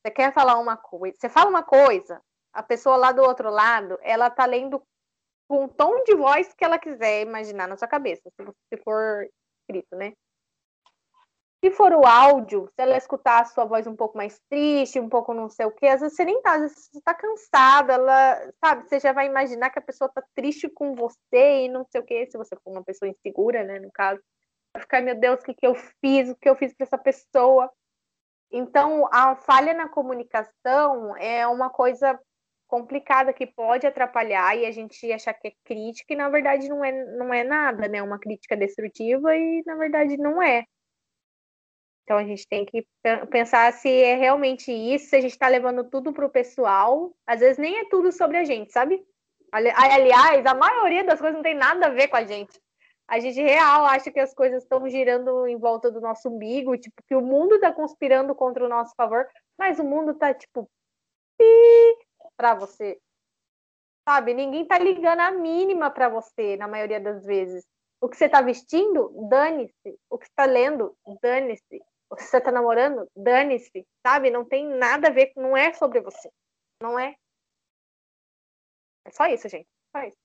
Você 0.00 0.12
quer 0.12 0.32
falar 0.32 0.58
uma 0.58 0.76
coisa, 0.76 1.16
você 1.18 1.28
fala 1.28 1.48
uma 1.48 1.62
coisa, 1.62 2.22
a 2.52 2.62
pessoa 2.62 2.96
lá 2.96 3.12
do 3.12 3.22
outro 3.22 3.50
lado, 3.50 3.98
ela 4.02 4.30
tá 4.30 4.44
lendo 4.44 4.82
com 5.48 5.64
o 5.64 5.68
tom 5.68 6.02
de 6.04 6.14
voz 6.14 6.52
que 6.52 6.64
ela 6.64 6.78
quiser 6.78 7.22
imaginar 7.22 7.66
na 7.66 7.76
sua 7.76 7.88
cabeça, 7.88 8.30
se, 8.68 8.76
for 8.82 9.28
escrito, 9.60 9.96
né? 9.96 10.12
Se 11.64 11.72
for 11.72 11.92
o 11.92 12.06
áudio, 12.06 12.66
se 12.68 12.82
ela 12.82 12.96
escutar 12.96 13.42
a 13.42 13.44
sua 13.44 13.64
voz 13.64 13.86
um 13.86 13.96
pouco 13.96 14.16
mais 14.16 14.38
triste, 14.48 15.00
um 15.00 15.08
pouco 15.08 15.34
não 15.34 15.48
sei 15.48 15.66
o 15.66 15.72
quê, 15.72 15.88
às 15.88 16.00
vezes 16.00 16.16
você 16.16 16.24
nem 16.24 16.40
tá, 16.40 16.54
às 16.54 16.60
vezes 16.60 16.88
você 16.92 17.00
tá 17.00 17.12
cansada, 17.14 17.94
ela, 17.94 18.52
sabe, 18.64 18.88
você 18.88 19.00
já 19.00 19.12
vai 19.12 19.26
imaginar 19.26 19.70
que 19.70 19.78
a 19.78 19.82
pessoa 19.82 20.08
tá 20.08 20.22
triste 20.36 20.68
com 20.68 20.94
você 20.94 21.64
e 21.64 21.68
não 21.68 21.84
sei 21.90 22.00
o 22.00 22.04
quê, 22.04 22.28
se 22.30 22.38
você 22.38 22.54
for 22.62 22.70
uma 22.70 22.84
pessoa 22.84 23.08
insegura, 23.08 23.64
né, 23.64 23.80
no 23.80 23.90
caso, 23.90 24.20
vai 24.72 24.82
ficar, 24.82 25.00
meu 25.02 25.16
Deus, 25.16 25.40
o 25.40 25.44
que 25.44 25.54
que 25.54 25.66
eu 25.66 25.74
fiz, 26.00 26.30
o 26.30 26.36
que 26.36 26.48
eu 26.48 26.54
fiz 26.54 26.72
para 26.74 26.84
essa 26.86 26.98
pessoa. 26.98 27.68
Então, 28.52 29.08
a 29.12 29.36
falha 29.36 29.74
na 29.74 29.88
comunicação 29.88 31.16
é 31.16 31.46
uma 31.46 31.70
coisa 31.70 32.18
complicada 32.68 33.32
que 33.32 33.46
pode 33.46 33.86
atrapalhar 33.86 34.56
e 34.56 34.66
a 34.66 34.70
gente 34.70 35.10
achar 35.12 35.34
que 35.34 35.48
é 35.48 35.52
crítica 35.64 36.12
e 36.12 36.16
na 36.16 36.28
verdade 36.28 36.68
não 36.68 36.84
é, 36.84 36.92
não 37.16 37.32
é 37.32 37.42
nada, 37.42 37.88
né? 37.88 38.02
Uma 38.02 38.18
crítica 38.18 38.56
destrutiva 38.56 39.34
e 39.36 39.62
na 39.66 39.74
verdade 39.76 40.16
não 40.18 40.42
é. 40.42 40.64
Então 42.08 42.16
a 42.16 42.24
gente 42.24 42.48
tem 42.48 42.64
que 42.64 42.86
pe- 43.02 43.26
pensar 43.26 43.70
se 43.70 43.86
é 43.86 44.14
realmente 44.14 44.72
isso, 44.72 45.10
se 45.10 45.16
a 45.16 45.20
gente 45.20 45.32
está 45.32 45.46
levando 45.46 45.84
tudo 45.84 46.10
para 46.10 46.24
o 46.24 46.30
pessoal. 46.30 47.14
Às 47.26 47.40
vezes 47.40 47.58
nem 47.58 47.80
é 47.80 47.88
tudo 47.90 48.10
sobre 48.10 48.38
a 48.38 48.44
gente, 48.44 48.72
sabe? 48.72 49.04
Ali- 49.52 49.70
Aliás, 49.76 50.46
a 50.46 50.54
maioria 50.54 51.04
das 51.04 51.20
coisas 51.20 51.36
não 51.36 51.42
tem 51.42 51.54
nada 51.54 51.88
a 51.88 51.90
ver 51.90 52.08
com 52.08 52.16
a 52.16 52.24
gente. 52.24 52.58
A 53.06 53.20
gente 53.20 53.38
real 53.42 53.84
acha 53.84 54.10
que 54.10 54.20
as 54.20 54.32
coisas 54.32 54.62
estão 54.62 54.88
girando 54.88 55.46
em 55.46 55.58
volta 55.58 55.90
do 55.90 56.00
nosso 56.00 56.30
umbigo, 56.30 56.78
tipo, 56.78 56.96
que 57.06 57.14
o 57.14 57.20
mundo 57.20 57.56
está 57.56 57.70
conspirando 57.74 58.34
contra 58.34 58.64
o 58.64 58.68
nosso 58.70 58.94
favor, 58.96 59.28
mas 59.58 59.78
o 59.78 59.84
mundo 59.84 60.14
tá 60.14 60.32
tipo 60.32 60.66
para 62.38 62.54
você. 62.54 62.98
Sabe? 64.08 64.32
Ninguém 64.32 64.64
tá 64.64 64.78
ligando 64.78 65.20
a 65.20 65.30
mínima 65.30 65.90
para 65.90 66.08
você, 66.08 66.56
na 66.56 66.66
maioria 66.66 66.98
das 67.00 67.22
vezes. 67.26 67.66
O 68.00 68.08
que 68.08 68.16
você 68.16 68.30
tá 68.30 68.40
vestindo, 68.40 69.12
dane-se. 69.28 69.98
O 70.08 70.16
que 70.16 70.24
você 70.24 70.32
tá 70.34 70.46
lendo, 70.46 70.96
dane-se. 71.20 71.82
Você 72.10 72.40
tá 72.40 72.50
namorando, 72.50 73.06
dane-se. 73.14 73.86
Sabe? 74.06 74.30
Não 74.30 74.44
tem 74.44 74.66
nada 74.66 75.08
a 75.08 75.12
ver, 75.12 75.32
não 75.36 75.56
é 75.56 75.72
sobre 75.74 76.00
você. 76.00 76.30
Não 76.82 76.98
é. 76.98 77.14
É 79.04 79.10
só 79.10 79.26
isso, 79.26 79.48
gente. 79.48 79.68
Só 79.94 80.02
isso. 80.02 80.16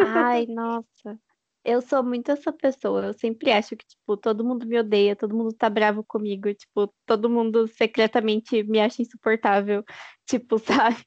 Ai, 0.00 0.46
nossa. 0.48 1.18
Eu 1.64 1.80
sou 1.80 2.02
muito 2.02 2.30
essa 2.30 2.52
pessoa. 2.52 3.06
Eu 3.06 3.12
sempre 3.14 3.52
acho 3.52 3.76
que, 3.76 3.86
tipo, 3.86 4.16
todo 4.16 4.44
mundo 4.44 4.66
me 4.66 4.78
odeia, 4.78 5.14
todo 5.14 5.36
mundo 5.36 5.54
tá 5.54 5.70
bravo 5.70 6.02
comigo, 6.02 6.52
tipo, 6.52 6.92
todo 7.06 7.30
mundo 7.30 7.68
secretamente 7.68 8.62
me 8.64 8.80
acha 8.80 9.00
insuportável, 9.00 9.84
tipo, 10.26 10.58
sabe? 10.58 11.04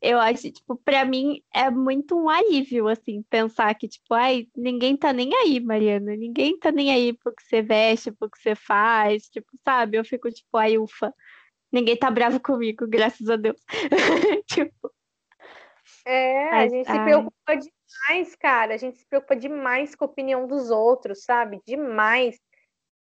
Eu 0.00 0.18
acho, 0.20 0.50
tipo, 0.52 0.76
pra 0.76 1.04
mim 1.04 1.42
é 1.52 1.70
muito 1.70 2.16
um 2.16 2.28
alívio, 2.28 2.88
assim, 2.88 3.22
pensar 3.28 3.74
que, 3.74 3.88
tipo, 3.88 4.14
ai, 4.14 4.46
ninguém 4.56 4.96
tá 4.96 5.12
nem 5.12 5.34
aí, 5.34 5.60
Mariana. 5.60 6.16
Ninguém 6.16 6.58
tá 6.58 6.70
nem 6.70 6.92
aí 6.92 7.12
pro 7.12 7.34
que 7.34 7.42
você 7.42 7.60
veste, 7.62 8.12
pro 8.12 8.30
que 8.30 8.38
você 8.38 8.54
faz, 8.54 9.28
tipo, 9.28 9.48
sabe? 9.64 9.98
Eu 9.98 10.04
fico, 10.04 10.30
tipo, 10.30 10.56
ai, 10.56 10.78
ufa. 10.78 11.12
Ninguém 11.72 11.96
tá 11.96 12.10
bravo 12.10 12.38
comigo, 12.40 12.86
graças 12.88 13.28
a 13.28 13.36
Deus. 13.36 13.60
tipo. 14.46 14.92
É, 16.06 16.50
a 16.50 16.68
gente 16.68 16.86
se 16.86 17.04
preocupa 17.04 17.56
demais, 17.56 18.36
cara. 18.36 18.74
A 18.74 18.76
gente 18.76 18.98
se 18.98 19.06
preocupa 19.08 19.34
demais 19.34 19.94
com 19.94 20.04
a 20.04 20.08
opinião 20.08 20.46
dos 20.46 20.70
outros, 20.70 21.24
sabe? 21.24 21.60
Demais. 21.66 22.38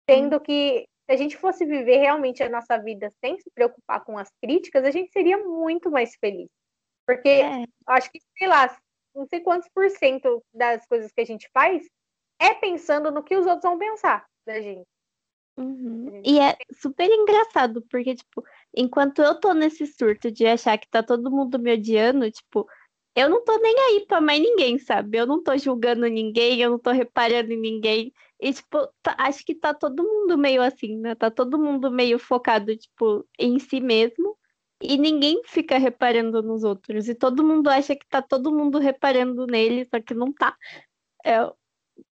Tendo 0.06 0.40
que 0.40 0.86
se 1.06 1.12
a 1.12 1.16
gente 1.16 1.36
fosse 1.36 1.64
viver 1.66 1.98
realmente 1.98 2.42
a 2.42 2.48
nossa 2.48 2.78
vida 2.78 3.12
sem 3.20 3.38
se 3.38 3.50
preocupar 3.54 4.02
com 4.04 4.16
as 4.16 4.30
críticas, 4.42 4.84
a 4.84 4.90
gente 4.90 5.12
seria 5.12 5.38
muito 5.38 5.90
mais 5.90 6.14
feliz. 6.16 6.48
Porque 7.06 7.28
é. 7.28 7.64
acho 7.86 8.10
que, 8.10 8.18
sei 8.38 8.48
lá, 8.48 8.74
não 9.14 9.26
sei 9.26 9.40
quantos 9.40 9.68
por 9.74 9.88
cento 9.90 10.42
das 10.52 10.86
coisas 10.86 11.12
que 11.12 11.20
a 11.20 11.26
gente 11.26 11.48
faz 11.52 11.86
é 12.40 12.54
pensando 12.54 13.10
no 13.10 13.22
que 13.22 13.36
os 13.36 13.46
outros 13.46 13.62
vão 13.62 13.78
pensar 13.78 14.24
da 14.46 14.60
gente. 14.60 14.86
Uhum. 15.56 16.20
E 16.24 16.40
é 16.40 16.56
super 16.80 17.08
engraçado, 17.08 17.82
porque, 17.88 18.14
tipo, 18.14 18.42
enquanto 18.74 19.22
eu 19.22 19.38
tô 19.38 19.52
nesse 19.52 19.86
surto 19.86 20.30
de 20.30 20.46
achar 20.46 20.76
que 20.78 20.88
tá 20.88 21.02
todo 21.02 21.30
mundo 21.30 21.58
me 21.60 21.72
odiando, 21.72 22.28
tipo, 22.30 22.66
eu 23.14 23.28
não 23.28 23.44
tô 23.44 23.56
nem 23.58 23.78
aí 23.78 24.06
pra 24.06 24.20
mais 24.20 24.40
ninguém, 24.40 24.78
sabe? 24.78 25.18
Eu 25.18 25.26
não 25.26 25.40
tô 25.42 25.56
julgando 25.56 26.06
ninguém, 26.08 26.60
eu 26.60 26.70
não 26.70 26.78
tô 26.78 26.90
reparando 26.90 27.52
em 27.52 27.60
ninguém. 27.60 28.12
E, 28.44 28.52
tipo, 28.52 28.86
tá, 29.02 29.16
acho 29.20 29.42
que 29.42 29.54
tá 29.54 29.72
todo 29.72 30.02
mundo 30.04 30.36
meio 30.36 30.60
assim, 30.60 30.98
né? 30.98 31.14
Tá 31.14 31.30
todo 31.30 31.58
mundo 31.58 31.90
meio 31.90 32.18
focado, 32.18 32.76
tipo, 32.76 33.26
em 33.38 33.58
si 33.58 33.80
mesmo. 33.80 34.36
E 34.82 34.98
ninguém 34.98 35.40
fica 35.46 35.78
reparando 35.78 36.42
nos 36.42 36.62
outros. 36.62 37.08
E 37.08 37.14
todo 37.14 37.42
mundo 37.42 37.70
acha 37.70 37.96
que 37.96 38.06
tá 38.06 38.20
todo 38.20 38.54
mundo 38.54 38.78
reparando 38.78 39.46
nele, 39.46 39.86
só 39.86 39.98
que 39.98 40.12
não 40.12 40.30
tá. 40.30 40.54
É 41.24 41.38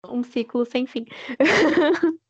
um 0.07 0.23
ciclo 0.23 0.63
sem 0.63 0.87
fim. 0.87 1.03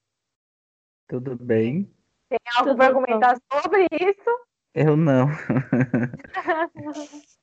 Tudo 1.08 1.36
bem? 1.36 1.94
Tem 2.28 2.40
algo 2.56 2.76
para 2.76 2.94
comentar 2.96 3.38
sobre 3.62 3.86
isso? 3.92 4.48
Eu 4.74 4.98
não. 4.98 5.28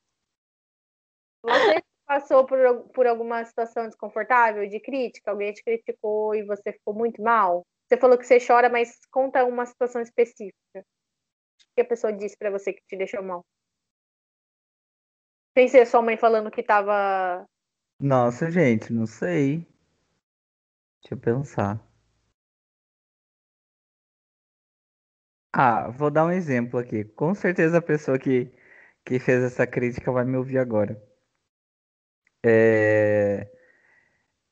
Você 1.45 1.83
passou 2.09 2.47
por, 2.47 2.59
por 2.95 3.07
alguma 3.07 3.45
situação 3.45 3.87
desconfortável 3.87 4.67
de 4.67 4.81
crítica? 4.81 5.31
Alguém 5.31 5.53
te 5.53 5.63
criticou 5.63 6.35
e 6.35 6.43
você 6.43 6.73
ficou 6.73 6.95
muito 6.95 7.23
mal? 7.23 7.67
Você 7.87 7.99
falou 7.99 8.17
que 8.19 8.27
você 8.27 8.39
chora, 8.45 8.71
mas 8.71 8.99
conta 9.11 9.45
uma 9.45 9.67
situação 9.67 10.01
específica. 10.01 10.55
O 10.75 10.83
que 11.75 11.83
a 11.83 11.85
pessoa 11.85 12.13
disse 12.13 12.37
para 12.37 12.51
você 12.51 12.73
que 12.73 12.83
te 12.87 12.97
deixou 12.97 13.23
mal? 13.23 13.45
Sem 15.57 15.69
ser 15.69 15.87
sua 15.87 16.01
mãe 16.01 16.17
falando 16.17 16.51
que 16.51 16.63
tava. 16.63 17.45
Nossa, 18.01 18.51
gente, 18.51 18.93
não 18.93 19.07
sei. 19.07 19.67
Deixa 21.03 21.15
eu 21.15 21.19
pensar. 21.19 21.81
Ah, 25.53 25.89
vou 25.91 26.11
dar 26.11 26.27
um 26.27 26.31
exemplo 26.31 26.79
aqui. 26.79 27.05
Com 27.05 27.35
certeza 27.35 27.79
a 27.79 27.83
pessoa 27.83 28.19
que, 28.19 28.51
que 29.05 29.19
fez 29.19 29.43
essa 29.43 29.67
crítica 29.67 30.13
vai 30.13 30.25
me 30.25 30.37
ouvir 30.37 30.59
agora. 30.59 31.08
É... 32.45 33.49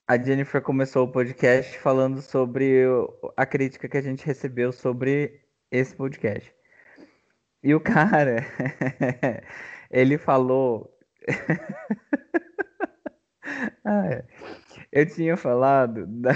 A 0.09 0.17
Jennifer 0.17 0.63
começou 0.63 1.05
o 1.05 1.11
podcast 1.11 1.77
falando 1.79 2.23
sobre 2.23 2.85
a 3.37 3.45
crítica 3.45 3.89
que 3.89 3.97
a 3.97 4.03
gente 4.03 4.25
recebeu 4.25 4.73
sobre 4.73 5.41
esse 5.71 5.95
podcast. 5.97 6.55
E 7.63 7.75
o 7.75 7.81
cara, 7.81 8.45
ele 9.91 10.17
falou. 10.17 10.97
ah, 13.85 14.07
é. 14.07 14.25
Eu 14.93 15.07
tinha 15.07 15.37
falado 15.37 16.07
da. 16.07 16.31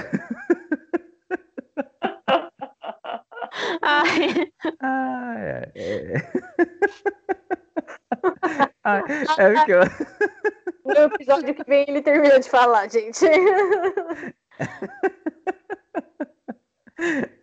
Ai. 3.83 4.51
Ah, 4.83 5.35
é. 5.39 5.73
é. 5.75 6.15
ah, 8.85 9.03
é 9.39 9.55
porque 9.55 9.73
eu. 9.73 9.81
No 10.85 10.93
episódio 10.93 11.55
que 11.55 11.65
vem 11.65 11.85
ele 11.89 12.03
termina 12.03 12.41
de 12.41 12.49
falar, 12.49 12.89
gente. 12.89 13.25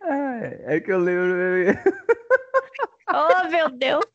Ai, 0.01 0.59
é 0.65 0.79
que 0.79 0.91
eu 0.91 0.99
lembro. 0.99 1.79
oh, 3.09 3.49
meu 3.49 3.69
Deus! 3.69 4.05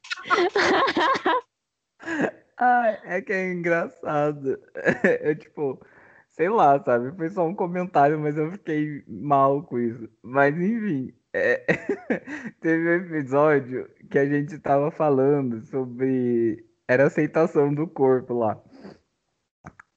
Ai, 2.58 2.98
é 3.04 3.20
que 3.20 3.32
é 3.32 3.52
engraçado. 3.52 4.58
Eu, 5.20 5.36
tipo, 5.36 5.84
sei 6.30 6.48
lá, 6.48 6.80
sabe? 6.82 7.10
Foi 7.16 7.28
só 7.30 7.46
um 7.46 7.54
comentário, 7.54 8.18
mas 8.20 8.36
eu 8.36 8.52
fiquei 8.52 9.02
mal 9.08 9.62
com 9.64 9.78
isso. 9.78 10.08
Mas, 10.22 10.54
enfim, 10.56 11.12
é... 11.32 11.64
teve 12.60 12.88
um 12.88 12.92
episódio 13.06 13.88
que 14.10 14.18
a 14.18 14.26
gente 14.26 14.58
tava 14.58 14.90
falando 14.90 15.60
sobre. 15.62 16.64
Era 16.86 17.06
aceitação 17.06 17.72
do 17.74 17.86
corpo 17.88 18.34
lá. 18.34 18.62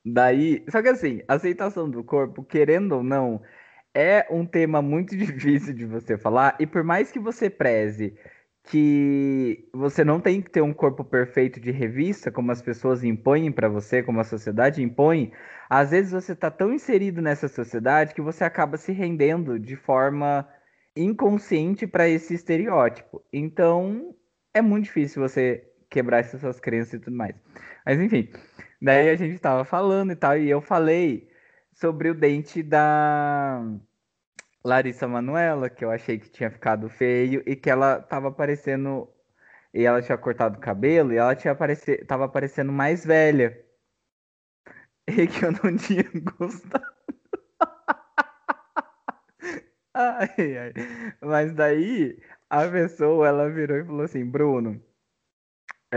Daí, 0.05 0.63
só 0.69 0.81
que 0.81 0.89
assim, 0.89 1.21
aceitação 1.27 1.89
do 1.89 2.03
corpo, 2.03 2.43
querendo 2.43 2.93
ou 2.93 3.03
não, 3.03 3.41
é 3.93 4.27
um 4.29 4.45
tema 4.45 4.81
muito 4.81 5.15
difícil 5.17 5.73
de 5.73 5.85
você 5.85 6.17
falar, 6.17 6.55
e 6.59 6.67
por 6.67 6.83
mais 6.83 7.11
que 7.11 7.19
você 7.19 7.49
preze 7.49 8.15
que 8.67 9.69
você 9.71 10.03
não 10.03 10.19
tem 10.19 10.41
que 10.41 10.49
ter 10.49 10.61
um 10.61 10.73
corpo 10.73 11.03
perfeito 11.03 11.59
de 11.59 11.71
revista, 11.71 12.31
como 12.31 12.51
as 12.51 12.61
pessoas 12.61 13.03
impõem 13.03 13.51
para 13.51 13.69
você, 13.69 14.01
como 14.01 14.19
a 14.19 14.23
sociedade 14.23 14.81
impõe, 14.81 15.31
às 15.69 15.91
vezes 15.91 16.11
você 16.11 16.33
está 16.33 16.49
tão 16.49 16.73
inserido 16.73 17.21
nessa 17.21 17.47
sociedade 17.47 18.13
que 18.13 18.21
você 18.21 18.43
acaba 18.43 18.77
se 18.77 18.91
rendendo 18.91 19.59
de 19.59 19.75
forma 19.75 20.47
inconsciente 20.95 21.85
para 21.85 22.07
esse 22.07 22.33
estereótipo. 22.33 23.23
Então, 23.31 24.15
é 24.53 24.61
muito 24.61 24.85
difícil 24.85 25.21
você 25.21 25.63
quebrar 25.89 26.19
essas 26.19 26.59
crenças 26.59 26.93
e 26.93 26.99
tudo 26.99 27.15
mais. 27.15 27.35
Mas 27.85 27.99
enfim, 27.99 28.29
daí 28.85 29.09
a 29.09 29.15
gente 29.15 29.39
tava 29.39 29.65
falando 29.65 30.11
e 30.13 30.15
tal, 30.15 30.37
e 30.37 30.49
eu 30.49 30.61
falei 30.61 31.29
sobre 31.73 32.09
o 32.09 32.15
dente 32.15 32.63
da 32.63 33.61
Larissa 34.65 35.07
Manuela, 35.07 35.69
que 35.69 35.85
eu 35.85 35.91
achei 35.91 36.19
que 36.19 36.29
tinha 36.29 36.49
ficado 36.51 36.89
feio 36.89 37.43
e 37.45 37.55
que 37.55 37.69
ela 37.69 38.01
tava 38.01 38.31
parecendo. 38.31 39.07
E 39.73 39.83
ela 39.85 40.01
tinha 40.01 40.17
cortado 40.17 40.57
o 40.57 40.61
cabelo 40.61 41.13
e 41.13 41.17
ela 41.17 41.35
tinha 41.35 41.51
aparecer, 41.53 42.05
tava 42.07 42.27
parecendo 42.29 42.71
mais 42.71 43.05
velha. 43.05 43.57
E 45.07 45.27
que 45.27 45.45
eu 45.45 45.51
não 45.51 45.77
tinha 45.77 46.03
gostado. 46.37 46.85
ai, 49.93 50.57
ai. 50.57 50.73
Mas 51.21 51.53
daí 51.53 52.17
a 52.49 52.67
pessoa 52.69 53.27
ela 53.27 53.49
virou 53.49 53.77
e 53.77 53.85
falou 53.85 54.01
assim, 54.03 54.25
Bruno. 54.25 54.81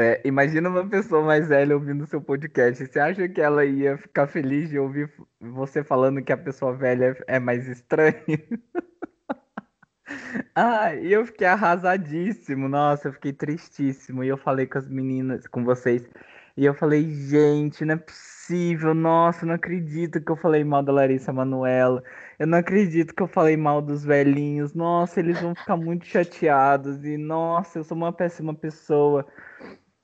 É, 0.01 0.21
imagina 0.25 0.69
uma 0.69 0.89
pessoa 0.89 1.25
mais 1.25 1.49
velha 1.49 1.75
ouvindo 1.75 2.07
seu 2.07 2.21
podcast. 2.21 2.87
Você 2.87 3.01
acha 3.01 3.29
que 3.29 3.41
ela 3.41 3.65
ia 3.65 3.99
ficar 3.99 4.29
feliz 4.29 4.71
de 4.71 4.79
ouvir 4.79 5.13
você 5.41 5.83
falando 5.83 6.23
que 6.23 6.33
a 6.33 6.37
pessoa 6.37 6.73
velha 6.73 7.17
é 7.27 7.41
mais 7.41 7.67
estranha? 7.67 8.15
ah, 10.55 10.95
e 10.95 11.13
eu 11.13 11.27
fiquei 11.27 11.49
arrasadíssimo. 11.49 12.69
Nossa, 12.69 13.09
eu 13.09 13.13
fiquei 13.13 13.33
tristíssimo. 13.33 14.23
E 14.23 14.29
eu 14.29 14.37
falei 14.37 14.69
com 14.69 14.79
as 14.79 14.89
meninas, 14.89 15.49
com 15.49 15.65
vocês. 15.65 16.09
E 16.57 16.65
eu 16.65 16.75
falei, 16.75 17.03
gente, 17.11 17.85
não 17.85 17.95
é 17.95 17.97
possível. 17.97 18.95
Nossa, 18.95 19.45
não 19.45 19.55
acredito 19.55 20.21
que 20.21 20.31
eu 20.31 20.37
falei 20.37 20.63
mal 20.63 20.85
da 20.85 20.93
Larissa 20.93 21.33
Manoela. 21.33 22.05
Eu 22.39 22.47
não 22.47 22.59
acredito 22.59 23.13
que 23.13 23.23
eu 23.23 23.29
falei 23.29 23.57
mal 23.57 23.83
dos 23.83 24.05
velhinhos. 24.05 24.75
Nossa, 24.75 25.19
eles 25.19 25.41
vão 25.41 25.57
ficar 25.57 25.77
muito 25.77 26.07
chateados. 26.07 27.05
E 27.05 27.17
nossa, 27.17 27.81
eu 27.81 27.85
sou 27.85 27.97
uma 27.97 28.13
péssima 28.13 28.55
pessoa. 28.55 29.27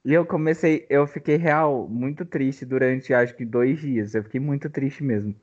E 0.04 0.12
eu 0.12 0.24
comecei, 0.26 0.86
eu 0.90 1.06
fiquei 1.06 1.36
real 1.36 1.88
muito 1.88 2.24
triste 2.24 2.64
durante 2.64 3.12
acho 3.14 3.34
que 3.34 3.44
dois 3.44 3.80
dias. 3.80 4.14
Eu 4.14 4.22
fiquei 4.22 4.40
muito 4.40 4.68
triste 4.70 5.02
mesmo. 5.02 5.34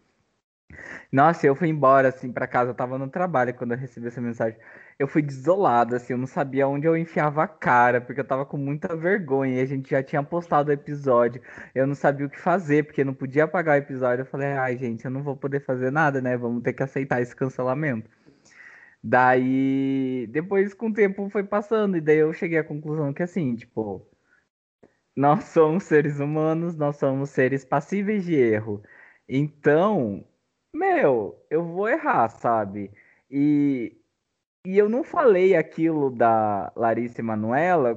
Nossa, 1.12 1.45
eu 1.45 1.55
fui 1.55 1.68
embora 1.68 2.09
assim 2.09 2.32
para 2.32 2.47
casa, 2.47 2.72
eu 2.72 2.76
tava 2.76 2.97
no 2.97 3.09
trabalho 3.09 3.53
quando 3.53 3.74
eu 3.74 3.78
recebi 3.78 4.07
essa 4.07 4.22
mensagem. 4.22 4.57
Eu 4.97 5.07
fui 5.07 5.22
desolado, 5.22 5.95
assim, 5.95 6.14
eu 6.14 6.18
não 6.18 6.28
sabia 6.28 6.68
onde 6.68 6.88
eu 6.88 6.95
enfiava 6.95 7.43
a 7.43 7.47
cara, 7.47 7.99
porque 8.01 8.22
eu 8.22 8.26
tava 8.26 8.45
com 8.45 8.57
muita 8.57 8.95
vergonha 8.95 9.55
e 9.57 9.62
a 9.62 9.66
gente 9.66 9.89
já 9.89 10.03
tinha 10.03 10.24
postado 10.24 10.70
o 10.70 10.74
episódio. 10.74 11.41
Eu 11.76 11.88
não 11.88 11.95
sabia 11.95 12.26
o 12.26 12.30
que 12.30 12.39
fazer, 12.39 12.86
porque 12.86 13.03
não 13.03 13.14
podia 13.14 13.43
apagar 13.45 13.76
o 13.76 13.84
episódio. 13.84 14.22
Eu 14.24 14.26
falei, 14.26 14.47
ai, 14.53 14.78
gente, 14.78 15.05
eu 15.05 15.12
não 15.12 15.24
vou 15.24 15.36
poder 15.36 15.62
fazer 15.62 15.91
nada, 15.91 16.22
né? 16.22 16.38
Vamos 16.38 16.64
ter 16.64 16.74
que 16.74 16.84
aceitar 16.84 17.22
esse 17.22 17.36
cancelamento. 17.36 18.09
Daí, 19.03 20.28
depois 20.32 20.74
com 20.74 20.88
o 20.89 20.93
tempo 20.93 21.30
foi 21.30 21.43
passando, 21.43 21.97
e 21.97 22.01
daí 22.01 22.18
eu 22.18 22.34
cheguei 22.34 22.59
à 22.59 22.64
conclusão 22.64 23.14
que 23.14 23.24
assim, 23.24 23.55
tipo, 23.55 24.05
nós 25.16 25.45
somos 25.45 25.84
seres 25.84 26.20
humanos, 26.20 26.76
nós 26.76 26.97
somos 26.97 27.30
seres 27.30 27.66
passíveis 27.66 28.26
de 28.26 28.36
erro. 28.36 28.82
Então, 29.28 30.26
meu, 30.74 31.45
eu 31.49 31.64
vou 31.64 31.88
errar, 31.89 32.30
sabe? 32.30 32.91
E, 33.30 33.97
e 34.66 34.78
eu 34.78 34.89
não 34.89 35.03
falei 35.03 35.55
aquilo 35.55 36.09
da 36.09 36.72
Larissa 36.76 37.22
Emanuela 37.22 37.95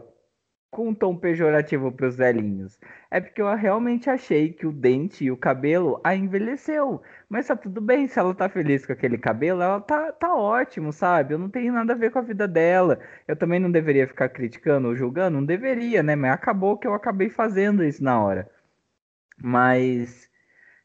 com 0.75 0.89
um 0.89 0.95
tom 0.95 1.17
pejorativo 1.17 1.93
para 1.93 2.09
os 2.09 2.17
velhinhos. 2.17 2.79
É 3.09 3.21
porque 3.21 3.41
eu 3.41 3.55
realmente 3.55 4.11
achei 4.11 4.53
que 4.53 4.67
o 4.67 4.73
dente 4.73 5.25
e 5.25 5.31
o 5.31 5.37
cabelo 5.37 6.01
a 6.03 6.17
envelheceu. 6.17 7.01
Mas 7.29 7.47
tá 7.47 7.55
tudo 7.55 7.81
bem, 7.81 8.09
se 8.09 8.19
ela 8.19 8.35
tá 8.35 8.49
feliz 8.49 8.85
com 8.85 8.93
aquele 8.93 9.17
cabelo, 9.17 9.63
ela 9.63 9.81
tá, 9.81 10.11
tá 10.11 10.35
ótimo, 10.35 10.93
sabe? 10.93 11.33
Eu 11.33 11.39
não 11.39 11.49
tenho 11.49 11.73
nada 11.73 11.93
a 11.93 11.97
ver 11.97 12.11
com 12.11 12.19
a 12.19 12.23
vida 12.23 12.49
dela. 12.49 12.99
Eu 13.29 13.37
também 13.37 13.61
não 13.61 13.71
deveria 13.71 14.09
ficar 14.09 14.29
criticando 14.29 14.89
ou 14.89 14.97
julgando, 14.97 15.39
não 15.39 15.47
deveria, 15.47 16.03
né? 16.03 16.17
Mas 16.17 16.33
acabou 16.33 16.77
que 16.77 16.89
eu 16.89 16.95
acabei 16.95 17.31
fazendo 17.31 17.85
isso 17.85 18.03
na 18.03 18.21
hora. 18.21 18.51
Mas, 19.39 20.29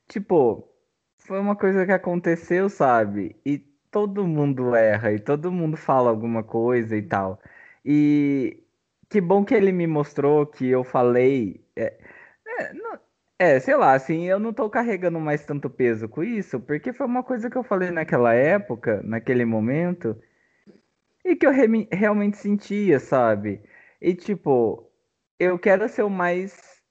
tipo, 0.08 0.70
foi 1.18 1.40
uma 1.40 1.56
coisa 1.56 1.86
que 1.86 1.92
aconteceu, 1.92 2.70
sabe? 2.70 3.36
E 3.46 3.58
todo 3.92 4.28
mundo 4.28 4.76
erra 4.76 5.12
e 5.14 5.20
todo 5.20 5.52
mundo 5.52 5.78
fala 5.78 6.10
alguma 6.12 6.44
coisa 6.44 6.96
e 6.96 7.02
tal. 7.02 7.42
E 7.84 8.64
que 9.10 9.20
bom 9.22 9.44
que 9.44 9.54
ele 9.56 9.72
me 9.72 9.88
mostrou 9.88 10.46
que 10.46 10.70
eu 10.70 10.84
falei. 10.84 11.66
É, 11.76 11.98
é, 12.60 12.74
não, 12.74 13.00
é, 13.40 13.60
sei 13.60 13.76
lá, 13.76 13.94
assim, 13.94 14.26
eu 14.26 14.40
não 14.40 14.54
tô 14.54 14.70
carregando 14.70 15.20
mais 15.20 15.46
tanto 15.46 15.70
peso 15.70 16.08
com 16.10 16.24
isso, 16.24 16.60
porque 16.60 16.94
foi 16.94 17.06
uma 17.08 17.24
coisa 17.24 17.50
que 17.50 17.58
eu 17.58 17.64
falei 17.64 17.92
naquela 17.92 18.34
época, 18.34 19.02
naquele 19.04 19.46
momento, 19.46 20.22
e 21.26 21.36
que 21.36 21.46
eu 21.48 21.52
re 21.52 21.88
realmente 21.92 22.38
sentia, 22.38 23.00
sabe? 23.00 23.62
E 24.02 24.16
tipo, 24.16 24.90
eu 25.40 25.58
quero 25.60 25.88
ser 25.90 26.04
o 26.04 26.10
mais 26.10 26.82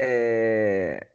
é, 0.00 1.06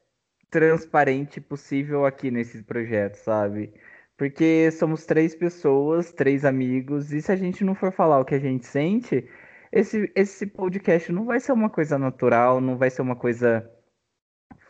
transparente 0.50 1.42
possível 1.42 2.06
aqui 2.06 2.32
nesse 2.32 2.64
projeto, 2.64 3.16
sabe? 3.16 3.74
Porque 4.18 4.72
somos 4.72 5.06
três 5.06 5.36
pessoas, 5.36 6.12
três 6.14 6.46
amigos, 6.46 7.12
e 7.12 7.22
se 7.22 7.32
a 7.32 7.36
gente 7.36 7.64
não 7.64 7.76
for 7.76 7.92
falar 7.92 8.20
o 8.20 8.26
que 8.26 8.36
a 8.36 8.40
gente 8.40 8.66
sente, 8.68 9.28
esse, 9.72 10.12
esse 10.16 10.48
podcast 10.48 11.12
não 11.12 11.26
vai 11.26 11.40
ser 11.40 11.52
uma 11.54 11.70
coisa 11.70 11.98
natural, 11.98 12.60
não 12.62 12.78
vai 12.78 12.90
ser 12.90 13.02
uma 13.02 13.16
coisa 13.16 13.70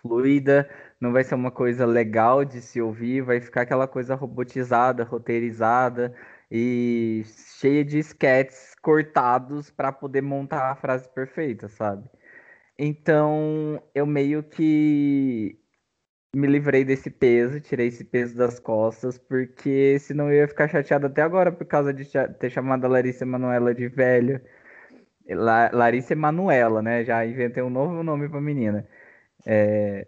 fluida, 0.02 0.70
não 1.00 1.12
vai 1.12 1.24
ser 1.24 1.36
uma 1.36 1.52
coisa 1.52 1.86
legal 1.86 2.44
de 2.46 2.62
se 2.62 2.82
ouvir, 2.82 3.22
vai 3.22 3.40
ficar 3.42 3.62
aquela 3.62 3.88
coisa 3.88 4.16
robotizada, 4.16 5.04
roteirizada 5.04 6.16
e 6.50 7.24
cheia 7.60 7.84
de 7.86 8.00
sketches 8.00 8.76
cortados 8.82 9.70
para 9.72 9.92
poder 9.92 10.22
montar 10.22 10.72
a 10.72 10.76
frase 10.76 11.10
perfeita, 11.10 11.68
sabe? 11.68 12.10
Então, 12.78 13.82
eu 13.94 14.06
meio 14.06 14.44
que 14.44 15.60
me 16.36 16.48
livrei 16.48 16.86
desse 16.86 17.10
peso, 17.10 17.60
tirei 17.60 17.88
esse 17.88 18.04
peso 18.06 18.36
das 18.38 18.60
costas, 18.60 19.18
porque 19.18 20.00
senão 20.00 20.30
eu 20.32 20.38
ia 20.38 20.48
ficar 20.48 20.68
chateado 20.70 21.08
até 21.08 21.22
agora 21.22 21.52
por 21.52 21.66
causa 21.66 21.94
de 21.94 22.06
ter 22.40 22.50
chamado 22.50 22.86
a 22.86 22.88
Larissa 22.90 23.26
Manoela 23.26 23.74
de 23.76 23.88
velha. 23.88 24.44
La 25.28 25.70
Larissa 25.72 26.14
Emanuela, 26.14 26.82
né? 26.82 27.04
Já 27.04 27.26
inventei 27.26 27.64
um 27.64 27.70
novo 27.70 28.04
nome 28.04 28.30
pra 28.30 28.42
menina. 28.42 28.88
É... 29.46 30.08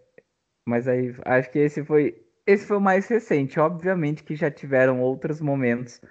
Mas 0.66 0.88
aí, 0.88 1.16
acho 1.26 1.52
que 1.52 1.60
esse 1.60 1.84
foi 1.84 2.24
esse 2.46 2.66
foi 2.66 2.78
o 2.78 2.82
mais 2.82 3.08
recente. 3.08 3.60
Obviamente 3.60 4.24
que 4.24 4.36
já 4.36 4.52
tiveram 4.52 5.02
outros 5.02 5.40
momentos 5.42 6.02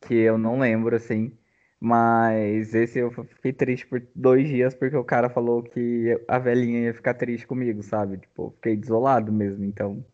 que 0.00 0.14
eu 0.14 0.38
não 0.38 0.58
lembro, 0.58 0.94
assim. 0.96 1.36
Mas 1.80 2.74
esse 2.74 3.00
eu 3.00 3.10
fiquei 3.10 3.52
triste 3.52 3.86
por 3.86 4.00
dois 4.14 4.48
dias 4.48 4.74
porque 4.74 4.96
o 4.96 5.04
cara 5.04 5.28
falou 5.28 5.62
que 5.64 6.16
a 6.28 6.38
velhinha 6.38 6.82
ia 6.82 6.94
ficar 6.94 7.14
triste 7.14 7.46
comigo, 7.46 7.82
sabe? 7.82 8.18
Tipo, 8.18 8.52
fiquei 8.52 8.76
desolado 8.76 9.32
mesmo. 9.32 9.64
Então, 9.64 10.04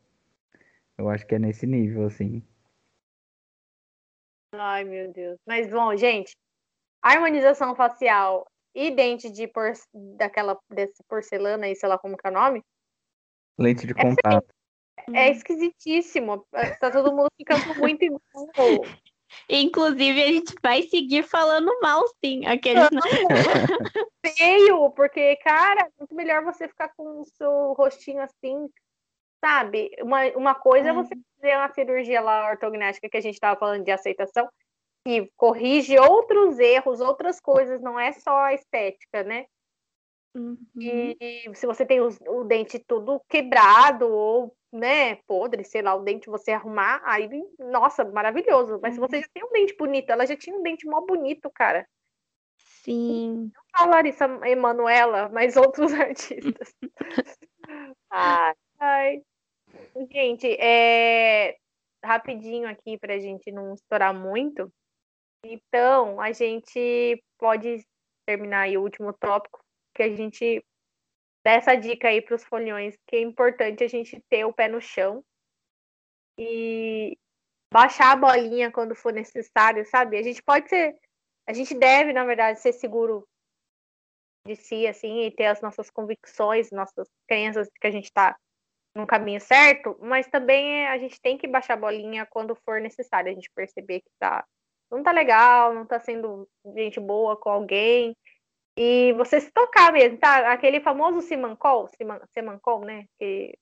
eu 0.97 1.09
acho 1.11 1.27
que 1.27 1.35
é 1.35 1.39
nesse 1.39 1.67
nível, 1.67 2.07
assim. 2.07 2.43
Ai, 4.55 4.85
meu 4.85 5.13
Deus. 5.13 5.39
Mas, 5.47 5.69
bom, 5.69 5.95
gente, 5.95 6.35
harmonização 7.03 7.75
facial 7.75 8.47
e 8.75 8.91
dente 8.91 9.31
de 9.31 9.47
por... 9.47 9.73
daquela 9.93 10.59
desse 10.71 11.03
porcelana 11.05 11.67
aí, 11.67 11.75
sei 11.75 11.89
lá 11.89 11.99
como 11.99 12.17
que 12.17 12.27
é 12.27 12.31
o 12.31 12.35
nome. 12.35 12.63
Lente 13.59 13.87
de 13.87 13.95
contato. 13.95 14.47
É, 15.13 15.29
é 15.29 15.33
esquisitíssimo. 15.33 16.47
Tá 16.81 16.91
todo 16.91 17.13
mundo 17.13 17.29
ficando 17.37 17.75
muito 17.79 18.05
igual. 18.05 18.21
Inclusive, 19.49 20.23
a 20.23 20.27
gente 20.27 20.55
vai 20.63 20.83
seguir 20.83 21.23
falando 21.23 21.79
mal, 21.81 22.03
sim. 22.25 22.47
Aqueles... 22.47 22.89
Feio, 24.37 24.91
porque, 24.93 25.37
cara, 25.37 25.83
é 25.83 25.91
muito 25.99 26.15
melhor 26.15 26.43
você 26.43 26.69
ficar 26.69 26.89
com 26.97 27.23
o 27.23 27.27
seu 27.27 27.73
rostinho 27.75 28.23
assim, 28.23 28.69
sabe? 29.45 29.91
Uma, 30.03 30.27
uma 30.37 30.55
coisa 30.55 30.89
é, 30.89 30.91
é 30.91 30.95
você 30.95 31.15
fazer 31.37 31.57
uma 31.57 31.73
cirurgia 31.73 32.21
lá 32.21 32.49
ortognática 32.49 33.09
que 33.09 33.17
a 33.17 33.21
gente 33.21 33.35
estava 33.35 33.59
falando 33.59 33.85
de 33.85 33.91
aceitação, 33.91 34.49
que 35.09 35.33
corrige 35.39 35.99
outros 35.99 36.59
erros, 36.59 37.01
outras 37.01 37.41
coisas, 37.41 37.81
não 37.81 37.99
é 37.99 38.13
só 38.13 38.41
a 38.41 38.53
estética, 38.53 39.25
né? 39.25 39.47
Uhum. 40.37 40.59
E 40.79 41.51
se 41.55 41.67
você 41.67 41.87
tem 41.87 41.99
o, 41.99 42.09
o, 42.27 42.45
dente 42.45 42.79
todo 42.79 43.19
quebrado 43.27 44.07
ou, 44.07 44.55
né, 44.71 45.15
podre, 45.27 45.65
sei 45.65 45.81
lá, 45.81 45.95
o 45.95 46.03
dente 46.03 46.29
você 46.29 46.51
arrumar, 46.51 47.01
aí, 47.07 47.27
nossa, 47.59 48.05
maravilhoso. 48.05 48.79
Mas 48.83 48.95
se 48.95 49.01
você 49.01 49.17
uhum. 49.17 49.23
já 49.23 49.29
tem 49.33 49.45
um 49.45 49.51
dente 49.51 49.75
bonito, 49.79 50.11
ela 50.11 50.27
já 50.27 50.37
tinha 50.37 50.55
um 50.55 50.63
dente 50.63 50.87
mó 50.87 51.01
bonito, 51.01 51.51
cara. 51.55 51.89
Sim. 52.59 53.51
Não 53.55 53.63
a 53.73 53.87
Larissa 53.87 54.27
Emanuela, 54.45 55.31
mas 55.31 55.57
outros 55.57 55.91
artistas. 55.99 56.75
ai, 58.11 58.55
ai. 58.79 59.23
Gente, 60.13 60.47
é... 60.61 61.57
rapidinho 62.05 62.69
aqui 62.69 62.99
pra 62.99 63.19
gente 63.19 63.51
não 63.51 63.73
estourar 63.73 64.13
muito. 64.13 64.71
Então, 65.45 66.21
a 66.21 66.33
gente 66.33 67.23
pode 67.39 67.87
terminar 68.27 68.63
aí 68.63 68.77
o 68.77 68.83
último 68.83 69.13
tópico, 69.13 69.61
que 69.95 70.03
a 70.03 70.15
gente 70.15 70.65
dá 71.45 71.53
essa 71.53 71.75
dica 71.75 72.09
aí 72.09 72.21
para 72.21 72.35
os 72.35 72.45
folhões, 72.45 72.97
que 73.07 73.17
é 73.17 73.21
importante 73.21 73.85
a 73.85 73.89
gente 73.89 74.21
ter 74.29 74.45
o 74.45 74.53
pé 74.53 74.69
no 74.69 74.81
chão 74.81 75.25
e 76.39 77.17
baixar 77.73 78.13
a 78.13 78.17
bolinha 78.17 78.71
quando 78.71 78.95
for 78.95 79.13
necessário, 79.13 79.85
sabe? 79.87 80.19
A 80.19 80.23
gente 80.23 80.43
pode 80.43 80.69
ser, 80.69 80.99
a 81.47 81.53
gente 81.53 81.75
deve, 81.75 82.13
na 82.13 82.25
verdade, 82.25 82.61
ser 82.61 82.73
seguro 82.73 83.27
de 84.47 84.57
si, 84.57 84.87
assim, 84.87 85.23
e 85.25 85.31
ter 85.31 85.47
as 85.47 85.61
nossas 85.61 85.91
convicções, 85.91 86.71
nossas 86.71 87.09
crenças 87.27 87.69
que 87.81 87.87
a 87.87 87.91
gente 87.91 88.07
está 88.07 88.37
no 88.95 89.07
caminho 89.07 89.41
certo, 89.41 89.97
mas 90.01 90.27
também 90.27 90.87
a 90.89 90.99
gente 90.99 91.21
tem 91.21 91.39
que 91.39 91.47
baixar 91.47 91.75
a 91.75 91.77
bolinha 91.77 92.27
quando 92.27 92.57
for 92.57 92.81
necessário, 92.81 93.31
a 93.31 93.35
gente 93.35 93.51
perceber 93.55 94.01
que 94.01 94.11
tá 94.19 94.45
não 94.91 95.03
tá 95.03 95.13
legal, 95.13 95.75
não 95.75 95.87
tá 95.87 96.01
sendo 96.01 96.49
gente 96.77 96.99
boa 97.01 97.37
com 97.37 97.51
alguém. 97.51 98.17
E 98.77 99.13
você 99.15 99.41
se 99.41 99.51
tocar 99.51 99.93
mesmo, 99.93 100.19
tá? 100.19 100.53
Aquele 100.53 100.81
famoso 100.81 101.21
Simancol, 101.21 101.89
Simancol, 102.33 102.85
né? 102.85 103.07
Que 103.19 103.59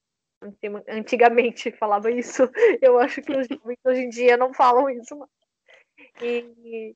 antigamente 0.89 1.71
falava 1.79 2.11
isso. 2.11 2.43
Eu 2.83 2.99
acho 2.99 3.23
que 3.23 3.33
os 3.33 3.47
jovens 3.49 3.79
hoje 3.85 4.01
em 4.03 4.09
dia 4.09 4.37
não 4.37 4.53
falam 4.53 4.91
isso. 4.91 5.17
E 6.21 6.95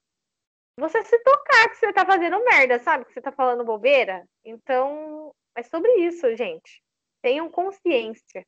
você 0.77 1.03
se 1.05 1.19
tocar 1.21 1.71
que 1.71 1.77
você 1.77 1.93
tá 1.93 2.05
fazendo 2.05 2.45
merda, 2.45 2.79
sabe? 2.79 3.05
Que 3.07 3.13
você 3.13 3.21
tá 3.21 3.33
falando 3.33 3.65
bobeira. 3.65 4.27
Então, 4.45 5.35
é 5.57 5.63
sobre 5.63 5.91
isso, 6.07 6.35
gente. 6.37 6.83
Tenham 7.23 7.51
consciência 7.51 8.47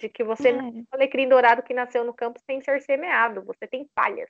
de 0.00 0.08
que 0.08 0.24
você 0.24 0.48
é. 0.48 0.52
não 0.52 0.68
é 0.68 0.70
um 0.70 0.84
alecrim 0.90 1.28
dourado 1.28 1.62
que 1.62 1.74
nasceu 1.74 2.04
no 2.04 2.14
campo 2.14 2.40
sem 2.44 2.60
ser 2.60 2.80
semeado. 2.82 3.44
Você 3.44 3.66
tem 3.66 3.88
falhas. 3.94 4.28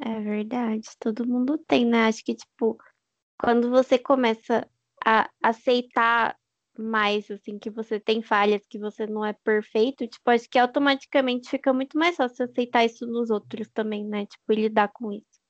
É 0.00 0.20
verdade, 0.20 0.88
todo 0.98 1.26
mundo 1.26 1.58
tem, 1.58 1.84
né? 1.84 2.06
Acho 2.06 2.24
que, 2.24 2.34
tipo, 2.34 2.78
quando 3.38 3.70
você 3.70 3.98
começa 3.98 4.68
a 5.04 5.28
aceitar 5.42 6.36
mais, 6.78 7.30
assim, 7.30 7.58
que 7.58 7.70
você 7.70 8.00
tem 8.00 8.22
falhas, 8.22 8.66
que 8.66 8.78
você 8.78 9.06
não 9.06 9.24
é 9.24 9.32
perfeito, 9.32 10.06
tipo, 10.06 10.30
acho 10.30 10.48
que 10.48 10.58
automaticamente 10.58 11.50
fica 11.50 11.72
muito 11.72 11.98
mais 11.98 12.16
fácil 12.16 12.44
aceitar 12.44 12.84
isso 12.84 13.06
nos 13.06 13.30
outros 13.30 13.68
também, 13.68 14.06
né? 14.06 14.26
Tipo, 14.26 14.52
e 14.52 14.56
lidar 14.56 14.88
com 14.92 15.12
isso. 15.12 15.42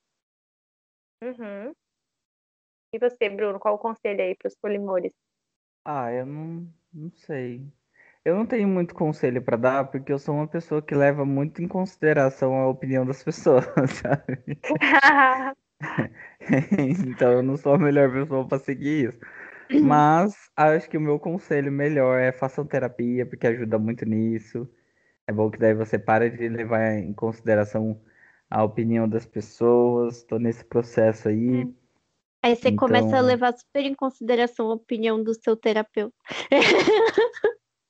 Uhum. 1.22 1.72
E 2.94 2.98
você, 2.98 3.30
Bruno, 3.30 3.60
qual 3.60 3.74
o 3.76 3.78
conselho 3.78 4.22
aí 4.22 4.34
para 4.34 4.48
os 4.48 4.56
polimores? 4.56 5.12
Ah, 5.84 6.12
eu 6.12 6.26
não, 6.26 6.68
não 6.92 7.10
sei. 7.12 7.62
Eu 8.24 8.36
não 8.36 8.46
tenho 8.46 8.68
muito 8.68 8.94
conselho 8.94 9.42
para 9.42 9.56
dar, 9.56 9.84
porque 9.90 10.12
eu 10.12 10.18
sou 10.18 10.36
uma 10.36 10.46
pessoa 10.46 10.80
que 10.80 10.94
leva 10.94 11.24
muito 11.24 11.60
em 11.60 11.66
consideração 11.66 12.54
a 12.54 12.68
opinião 12.68 13.04
das 13.04 13.22
pessoas, 13.24 13.64
sabe? 13.90 14.58
então 17.06 17.32
eu 17.32 17.42
não 17.42 17.56
sou 17.56 17.74
a 17.74 17.78
melhor 17.78 18.12
pessoa 18.12 18.46
para 18.46 18.58
seguir 18.58 19.08
isso. 19.08 19.18
Mas 19.80 20.34
acho 20.56 20.88
que 20.88 20.98
o 20.98 21.00
meu 21.00 21.18
conselho 21.18 21.72
melhor 21.72 22.18
é 22.18 22.30
façam 22.30 22.66
terapia, 22.66 23.24
porque 23.24 23.46
ajuda 23.46 23.78
muito 23.78 24.04
nisso. 24.04 24.68
É 25.26 25.32
bom 25.32 25.50
que 25.50 25.58
daí 25.58 25.74
você 25.74 25.98
para 25.98 26.30
de 26.30 26.48
levar 26.48 26.98
em 26.98 27.12
consideração 27.12 28.00
a 28.50 28.62
opinião 28.62 29.08
das 29.08 29.24
pessoas. 29.24 30.18
Estou 30.18 30.38
nesse 30.38 30.64
processo 30.64 31.28
aí. 31.28 31.64
Hum. 31.64 31.74
Aí 32.42 32.54
você 32.54 32.68
então... 32.68 32.86
começa 32.86 33.16
a 33.16 33.20
levar 33.20 33.56
super 33.56 33.84
em 33.84 33.94
consideração 33.94 34.70
a 34.70 34.74
opinião 34.74 35.22
do 35.22 35.32
seu 35.32 35.56
terapeuta. 35.56 36.14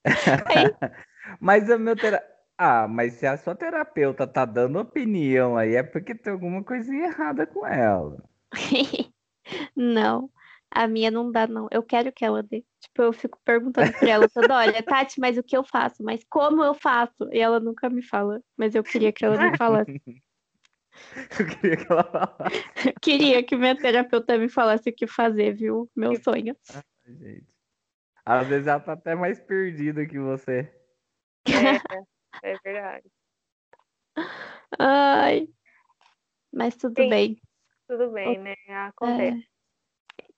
Mas 1.41 1.69
o 1.69 1.79
meu 1.79 1.97
tera... 1.97 2.23
Ah, 2.59 2.87
mas 2.87 3.15
se 3.15 3.27
a 3.27 3.37
sua 3.37 3.57
terapeuta 3.57 4.27
tá 4.27 4.45
dando 4.45 4.79
opinião 4.79 5.57
aí, 5.57 5.75
é 5.75 5.83
porque 5.83 6.15
tem 6.15 6.33
alguma 6.33 6.63
coisinha 6.63 7.07
errada 7.07 7.47
com 7.47 7.67
ela. 7.67 8.23
Não, 9.75 10.31
a 10.71 10.87
minha 10.87 11.11
não 11.11 11.31
dá, 11.31 11.47
não. 11.47 11.69
Eu 11.71 11.83
quero 11.83 12.13
que 12.13 12.25
ela 12.25 12.43
dê. 12.43 12.65
Tipo, 12.81 13.03
eu 13.03 13.13
fico 13.13 13.39
perguntando 13.45 13.93
pra 13.93 14.09
ela 14.09 14.29
toda 14.29 14.57
hora, 14.57 14.83
Tati, 14.83 15.21
mas 15.21 15.37
o 15.37 15.43
que 15.43 15.57
eu 15.57 15.65
faço? 15.65 16.03
Mas 16.03 16.25
como 16.29 16.63
eu 16.63 16.75
faço? 16.75 17.29
E 17.31 17.39
ela 17.39 17.61
nunca 17.61 17.91
me 17.91 18.03
fala. 18.03 18.41
Mas 18.57 18.75
eu 18.75 18.83
queria 18.83 19.13
que 19.13 19.25
ela 19.25 19.39
me 19.39 19.57
falasse. 19.57 20.01
Eu 21.39 21.47
queria 21.47 21.77
que 21.79 21.91
ela 21.91 22.05
falasse. 22.05 22.93
Queria 23.01 23.43
que 23.43 23.57
minha 23.57 23.75
terapeuta 23.75 24.37
me 24.37 24.49
falasse 24.49 24.91
o 24.91 24.95
que 24.95 25.07
fazer, 25.07 25.55
viu? 25.55 25.91
Meu 25.97 26.15
sonho. 26.23 26.55
Ai, 26.73 26.83
gente. 27.07 27.52
Às 28.25 28.47
vezes 28.47 28.67
ela 28.67 28.81
tá 28.81 28.93
até 28.93 29.15
mais 29.15 29.41
perdida 29.41 30.07
que 30.07 30.19
você. 30.19 30.73
É, 31.47 31.51
é 32.43 32.57
verdade. 32.65 33.11
Ai. 34.79 35.49
Mas 36.53 36.77
tudo 36.77 37.03
Sim. 37.03 37.09
bem. 37.09 37.43
Tudo 37.89 38.11
bem, 38.13 38.39
né? 38.39 38.55
Acontece. 38.69 39.39
É. 39.39 39.53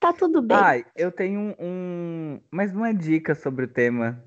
Tá 0.01 0.13
tudo 0.13 0.43
bem. 0.43 0.57
Ai, 0.57 0.85
eu 0.95 1.11
tenho 1.11 1.55
um, 1.59 2.41
mais 2.51 2.75
uma 2.75 2.93
dica 2.93 3.35
sobre 3.35 3.65
o 3.65 3.73
tema. 3.73 4.23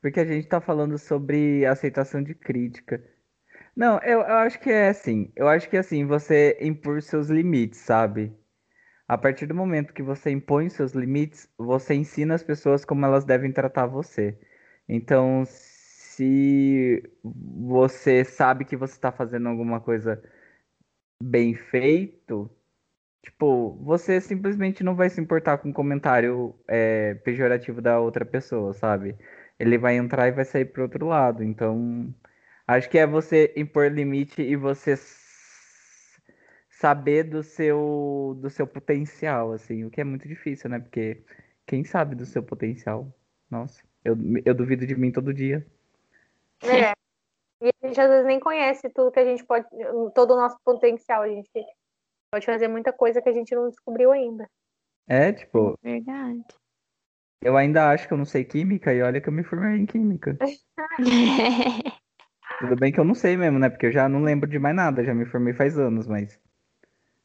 Porque 0.00 0.20
a 0.20 0.24
gente 0.24 0.48
tá 0.48 0.60
falando 0.60 0.96
sobre 0.98 1.66
aceitação 1.66 2.22
de 2.22 2.34
crítica. 2.34 3.02
Não, 3.76 3.98
eu, 4.00 4.20
eu 4.20 4.36
acho 4.36 4.58
que 4.58 4.70
é 4.70 4.88
assim. 4.88 5.32
Eu 5.36 5.48
acho 5.48 5.68
que 5.68 5.76
é 5.76 5.80
assim, 5.80 6.06
você 6.06 6.56
impor 6.60 7.02
seus 7.02 7.28
limites, 7.28 7.80
sabe? 7.80 8.34
A 9.10 9.18
partir 9.18 9.46
do 9.46 9.54
momento 9.56 9.92
que 9.92 10.04
você 10.04 10.30
impõe 10.30 10.68
seus 10.68 10.92
limites, 10.92 11.48
você 11.58 11.94
ensina 11.94 12.32
as 12.32 12.44
pessoas 12.44 12.84
como 12.84 13.04
elas 13.04 13.24
devem 13.24 13.50
tratar 13.50 13.84
você. 13.86 14.38
Então, 14.88 15.42
se 15.46 17.02
você 17.24 18.24
sabe 18.24 18.64
que 18.64 18.76
você 18.76 18.94
está 18.94 19.10
fazendo 19.10 19.48
alguma 19.48 19.80
coisa 19.80 20.22
bem 21.20 21.54
feito, 21.56 22.48
tipo, 23.24 23.76
você 23.82 24.20
simplesmente 24.20 24.84
não 24.84 24.94
vai 24.94 25.10
se 25.10 25.20
importar 25.20 25.58
com 25.58 25.70
o 25.70 25.74
comentário 25.74 26.54
é, 26.68 27.14
pejorativo 27.14 27.82
da 27.82 27.98
outra 28.00 28.24
pessoa, 28.24 28.72
sabe? 28.74 29.16
Ele 29.58 29.76
vai 29.78 29.96
entrar 29.96 30.28
e 30.28 30.32
vai 30.32 30.44
sair 30.44 30.66
pro 30.66 30.84
outro 30.84 31.06
lado. 31.06 31.42
Então, 31.42 32.14
acho 32.66 32.88
que 32.88 32.98
é 32.98 33.06
você 33.08 33.52
impor 33.56 33.90
limite 33.90 34.40
e 34.42 34.54
você 34.56 34.96
saber 36.80 37.24
do 37.24 37.42
seu 37.42 38.34
do 38.40 38.48
seu 38.48 38.66
potencial, 38.66 39.52
assim, 39.52 39.84
o 39.84 39.90
que 39.90 40.00
é 40.00 40.04
muito 40.04 40.26
difícil, 40.26 40.70
né? 40.70 40.78
Porque 40.78 41.22
quem 41.66 41.84
sabe 41.84 42.14
do 42.14 42.24
seu 42.24 42.42
potencial? 42.42 43.06
Nossa, 43.50 43.84
eu, 44.02 44.16
eu 44.46 44.54
duvido 44.54 44.86
de 44.86 44.96
mim 44.96 45.12
todo 45.12 45.34
dia. 45.34 45.66
É. 46.62 46.92
E 47.62 47.68
a 47.68 47.86
gente 47.86 48.00
às 48.00 48.08
vezes 48.08 48.26
nem 48.26 48.40
conhece 48.40 48.88
tudo 48.88 49.12
que 49.12 49.20
a 49.20 49.24
gente 49.26 49.44
pode, 49.44 49.66
todo 50.14 50.32
o 50.32 50.36
nosso 50.36 50.56
potencial. 50.64 51.22
A 51.22 51.28
gente 51.28 51.50
pode 52.32 52.46
fazer 52.46 52.66
muita 52.66 52.94
coisa 52.94 53.20
que 53.20 53.28
a 53.28 53.32
gente 53.32 53.54
não 53.54 53.68
descobriu 53.68 54.10
ainda. 54.10 54.48
É, 55.06 55.32
tipo, 55.32 55.78
Verdade. 55.82 56.42
eu 57.42 57.58
ainda 57.58 57.90
acho 57.90 58.08
que 58.08 58.14
eu 58.14 58.18
não 58.18 58.24
sei 58.24 58.42
química 58.42 58.94
e 58.94 59.02
olha 59.02 59.20
que 59.20 59.28
eu 59.28 59.32
me 59.34 59.44
formei 59.44 59.76
em 59.76 59.84
química. 59.84 60.38
Tudo 62.58 62.76
bem 62.76 62.90
que 62.90 62.98
eu 62.98 63.04
não 63.04 63.14
sei 63.14 63.36
mesmo, 63.36 63.58
né? 63.58 63.68
Porque 63.68 63.86
eu 63.86 63.92
já 63.92 64.08
não 64.08 64.22
lembro 64.22 64.48
de 64.48 64.58
mais 64.58 64.74
nada, 64.74 65.04
já 65.04 65.12
me 65.12 65.26
formei 65.26 65.52
faz 65.52 65.78
anos, 65.78 66.06
mas 66.06 66.40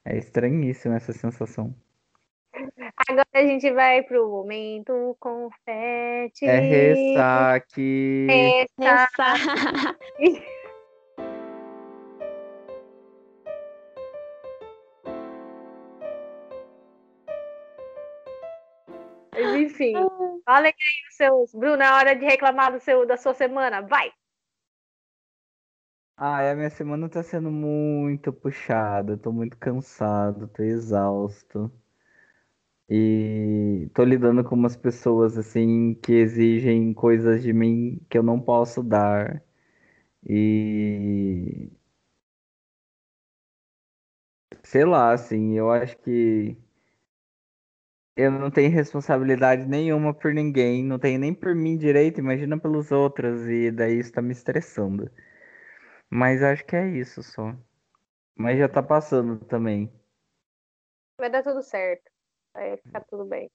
é 0.06 0.18
estranhíssimo 0.18 0.94
essa 0.96 1.12
sensação. 1.12 1.74
Agora 3.10 3.28
a 3.34 3.44
gente 3.44 3.70
vai 3.72 4.02
pro 4.04 4.30
momento 4.30 5.16
confete. 5.20 6.46
É 6.46 6.60
ressaque. 6.60 8.28
Essa- 8.80 9.04
Essa- 9.04 9.98
Mas 19.34 19.56
enfim, 19.56 19.94
falem 20.46 20.72
aí 20.72 21.10
os 21.10 21.16
seus. 21.16 21.54
Bruno, 21.54 21.82
é 21.84 21.92
hora 21.92 22.16
de 22.16 22.26
reclamar 22.26 22.72
do 22.72 22.80
seu, 22.80 23.06
da 23.06 23.18
sua 23.18 23.34
semana. 23.34 23.82
Vai! 23.82 24.12
Ah, 26.18 26.50
a 26.52 26.56
minha 26.56 26.70
semana 26.70 27.08
tá 27.10 27.24
sendo 27.24 27.50
muito 27.52 28.32
puxada, 28.34 29.18
tô 29.18 29.32
muito 29.32 29.58
cansado, 29.58 30.46
tô 30.50 30.62
exausto. 30.64 31.72
E 32.90 33.90
tô 33.96 34.04
lidando 34.04 34.44
com 34.44 34.54
umas 34.56 34.76
pessoas 34.78 35.38
assim 35.38 35.96
que 36.04 36.14
exigem 36.14 36.94
coisas 36.94 37.42
de 37.44 37.52
mim 37.54 38.00
que 38.10 38.18
eu 38.18 38.24
não 38.24 38.40
posso 38.40 38.84
dar. 38.84 39.44
E 40.28 41.72
sei 44.64 44.84
lá, 44.86 45.14
assim, 45.14 45.54
eu 45.54 45.72
acho 45.72 45.98
que 46.00 46.58
eu 48.16 48.30
não 48.32 48.50
tenho 48.52 48.70
responsabilidade 48.72 49.66
nenhuma 49.66 50.14
por 50.14 50.34
ninguém, 50.34 50.84
não 50.84 50.98
tenho 51.00 51.18
nem 51.20 51.34
por 51.34 51.54
mim 51.56 51.78
direito, 51.78 52.20
imagina 52.20 52.58
pelos 52.60 52.92
outros, 52.92 53.48
e 53.48 53.72
daí 53.72 54.00
isso 54.00 54.12
tá 54.14 54.22
me 54.22 54.32
estressando. 54.34 55.10
Mas 56.10 56.44
acho 56.44 56.66
que 56.66 56.76
é 56.76 56.88
isso 56.88 57.24
só. 57.24 57.54
Mas 58.36 58.60
já 58.60 58.68
tá 58.70 58.84
passando 58.84 59.44
também. 59.46 59.92
Vai 61.18 61.30
dar 61.30 61.44
tudo 61.44 61.64
certo. 61.64 62.12
Vai 62.54 62.78
ficar 62.78 63.04
tudo 63.06 63.26
bem. 63.26 63.50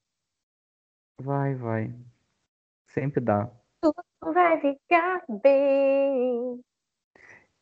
Vai, 1.21 1.55
vai. 1.55 1.95
Sempre 2.87 3.21
dá. 3.21 3.51
Vai 4.23 4.61
ficar 4.61 5.25
bem. 5.43 6.63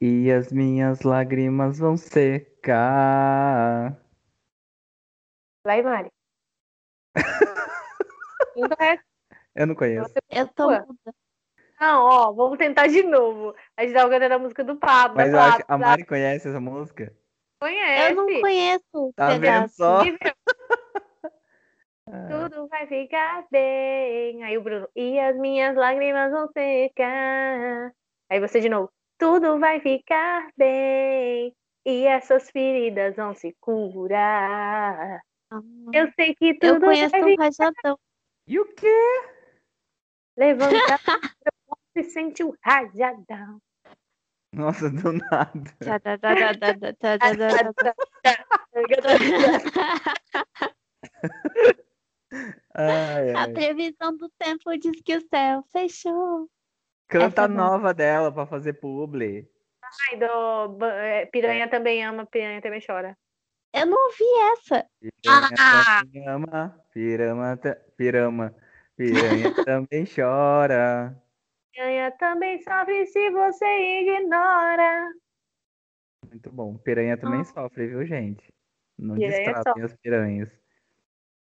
E 0.00 0.30
as 0.30 0.52
minhas 0.52 1.02
lágrimas 1.02 1.78
vão 1.78 1.96
secar. 1.96 4.00
Vai, 5.64 5.82
Mari. 5.82 6.10
Então 8.56 8.76
é- 8.80 8.98
Eu 9.54 9.66
não 9.66 9.74
conheço. 9.74 10.12
Eu 10.30 10.48
tô. 10.48 10.68
Não, 11.80 12.04
ó, 12.04 12.32
vamos 12.32 12.58
tentar 12.58 12.88
de 12.88 13.02
novo. 13.02 13.54
A 13.76 13.82
gente 13.82 13.94
tava 13.94 14.10
cantando 14.10 14.34
a 14.34 14.38
música 14.38 14.64
do 14.64 14.76
Pablo. 14.76 15.16
Mas 15.16 15.32
eu 15.32 15.40
acho 15.40 15.62
a 15.68 15.78
Mari 15.78 16.04
conhece 16.04 16.48
essa 16.48 16.60
música. 16.60 17.12
conhece. 17.60 18.10
Eu 18.10 18.16
não 18.16 18.40
conheço 18.40 19.12
Tá 19.14 19.36
vendo 19.38 19.68
só? 19.68 20.00
Tudo 22.28 22.68
vai 22.68 22.86
ficar 22.86 23.46
bem. 23.50 24.42
Aí 24.42 24.56
o 24.56 24.62
Bruno, 24.62 24.88
e 24.96 25.18
as 25.18 25.36
minhas 25.36 25.76
lágrimas 25.76 26.30
vão 26.32 26.48
secar. 26.48 27.92
Aí 28.30 28.40
você 28.40 28.60
de 28.60 28.68
novo, 28.68 28.90
tudo 29.18 29.58
vai 29.58 29.80
ficar 29.80 30.48
bem. 30.56 31.54
E 31.84 32.06
essas 32.06 32.50
feridas 32.50 33.16
vão 33.16 33.34
se 33.34 33.56
curar. 33.60 35.20
Ah, 35.50 35.60
Eu 35.92 36.12
sei 36.14 36.34
que 36.34 36.58
Eu 36.60 36.74
tudo 36.74 36.86
conheço 36.86 37.10
vai 37.10 37.22
um 37.22 37.30
ficar 37.30 37.44
rajadão. 37.44 37.98
E 38.46 38.58
o 38.58 38.64
quê? 38.74 39.22
levantar. 40.36 41.00
se 42.04 42.10
sente 42.10 42.44
o 42.44 42.54
rajadão. 42.62 43.60
Nossa, 44.52 44.88
do 44.90 45.12
nada. 45.12 45.76
Ai, 52.74 53.30
A 53.32 53.40
ai. 53.42 53.52
previsão 53.52 54.16
do 54.16 54.28
tempo 54.38 54.76
diz 54.78 55.00
que 55.02 55.16
o 55.16 55.20
céu 55.28 55.64
fechou. 55.72 56.48
Canta 57.08 57.26
essa 57.26 57.44
a 57.44 57.48
não. 57.48 57.56
nova 57.72 57.92
dela 57.94 58.32
pra 58.32 58.46
fazer 58.46 58.74
publi. 58.74 59.50
Ai, 60.10 60.18
do, 60.18 60.84
é, 60.84 61.26
piranha 61.26 61.68
também 61.68 62.04
ama, 62.04 62.26
piranha 62.26 62.60
também 62.60 62.80
chora. 62.84 63.16
Eu 63.72 63.86
não 63.86 63.98
ouvi 64.06 64.24
essa. 64.52 64.86
Piranha 65.22 65.48
Ah! 65.58 66.02
também 66.02 66.28
ama, 66.28 66.84
pirama, 66.92 67.58
pirama, 67.96 68.54
piranha 68.96 69.54
também 69.64 70.04
chora. 70.06 71.16
Piranha 71.78 72.10
também 72.18 72.60
sofre 72.60 73.06
se 73.06 73.30
você 73.30 74.00
ignora. 74.00 75.12
Muito 76.28 76.50
bom. 76.50 76.76
Piranha 76.76 77.16
também 77.16 77.42
Ah. 77.42 77.44
sofre, 77.44 77.86
viu, 77.86 78.04
gente? 78.04 78.52
Não 78.98 79.14
Piranha 79.14 79.62
as 79.84 79.96
piranhas. 79.96 80.50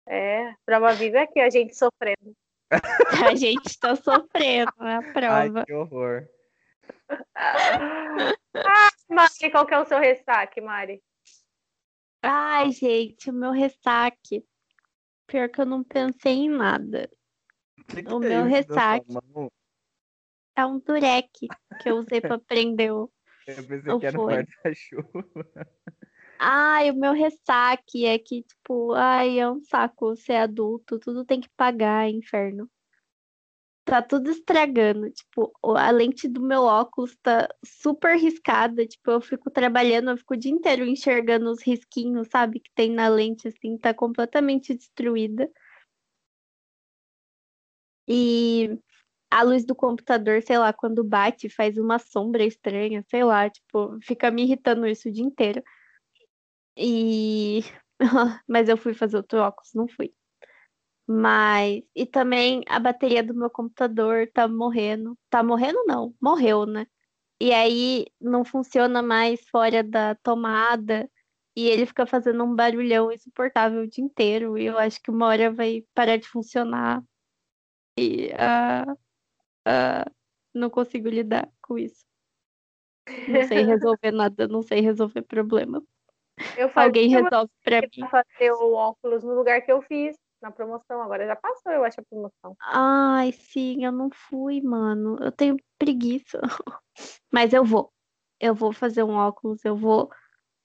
É, 0.04 0.52
prova 0.64 0.92
viva 0.94 1.18
é 1.18 1.22
aqui, 1.22 1.38
a 1.38 1.48
gente 1.48 1.76
sofrendo. 1.76 2.36
A 3.32 3.36
gente 3.36 3.78
tá 3.78 3.94
sofrendo 3.94 4.72
na 4.78 4.98
Ai, 4.98 5.12
prova. 5.12 5.64
que 5.64 5.72
horror. 5.72 6.28
Ah, 8.58 8.90
Mari, 9.08 9.50
qual 9.52 9.64
que 9.66 9.74
é 9.74 9.78
o 9.78 9.84
seu 9.84 9.98
ressaque, 10.00 10.60
Mari? 10.60 11.00
Ai, 12.22 12.72
gente, 12.72 13.30
o 13.30 13.32
meu 13.32 13.52
ressaque. 13.52 14.44
Pior 15.28 15.48
que 15.50 15.60
eu 15.60 15.66
não 15.66 15.84
pensei 15.84 16.32
em 16.32 16.48
nada. 16.48 17.08
Que 17.86 18.02
que 18.02 18.12
O 18.12 18.24
é 18.24 18.28
meu 18.28 18.44
ressaque. 18.44 19.06
mão? 19.12 19.52
É 20.57 20.64
um 20.64 20.78
dureque 20.78 21.48
que 21.80 21.90
eu 21.90 21.98
usei 21.98 22.20
pra 22.20 22.38
prender 22.38 22.92
o. 22.92 23.11
Eu 23.46 23.64
pensei 23.64 23.82
Não 23.82 24.00
que 24.00 24.07
era 24.07 24.20
um 24.20 24.24
guarda-chuva. 24.24 25.24
Ai, 26.38 26.90
o 26.90 26.96
meu 26.96 27.12
ressaque 27.12 28.04
é 28.04 28.18
que, 28.18 28.42
tipo, 28.42 28.92
ai, 28.92 29.38
é 29.38 29.48
um 29.48 29.62
saco 29.62 30.14
ser 30.16 30.34
adulto, 30.34 30.98
tudo 30.98 31.24
tem 31.24 31.40
que 31.40 31.48
pagar, 31.57 32.07
é 32.07 32.11
inferno. 32.11 32.68
tá 33.86 34.02
tudo 34.02 34.30
estragando. 34.30 35.11
Tipo, 35.11 35.52
a 35.76 35.90
lente 35.90 36.28
do 36.28 36.42
meu 36.42 36.62
óculos 36.64 37.16
tá 37.22 37.48
super 37.64 38.18
riscada. 38.18 38.84
Tipo, 38.86 39.12
eu 39.12 39.20
fico 39.20 39.50
trabalhando, 39.50 40.11
eu 40.11 40.16
fico 40.18 40.34
o 40.34 40.36
dia 40.36 40.50
inteiro 40.52 40.84
enxergando 40.84 41.50
os 41.50 41.62
risquinhos, 41.62 42.28
sabe? 42.28 42.61
Que 42.61 42.70
tem 42.74 42.90
na 42.92 43.09
lente, 43.09 43.48
assim, 43.48 43.78
tá 43.78 43.94
completamente 43.94 44.74
destruída. 44.74 45.48
E 48.09 48.78
a 49.30 49.42
luz 49.42 49.64
do 49.64 49.74
computador, 49.74 50.42
sei 50.42 50.58
lá, 50.58 50.72
quando 50.72 51.04
bate, 51.04 51.48
faz 51.48 51.76
uma 51.78 51.98
sombra 51.98 52.44
estranha, 52.44 53.04
sei 53.08 53.24
lá, 53.24 53.48
tipo, 53.50 53.98
fica 54.02 54.30
me 54.30 54.42
irritando 54.42 54.86
isso 54.86 55.08
o 55.08 55.12
dia 55.12 55.24
inteiro. 55.24 55.62
E. 56.76 57.60
Mas 58.48 58.68
eu 58.68 58.76
fui 58.76 58.94
fazer 58.94 59.16
outro 59.16 59.40
óculos, 59.40 59.72
não 59.74 59.88
fui. 59.88 60.12
Mas. 61.06 61.82
E 61.94 62.06
também 62.06 62.62
a 62.68 62.78
bateria 62.78 63.22
do 63.22 63.34
meu 63.34 63.50
computador 63.50 64.30
tá 64.32 64.48
morrendo. 64.48 65.18
Tá 65.30 65.42
morrendo, 65.42 65.84
não, 65.86 66.14
morreu, 66.20 66.66
né? 66.66 66.86
E 67.40 67.52
aí 67.52 68.06
não 68.20 68.44
funciona 68.44 69.02
mais 69.02 69.40
fora 69.50 69.82
da 69.82 70.14
tomada. 70.16 71.10
E 71.56 71.68
ele 71.68 71.86
fica 71.86 72.06
fazendo 72.06 72.44
um 72.44 72.54
barulhão 72.54 73.12
insuportável 73.12 73.82
o 73.82 73.88
dia 73.88 74.04
inteiro. 74.04 74.58
E 74.58 74.66
eu 74.66 74.78
acho 74.78 75.00
que 75.02 75.10
uma 75.10 75.26
hora 75.26 75.52
vai 75.52 75.84
parar 75.94 76.16
de 76.18 76.28
funcionar. 76.28 77.02
E 77.98 78.28
uh, 78.34 78.98
uh, 79.66 80.10
não 80.54 80.70
consigo 80.70 81.08
lidar 81.08 81.50
com 81.60 81.78
isso. 81.78 82.04
Não 83.28 83.42
sei 83.44 83.62
resolver 83.62 84.10
nada, 84.12 84.48
não 84.48 84.62
sei 84.62 84.80
resolver 84.80 85.22
problema. 85.22 85.82
Alguém 86.74 87.08
resolve 87.08 87.50
pra 87.62 87.80
mim. 87.80 88.08
fazer 88.10 88.52
o 88.52 88.72
óculos 88.72 89.22
no 89.22 89.34
lugar 89.34 89.62
que 89.62 89.72
eu 89.72 89.80
fiz, 89.82 90.16
na 90.40 90.50
promoção. 90.50 91.02
Agora 91.02 91.26
já 91.26 91.36
passou, 91.36 91.72
eu 91.72 91.84
acho, 91.84 92.00
a 92.00 92.04
promoção. 92.04 92.56
Ai, 92.60 93.32
sim, 93.32 93.84
eu 93.84 93.92
não 93.92 94.10
fui, 94.10 94.60
mano. 94.60 95.18
Eu 95.20 95.32
tenho 95.32 95.56
preguiça. 95.78 96.40
Mas 97.32 97.52
eu 97.52 97.64
vou. 97.64 97.92
Eu 98.38 98.54
vou 98.54 98.72
fazer 98.72 99.02
um 99.02 99.14
óculos, 99.14 99.64
eu 99.64 99.76
vou 99.76 100.10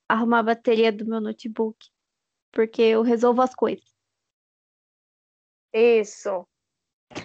arrumar 0.09 0.39
a 0.39 0.43
bateria 0.43 0.91
do 0.91 1.05
meu 1.05 1.21
notebook. 1.21 1.77
Porque 2.51 2.81
eu 2.81 3.01
resolvo 3.01 3.41
as 3.41 3.55
coisas. 3.55 3.89
Isso. 5.73 6.45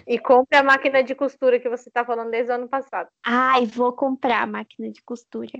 E 0.05 0.17
compre 0.19 0.57
a 0.57 0.63
máquina 0.63 1.03
de 1.03 1.13
costura 1.15 1.59
que 1.59 1.69
você 1.69 1.89
está 1.89 2.05
falando 2.05 2.31
desde 2.31 2.51
o 2.51 2.55
ano 2.55 2.67
passado. 2.67 3.09
Ai, 3.25 3.65
vou 3.65 3.93
comprar 3.93 4.43
a 4.43 4.47
máquina 4.47 4.89
de 4.89 5.01
costura. 5.03 5.51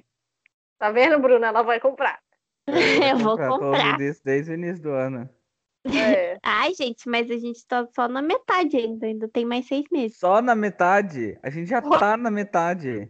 Tá 0.80 0.92
vendo, 0.92 1.20
Bruna? 1.20 1.48
Ela 1.48 1.64
vai 1.64 1.80
comprar. 1.80 2.20
Eu 2.68 3.18
vou 3.18 3.38
comprar. 3.38 4.00
Isso 4.00 4.22
desde 4.24 4.52
o 4.52 4.54
início 4.54 4.84
do 4.84 4.92
ano. 4.92 5.30
É. 5.86 6.38
Ai, 6.44 6.74
gente, 6.74 7.08
mas 7.10 7.32
a 7.32 7.38
gente 7.38 7.66
tá 7.66 7.88
só 7.96 8.08
na 8.08 8.22
metade 8.22 8.78
ainda. 8.78 9.06
Ainda 9.06 9.28
tem 9.28 9.46
mais 9.46 9.68
seis 9.68 9.86
meses. 9.92 10.18
Só 10.18 10.42
na 10.42 10.56
metade? 10.56 11.38
A 11.42 11.50
gente 11.50 11.70
já 11.70 11.82
tá 11.82 12.18
na 12.18 12.30
metade. 12.30 13.10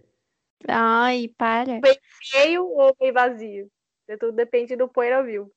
Ai, 0.67 1.29
para. 1.37 1.79
Bem 1.79 1.97
cheio 2.21 2.65
ou 2.65 2.95
bem 2.99 3.11
vazio? 3.11 3.69
Tudo 4.19 4.31
depende 4.31 4.75
do 4.75 4.87
põe 4.87 5.09
no 5.11 5.23
view. 5.23 5.51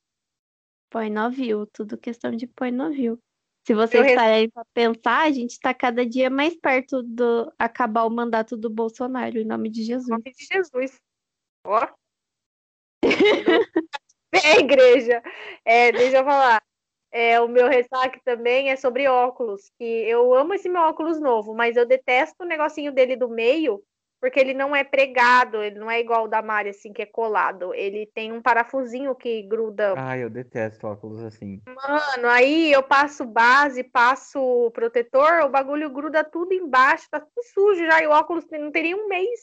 Põe 0.90 1.10
no 1.10 1.30
view. 1.30 1.66
Tudo 1.66 1.98
questão 1.98 2.32
de 2.32 2.46
põe 2.46 2.70
no 2.70 2.90
view. 2.90 3.20
Se 3.64 3.74
vocês 3.74 4.14
pararem 4.14 4.48
para 4.48 4.64
pensar, 4.72 5.26
a 5.26 5.30
gente 5.30 5.50
está 5.50 5.74
cada 5.74 6.04
dia 6.04 6.30
mais 6.30 6.56
perto 6.56 7.02
do 7.02 7.52
acabar 7.58 8.04
o 8.04 8.10
mandato 8.10 8.56
do 8.56 8.70
Bolsonaro, 8.70 9.38
em 9.38 9.44
nome 9.44 9.68
de 9.68 9.82
Jesus. 9.82 10.08
Em 10.08 10.12
nome 10.12 10.32
de 10.32 10.46
Jesus. 10.50 10.98
Ó. 11.64 11.86
é, 14.32 14.58
igreja. 14.58 15.22
É, 15.64 15.92
deixa 15.92 16.18
eu 16.18 16.24
falar. 16.24 16.62
É, 17.12 17.40
o 17.40 17.48
meu 17.48 17.68
ressaque 17.68 18.20
também 18.24 18.70
é 18.70 18.76
sobre 18.76 19.08
óculos. 19.08 19.70
Que 19.78 19.84
eu 19.84 20.32
amo 20.34 20.54
esse 20.54 20.68
meu 20.68 20.82
óculos 20.82 21.20
novo, 21.20 21.54
mas 21.54 21.76
eu 21.76 21.86
detesto 21.86 22.42
o 22.42 22.46
negocinho 22.46 22.92
dele 22.92 23.16
do 23.16 23.28
meio, 23.28 23.82
porque 24.20 24.38
ele 24.38 24.52
não 24.52 24.76
é 24.76 24.84
pregado, 24.84 25.62
ele 25.62 25.78
não 25.78 25.90
é 25.90 25.98
igual 25.98 26.24
o 26.24 26.28
da 26.28 26.42
Mari, 26.42 26.68
assim, 26.68 26.92
que 26.92 27.02
é 27.02 27.06
colado. 27.06 27.72
Ele 27.74 28.06
tem 28.14 28.32
um 28.32 28.42
parafusinho 28.42 29.14
que 29.14 29.42
gruda. 29.42 29.94
Ah, 29.96 30.18
eu 30.18 30.28
detesto 30.28 30.86
óculos 30.86 31.22
assim. 31.22 31.62
Mano, 31.66 32.28
aí 32.28 32.70
eu 32.70 32.82
passo 32.82 33.24
base, 33.24 33.82
passo 33.82 34.70
protetor, 34.72 35.44
o 35.44 35.48
bagulho 35.48 35.88
gruda 35.90 36.22
tudo 36.22 36.52
embaixo, 36.52 37.08
tá 37.10 37.18
tudo 37.18 37.44
sujo 37.54 37.86
já, 37.86 38.02
e 38.02 38.06
o 38.06 38.10
óculos 38.10 38.44
não 38.50 38.70
tem 38.70 38.82
nem 38.82 38.94
um 38.94 39.08
mês. 39.08 39.40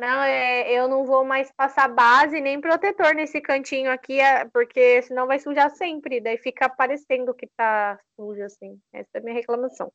Não, 0.00 0.22
é, 0.22 0.72
eu 0.72 0.88
não 0.88 1.04
vou 1.04 1.24
mais 1.24 1.52
passar 1.52 1.86
base 1.86 2.40
nem 2.40 2.60
protetor 2.60 3.14
nesse 3.14 3.40
cantinho 3.40 3.92
aqui, 3.92 4.18
é, 4.18 4.44
porque 4.46 5.00
senão 5.02 5.28
vai 5.28 5.38
sujar 5.38 5.70
sempre. 5.70 6.20
Daí 6.20 6.36
fica 6.36 6.68
parecendo 6.68 7.32
que 7.32 7.46
tá 7.56 7.96
sujo, 8.16 8.42
assim. 8.42 8.76
Essa 8.92 9.10
é 9.14 9.18
a 9.18 9.22
minha 9.22 9.34
reclamação. 9.36 9.92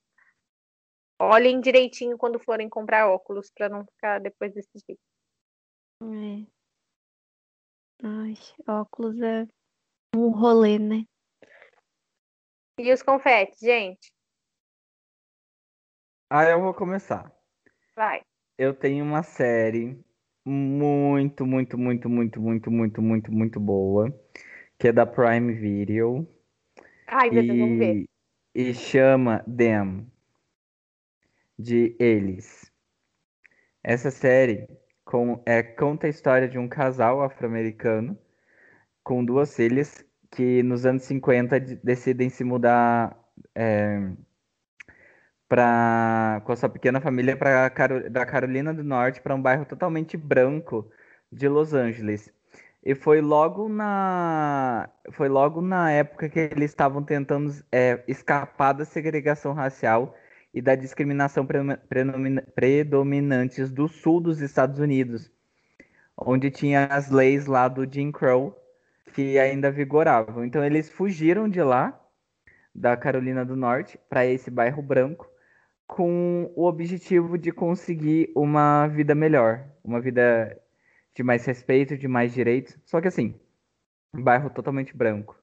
Olhem 1.22 1.60
direitinho 1.60 2.18
quando 2.18 2.40
forem 2.40 2.70
comprar 2.70 3.10
óculos 3.10 3.52
para 3.52 3.68
não 3.68 3.86
ficar 3.86 4.20
depois 4.20 4.54
desse 4.54 4.70
jeito. 4.88 5.02
É. 6.02 6.48
Ai, 8.02 8.34
óculos 8.66 9.20
é 9.22 9.46
um 10.16 10.30
rolê, 10.30 10.80
né? 10.80 11.04
E 12.80 12.94
os 12.94 13.04
confetes, 13.04 13.60
gente? 13.60 14.14
Ah, 16.30 16.46
eu 16.46 16.62
vou 16.62 16.74
começar. 16.74 17.30
Vai. 17.94 18.22
Eu 18.58 18.74
tenho 18.74 19.04
uma 19.04 19.22
série 19.22 20.02
muito, 20.46 21.46
muito, 21.46 21.78
muito, 21.78 22.10
muito, 22.10 22.40
muito, 22.40 22.72
muito, 22.72 23.02
muito, 23.02 23.32
muito 23.32 23.60
boa, 23.60 24.08
que 24.80 24.88
é 24.88 24.94
da 24.94 25.06
Prime 25.06 25.54
Video. 25.54 26.26
Ai, 27.08 27.30
meu 27.30 27.44
Deus, 27.44 27.60
vamos 27.60 27.78
ver. 27.78 28.06
E 28.56 28.74
chama 28.74 29.44
Them 29.44 30.10
de 31.60 31.94
Eles. 32.00 32.72
Essa 33.84 34.10
série 34.10 34.66
com, 35.04 35.44
é, 35.46 35.62
conta 35.62 36.08
a 36.08 36.10
história 36.10 36.48
de 36.48 36.58
um 36.58 36.70
casal 36.70 37.22
afro-americano 37.22 38.18
com 39.04 39.26
duas 39.26 39.54
filhas 39.56 40.06
que 40.32 40.64
nos 40.64 40.86
anos 40.86 41.04
50 41.04 41.60
decidem 41.84 42.30
se 42.30 42.44
mudar 42.46 43.18
é, 43.54 44.12
pra, 45.50 46.42
com 46.46 46.54
a 46.54 46.56
sua 46.56 46.70
pequena 46.70 47.02
família 47.02 47.36
pra, 47.36 47.70
da 48.10 48.26
Carolina 48.26 48.74
do 48.74 48.84
Norte 48.84 49.22
para 49.22 49.36
um 49.36 49.42
bairro 49.42 49.66
totalmente 49.66 50.16
branco 50.16 50.90
de 51.32 51.48
Los 51.50 51.74
Angeles. 51.74 52.32
E 52.84 52.96
foi 52.96 53.20
logo 53.20 53.68
na 53.68 54.90
foi 55.12 55.28
logo 55.28 55.62
na 55.62 55.92
época 55.92 56.30
que 56.30 56.40
eles 56.40 56.72
estavam 56.72 57.04
tentando 57.04 57.54
é, 57.72 58.02
escapar 58.08 58.74
da 58.74 58.86
segregação 58.86 59.52
racial 59.54 60.16
e 60.54 60.62
da 60.62 60.76
discriminação 60.76 61.46
predominantes 62.56 63.72
do 63.72 63.88
sul 63.88 64.20
dos 64.20 64.42
Estados 64.42 64.80
Unidos, 64.80 65.32
onde 66.18 66.50
tinha 66.50 66.86
as 66.88 67.10
leis 67.10 67.46
lá 67.46 67.68
do 67.68 67.92
Jim 67.92 68.12
Crow 68.12 68.56
que 69.14 69.38
ainda 69.38 69.72
vigoravam. 69.72 70.46
Então 70.46 70.64
eles 70.64 70.90
fugiram 70.90 71.48
de 71.48 71.62
lá, 71.62 72.00
da 72.74 72.96
Carolina 72.96 73.44
do 73.46 73.56
Norte, 73.56 74.00
para 74.10 74.26
esse 74.26 74.50
bairro 74.50 74.82
branco, 74.82 75.30
com 75.88 76.52
o 76.56 76.66
objetivo 76.66 77.38
de 77.38 77.52
conseguir 77.52 78.32
uma 78.36 78.88
vida 78.88 79.16
melhor, 79.16 79.66
uma 79.84 80.00
vida 80.00 80.60
de 81.16 81.24
mais 81.24 81.46
respeito, 81.46 81.98
de 81.98 82.08
mais 82.08 82.34
direitos. 82.34 82.78
Só 82.86 83.02
que 83.02 83.08
assim, 83.08 83.36
um 84.14 84.22
bairro 84.22 84.50
totalmente 84.50 84.96
branco. 84.96 85.36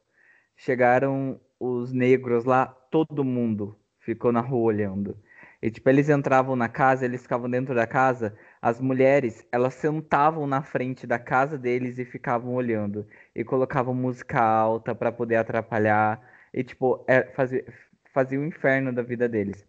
Chegaram 0.57 1.40
os 1.59 1.92
negros 1.92 2.44
lá, 2.44 2.66
todo 2.66 3.24
mundo 3.24 3.76
ficou 4.07 4.32
na 4.32 4.40
rua 4.40 4.62
olhando. 4.66 5.16
E 5.61 5.70
tipo, 5.70 5.88
eles 5.90 6.09
entravam 6.09 6.54
na 6.54 6.68
casa, 6.68 7.04
eles 7.04 7.22
ficavam 7.22 7.50
dentro 7.50 7.74
da 7.74 7.86
casa, 7.86 8.36
as 8.62 8.80
mulheres, 8.80 9.44
elas 9.50 9.74
sentavam 9.74 10.46
na 10.46 10.62
frente 10.62 11.07
da 11.07 11.18
casa 11.18 11.59
deles 11.59 11.98
e 11.98 12.04
ficavam 12.04 12.54
olhando. 12.54 13.07
E 13.34 13.42
colocavam 13.45 13.95
música 13.95 14.41
alta 14.41 14.95
para 14.95 15.11
poder 15.11 15.37
atrapalhar. 15.37 16.20
E 16.54 16.62
tipo, 16.62 17.04
é, 17.08 17.24
fazia, 17.34 17.64
fazia 18.12 18.38
o 18.41 18.45
inferno 18.45 18.92
da 18.92 19.03
vida 19.03 19.28
deles. 19.28 19.66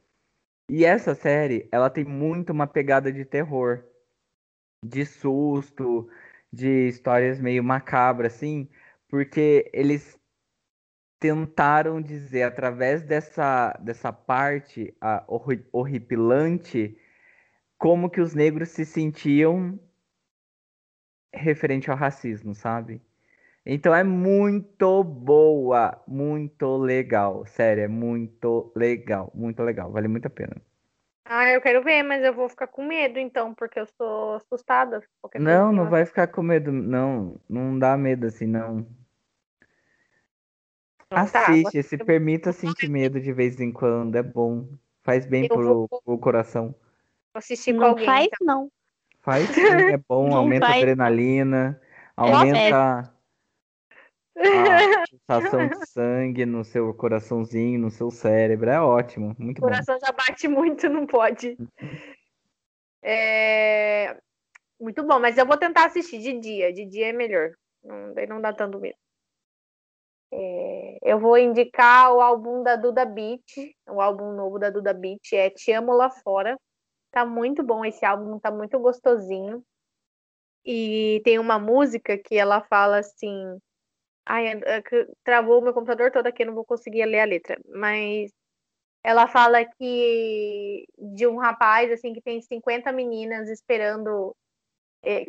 E 0.69 0.85
essa 0.85 1.15
série, 1.15 1.67
ela 1.71 1.89
tem 1.89 2.03
muito 2.05 2.51
uma 2.51 2.67
pegada 2.67 3.11
de 3.11 3.25
terror. 3.25 3.83
De 4.85 5.05
susto, 5.05 6.09
de 6.53 6.87
histórias 6.89 7.39
meio 7.39 7.63
macabras, 7.63 8.35
assim. 8.35 8.69
Porque 9.09 9.69
eles 9.73 10.16
tentaram 11.19 12.01
dizer 12.01 12.43
através 12.43 13.01
dessa, 13.03 13.73
dessa 13.79 14.13
parte 14.13 14.95
a, 15.01 15.23
horripilante 15.71 16.97
como 17.77 18.09
que 18.09 18.21
os 18.21 18.33
negros 18.33 18.69
se 18.69 18.85
sentiam 18.85 19.79
referente 21.33 21.89
ao 21.89 21.97
racismo, 21.97 22.53
sabe? 22.55 23.01
Então 23.65 23.93
é 23.93 24.03
muito 24.03 25.03
boa, 25.03 26.01
muito 26.07 26.77
legal, 26.77 27.45
sério, 27.45 27.83
é 27.83 27.87
muito 27.87 28.71
legal, 28.75 29.31
muito 29.35 29.61
legal, 29.61 29.91
vale 29.91 30.07
muito 30.07 30.25
a 30.25 30.29
pena. 30.29 30.55
Ah, 31.25 31.51
eu 31.51 31.59
quero 31.59 31.83
ver, 31.83 32.03
mas 32.03 32.23
eu 32.23 32.33
vou 32.33 32.47
ficar 32.47 32.67
com 32.67 32.85
medo 32.85 33.19
então, 33.19 33.53
porque 33.53 33.77
eu 33.77 33.85
sou 33.85 34.35
assustada. 34.35 35.03
Não, 35.37 35.73
não 35.73 35.89
vai 35.89 36.05
ficar 36.05 36.27
com 36.27 36.41
medo, 36.41 36.71
não, 36.71 37.37
não 37.49 37.77
dá 37.77 37.97
medo 37.97 38.27
assim, 38.27 38.47
não. 38.47 38.87
Tá, 41.09 41.21
Assiste, 41.21 41.81
tá, 41.81 41.89
se 41.89 41.97
permita 41.97 42.51
sentir 42.51 42.89
medo 42.89 43.19
de 43.19 43.31
vez 43.31 43.59
em 43.61 43.71
quando, 43.71 44.15
é 44.15 44.23
bom. 44.23 44.67
Faz 45.03 45.25
bem 45.25 45.43
Eu 45.43 45.49
pro, 45.49 45.87
vou- 45.89 46.01
pro 46.03 46.17
coração. 46.17 46.75
Assistir 47.33 47.73
com 47.73 47.79
Não 47.79 47.87
alguém. 47.89 48.05
faz, 48.05 48.25
então. 48.27 48.45
não. 48.45 48.71
Faz 49.21 49.45
sim, 49.55 49.93
é 49.93 49.97
bom, 49.97 50.29
Não 50.29 50.37
aumenta 50.37 50.65
a 50.65 50.69
faz, 50.69 50.81
adrenalina, 50.81 51.81
É 51.81 52.01
aumenta 52.15 52.99
a 52.99 53.13
pulsação 55.09 55.67
de 55.67 55.85
sangue 55.87 56.45
no 56.45 56.63
seu 56.63 56.93
coraçãozinho, 56.93 57.79
no 57.79 57.89
seu 57.89 58.11
cérebro. 58.11 58.69
É 58.69 58.81
ótimo, 58.81 59.33
muito 59.39 59.59
O 59.59 59.61
bom. 59.61 59.67
coração 59.67 59.97
já 59.99 60.11
bate 60.11 60.47
muito, 60.47 60.89
não 60.89 61.07
pode. 61.07 61.57
É, 63.01 64.17
Muito 64.79 65.03
bom, 65.05 65.19
mas 65.19 65.37
eu 65.37 65.45
vou 65.45 65.57
tentar 65.57 65.85
assistir 65.85 66.19
de 66.19 66.39
dia. 66.39 66.73
De 66.73 66.85
dia 66.85 67.07
é 67.07 67.13
melhor. 67.13 67.51
Não, 67.83 68.13
daí 68.13 68.27
não 68.27 68.41
dá 68.41 68.51
tanto 68.51 68.79
medo. 68.79 68.97
É, 70.31 70.97
Eu 71.01 71.19
vou 71.19 71.37
indicar 71.37 72.13
o 72.13 72.21
álbum 72.21 72.63
da 72.63 72.75
Duda 72.75 73.05
Beat. 73.05 73.43
O 73.89 74.01
álbum 74.01 74.33
novo 74.33 74.59
da 74.59 74.69
Duda 74.69 74.93
Beat 74.93 75.33
é 75.33 75.49
Te 75.49 75.71
Amo 75.71 75.93
Lá 75.93 76.09
Fora. 76.09 76.57
Tá 77.11 77.25
muito 77.25 77.63
bom 77.63 77.85
esse 77.85 78.05
álbum, 78.05 78.39
tá 78.39 78.51
muito 78.51 78.77
gostosinho. 78.79 79.63
E 80.65 81.21
tem 81.23 81.39
uma 81.39 81.57
música 81.57 82.17
que 82.17 82.35
ela 82.35 82.61
fala 82.61 82.99
assim. 82.99 83.57
Ai, 84.25 84.47
é 84.65 84.81
que 84.81 85.07
travou 85.23 85.59
o 85.59 85.63
meu 85.63 85.73
computador 85.73 86.11
todo 86.11 86.27
aqui, 86.27 86.43
não 86.43 86.53
vou 86.53 86.65
conseguir 86.65 87.05
ler 87.05 87.21
a 87.21 87.25
letra. 87.25 87.57
Mas 87.73 88.31
ela 89.03 89.27
fala 89.27 89.63
que 89.65 90.85
de 90.97 91.25
um 91.27 91.37
rapaz 91.37 91.91
assim 91.91 92.13
que 92.13 92.21
tem 92.21 92.41
50 92.41 92.91
meninas 92.91 93.49
esperando 93.49 94.35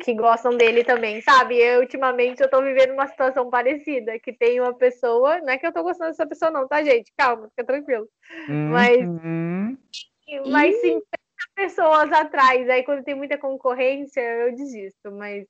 que 0.01 0.13
gostam 0.13 0.57
dele 0.57 0.83
também, 0.83 1.21
sabe? 1.21 1.57
Eu 1.57 1.81
ultimamente 1.81 2.41
eu 2.41 2.49
tô 2.49 2.61
vivendo 2.61 2.91
uma 2.91 3.07
situação 3.07 3.49
parecida, 3.49 4.19
que 4.19 4.33
tem 4.33 4.59
uma 4.59 4.73
pessoa, 4.73 5.39
não 5.39 5.49
é 5.49 5.57
que 5.57 5.65
eu 5.65 5.71
tô 5.73 5.83
gostando 5.83 6.09
dessa 6.09 6.27
pessoa 6.27 6.51
não, 6.51 6.67
tá, 6.67 6.83
gente? 6.83 7.11
Calma, 7.17 7.49
fica 7.49 7.63
tranquilo. 7.63 8.07
Mas 8.69 8.99
Uhum. 8.99 9.77
mas 10.51 10.75
Ih. 10.75 10.81
50 10.81 11.05
pessoas 11.55 12.11
atrás, 12.11 12.69
aí 12.69 12.83
quando 12.83 13.03
tem 13.03 13.15
muita 13.15 13.37
concorrência, 13.37 14.21
eu 14.21 14.55
desisto, 14.55 15.11
mas 15.11 15.45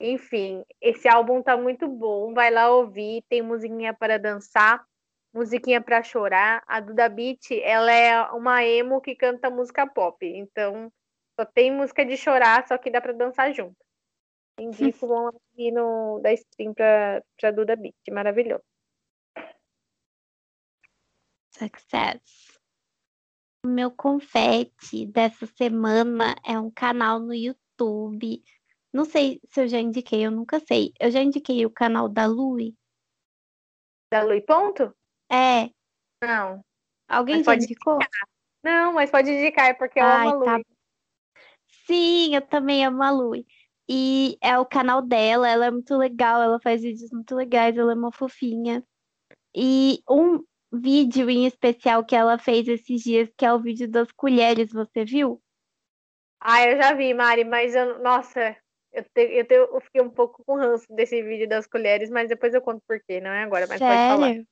enfim, 0.00 0.64
esse 0.80 1.08
álbum 1.08 1.42
tá 1.42 1.56
muito 1.56 1.86
bom, 1.86 2.34
vai 2.34 2.50
lá 2.50 2.70
ouvir, 2.70 3.22
tem 3.28 3.40
musiquinha 3.42 3.94
para 3.94 4.18
dançar, 4.18 4.84
musiquinha 5.32 5.80
para 5.80 6.02
chorar. 6.02 6.62
A 6.66 6.80
Duda 6.80 7.08
Beat, 7.08 7.52
ela 7.62 7.92
é 7.92 8.20
uma 8.32 8.64
emo 8.64 9.00
que 9.00 9.14
canta 9.14 9.48
música 9.48 9.86
pop, 9.86 10.26
então 10.26 10.92
só 11.42 11.44
tem 11.44 11.72
música 11.72 12.04
de 12.04 12.16
chorar, 12.16 12.66
só 12.66 12.78
que 12.78 12.90
dá 12.90 13.00
para 13.00 13.12
dançar 13.12 13.52
junto. 13.52 13.76
Indico, 14.58 15.06
vão 15.06 15.28
aqui 15.34 15.72
no 15.72 16.20
da 16.20 16.32
stream 16.32 16.72
pra, 16.72 17.22
pra 17.38 17.50
Duda 17.50 17.74
Beat, 17.74 17.96
maravilhoso. 18.10 18.62
Success. 21.50 22.60
O 23.64 23.68
meu 23.68 23.90
confete 23.90 25.06
dessa 25.06 25.46
semana 25.46 26.34
é 26.44 26.58
um 26.58 26.70
canal 26.70 27.18
no 27.20 27.34
YouTube. 27.34 28.42
Não 28.92 29.04
sei 29.04 29.40
se 29.48 29.62
eu 29.62 29.68
já 29.68 29.78
indiquei, 29.78 30.26
eu 30.26 30.30
nunca 30.30 30.60
sei. 30.60 30.92
Eu 30.98 31.10
já 31.10 31.22
indiquei 31.22 31.64
o 31.64 31.70
canal 31.70 32.08
da 32.08 32.26
Lui. 32.26 32.76
Da 34.10 34.22
Lui 34.22 34.42
Ponto? 34.42 34.94
É, 35.30 35.70
Não. 36.22 36.62
alguém 37.08 37.42
já 37.42 37.54
indicou? 37.54 37.98
Não, 38.62 38.92
mas 38.92 39.10
pode 39.10 39.30
indicar, 39.30 39.70
é 39.70 39.74
porque 39.74 39.98
eu 39.98 40.04
Ai, 40.04 40.28
amo 40.28 40.42
a 40.42 40.44
tá 40.44 40.56
Lui. 40.56 40.71
Sim, 41.86 42.34
eu 42.34 42.42
também 42.42 42.84
amo 42.84 43.02
a 43.02 43.10
Lui. 43.10 43.46
E 43.88 44.38
é 44.40 44.58
o 44.58 44.64
canal 44.66 45.02
dela, 45.02 45.48
ela 45.48 45.66
é 45.66 45.70
muito 45.70 45.96
legal, 45.96 46.40
ela 46.42 46.60
faz 46.60 46.82
vídeos 46.82 47.10
muito 47.10 47.34
legais, 47.34 47.76
ela 47.76 47.92
é 47.92 47.94
uma 47.94 48.12
fofinha. 48.12 48.84
E 49.54 50.02
um 50.08 50.44
vídeo 50.72 51.30
em 51.30 51.46
especial 51.46 52.04
que 52.04 52.16
ela 52.16 52.38
fez 52.38 52.68
esses 52.68 53.02
dias, 53.02 53.30
que 53.36 53.44
é 53.46 53.52
o 53.52 53.60
vídeo 53.60 53.88
das 53.90 54.10
colheres, 54.12 54.72
você 54.72 55.04
viu? 55.04 55.42
Ah, 56.40 56.64
eu 56.66 56.76
já 56.76 56.94
vi, 56.94 57.14
Mari, 57.14 57.44
mas 57.44 57.74
eu, 57.74 57.98
nossa, 58.00 58.56
eu, 58.92 59.04
te- 59.04 59.32
eu, 59.32 59.46
te- 59.46 59.54
eu 59.54 59.80
fiquei 59.80 60.02
um 60.02 60.10
pouco 60.10 60.44
com 60.44 60.56
ranço 60.56 60.86
desse 60.90 61.22
vídeo 61.22 61.48
das 61.48 61.66
colheres, 61.66 62.10
mas 62.10 62.28
depois 62.28 62.52
eu 62.54 62.60
conto 62.62 62.82
por 62.86 63.00
quê, 63.06 63.20
não 63.20 63.30
é 63.30 63.42
agora, 63.42 63.66
mas 63.66 63.82
pode 63.82 64.04
falar. 64.04 64.32
Sério? 64.32 64.46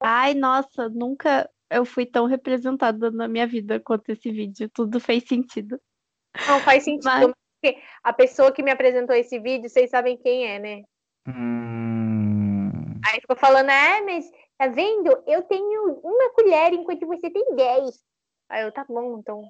Ai, 0.00 0.34
nossa, 0.34 0.88
nunca 0.88 1.50
eu 1.70 1.84
fui 1.84 2.06
tão 2.06 2.26
representada 2.26 3.10
na 3.10 3.28
minha 3.28 3.46
vida 3.46 3.80
quanto 3.80 4.10
esse 4.10 4.30
vídeo. 4.30 4.70
Tudo 4.70 5.00
fez 5.00 5.24
sentido. 5.26 5.80
Não 6.46 6.60
faz 6.60 6.84
sentido, 6.84 7.04
Mas- 7.04 7.32
porque 7.60 7.78
a 8.04 8.12
pessoa 8.12 8.52
que 8.52 8.62
me 8.62 8.70
apresentou 8.70 9.16
esse 9.16 9.38
vídeo, 9.38 9.68
vocês 9.68 9.90
sabem 9.90 10.16
quem 10.16 10.46
é, 10.46 10.58
né? 10.58 10.82
Hum. 11.26 12.70
Aí 13.06 13.20
ficou 13.20 13.36
falando, 13.36 13.70
ah, 13.70 14.02
mas 14.04 14.30
tá 14.56 14.66
vendo? 14.68 15.10
Eu 15.26 15.42
tenho 15.42 16.00
uma 16.02 16.30
colher 16.34 16.72
enquanto 16.72 17.06
você 17.06 17.30
tem 17.30 17.54
10. 17.54 18.00
Aí 18.48 18.62
eu, 18.62 18.72
tá 18.72 18.84
bom, 18.88 19.18
então. 19.18 19.42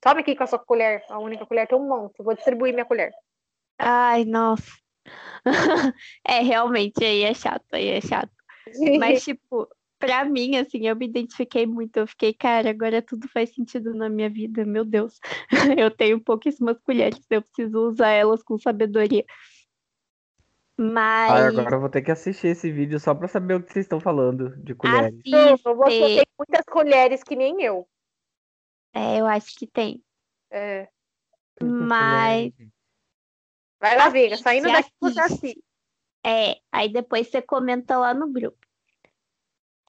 Tome 0.00 0.20
aqui 0.20 0.36
com 0.36 0.44
a 0.44 0.46
sua 0.46 0.58
colher, 0.58 1.02
a 1.08 1.18
única 1.18 1.46
colher 1.46 1.66
tem 1.66 1.78
um 1.78 1.88
monte, 1.88 2.18
eu 2.18 2.24
vou 2.24 2.34
distribuir 2.34 2.72
minha 2.74 2.84
colher. 2.84 3.12
Ai, 3.78 4.24
nossa. 4.24 4.70
É, 6.26 6.40
realmente, 6.40 7.04
aí 7.04 7.22
é 7.22 7.34
chato, 7.34 7.64
aí 7.72 7.88
é 7.88 8.00
chato. 8.00 8.30
Mas, 8.98 9.22
tipo, 9.24 9.68
pra 10.04 10.24
mim, 10.24 10.56
assim, 10.56 10.86
eu 10.86 10.94
me 10.94 11.06
identifiquei 11.06 11.66
muito. 11.66 11.96
Eu 11.96 12.06
fiquei, 12.06 12.34
cara, 12.34 12.70
agora 12.70 13.00
tudo 13.00 13.26
faz 13.28 13.54
sentido 13.54 13.94
na 13.94 14.08
minha 14.08 14.28
vida, 14.28 14.64
meu 14.64 14.84
Deus. 14.84 15.18
Eu 15.80 15.90
tenho 15.90 16.20
pouquíssimas 16.20 16.78
colheres, 16.80 17.24
eu 17.30 17.40
preciso 17.40 17.88
usar 17.88 18.10
elas 18.10 18.42
com 18.42 18.58
sabedoria. 18.58 19.24
Ai, 20.78 20.86
Mas 20.86 21.58
agora 21.58 21.76
eu 21.76 21.80
vou 21.80 21.88
ter 21.88 22.02
que 22.02 22.10
assistir 22.10 22.48
esse 22.48 22.70
vídeo 22.70 22.98
só 22.98 23.14
pra 23.14 23.28
saber 23.28 23.54
o 23.54 23.62
que 23.62 23.72
vocês 23.72 23.84
estão 23.84 24.00
falando 24.00 24.56
de 24.56 24.74
colheres. 24.74 25.20
Então, 25.24 25.56
você 25.76 26.02
assiste. 26.02 26.16
tem 26.16 26.26
muitas 26.36 26.66
colheres 26.66 27.22
que 27.22 27.36
nem 27.36 27.62
eu. 27.62 27.88
É, 28.92 29.20
eu 29.20 29.26
acho 29.26 29.56
que 29.56 29.66
tem. 29.68 30.02
É. 30.50 30.88
Mas 31.62 32.52
Vai 33.80 33.96
lá, 33.96 34.08
Viga, 34.08 34.36
saindo 34.36 34.68
Assiste, 34.70 34.92
daqui 35.00 35.14
você 35.14 35.20
assiste. 35.20 35.64
É, 36.26 36.58
aí 36.72 36.88
depois 36.88 37.28
você 37.28 37.42
comenta 37.42 37.98
lá 37.98 38.14
no 38.14 38.32
grupo. 38.32 38.63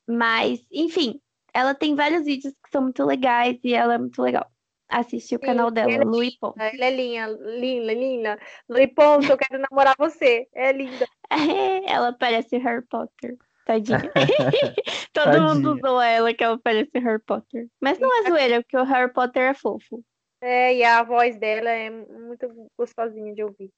Mas, 0.08 0.66
enfim, 0.72 1.20
ela 1.54 1.74
tem 1.74 1.96
vários 1.96 2.26
vídeos 2.26 2.54
que 2.64 2.70
são 2.70 2.84
muito 2.84 3.04
legais 3.04 3.58
e 3.64 3.74
ela 3.74 3.96
é 3.96 3.98
muito 3.98 4.22
legal. 4.22 4.50
Assiste 4.88 5.36
o 5.36 5.40
Sim, 5.40 5.46
canal 5.46 5.72
dela, 5.72 5.92
ela 5.92 6.04
é 6.04 6.06
Lui 6.06 6.32
Pon. 6.40 6.54
Ela 6.58 6.86
é 6.86 6.92
linda, 6.92 7.28
linda, 7.60 7.94
linda. 7.94 8.40
Lui 8.70 8.88
Ponto, 8.88 9.32
eu 9.32 9.38
quero 9.38 9.60
namorar 9.70 9.96
você. 9.98 10.48
É 10.54 10.72
linda. 10.72 11.08
Ela 11.88 12.14
parece 12.14 12.58
Harry 12.58 12.86
Potter. 12.86 13.36
Tadinha. 13.66 14.00
Todo 15.12 15.42
mundo 15.42 15.76
Tadinha. 15.76 15.82
zoa 15.82 16.06
ela 16.06 16.34
que 16.34 16.44
ela 16.44 16.60
parece 16.60 16.92
Harry 17.00 17.22
Potter. 17.22 17.68
Mas 17.82 17.98
não 18.00 18.16
é 18.16 18.30
zoeira, 18.30 18.62
porque 18.62 18.78
o 18.78 18.84
Harry 18.84 19.12
Potter 19.12 19.42
é 19.42 19.54
fofo. 19.56 20.04
É, 20.40 20.76
e 20.76 20.84
a 20.84 21.02
voz 21.02 21.40
dela 21.40 21.72
é 21.72 21.90
muito 21.90 22.70
gostosinha 22.78 23.34
de 23.34 23.44
ouvir. 23.44 23.72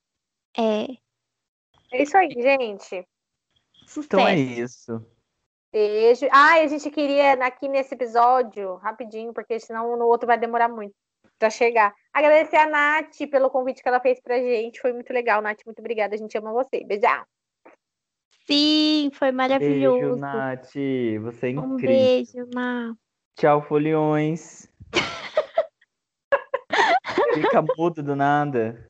É. 0.58 0.88
É 1.94 2.04
isso 2.04 2.18
aí, 2.18 2.32
gente. 2.32 3.08
Sucesso. 3.86 4.06
Então 4.06 4.28
é 4.28 4.36
isso. 4.36 5.06
Beijo. 5.78 6.26
Ah, 6.32 6.56
a 6.56 6.66
gente 6.66 6.90
queria 6.90 7.34
aqui 7.34 7.68
nesse 7.68 7.94
episódio, 7.94 8.78
rapidinho, 8.78 9.32
porque 9.32 9.60
senão 9.60 9.96
no 9.96 10.08
outro 10.08 10.26
vai 10.26 10.36
demorar 10.36 10.68
muito 10.68 10.96
pra 11.38 11.52
chegar. 11.52 11.94
Agradecer 12.12 12.56
a 12.56 12.66
Nath 12.66 13.16
pelo 13.30 13.52
convite 13.52 13.84
que 13.84 13.88
ela 13.88 14.00
fez 14.00 14.20
pra 14.20 14.40
gente. 14.40 14.82
Foi 14.82 14.92
muito 14.92 15.14
legal, 15.14 15.40
Nath. 15.40 15.60
Muito 15.68 15.78
obrigada. 15.78 16.16
A 16.16 16.18
gente 16.18 16.36
ama 16.36 16.52
você. 16.52 16.84
Beijão. 16.84 17.24
Sim, 18.48 19.12
foi 19.14 19.28
Beijo, 19.32 19.38
maravilhoso. 19.38 20.20
Nath. 20.20 20.74
Você 21.22 21.54
é 21.54 21.60
Um 21.60 21.76
incrível. 21.76 21.96
beijo, 21.96 22.50
Nath. 22.56 22.96
Tchau, 23.38 23.62
foliões. 23.62 24.68
Fica 27.36 27.64
mudo 27.78 28.02
do 28.02 28.16
nada. 28.16 28.90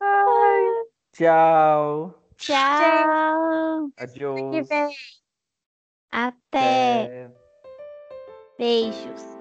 Ai, 0.00 0.64
Tchau. 1.12 2.14
Tchau. 2.40 3.90
Adiós. 3.98 4.68
Até. 6.10 7.26
É. 7.26 7.30
Beijos. 8.58 9.39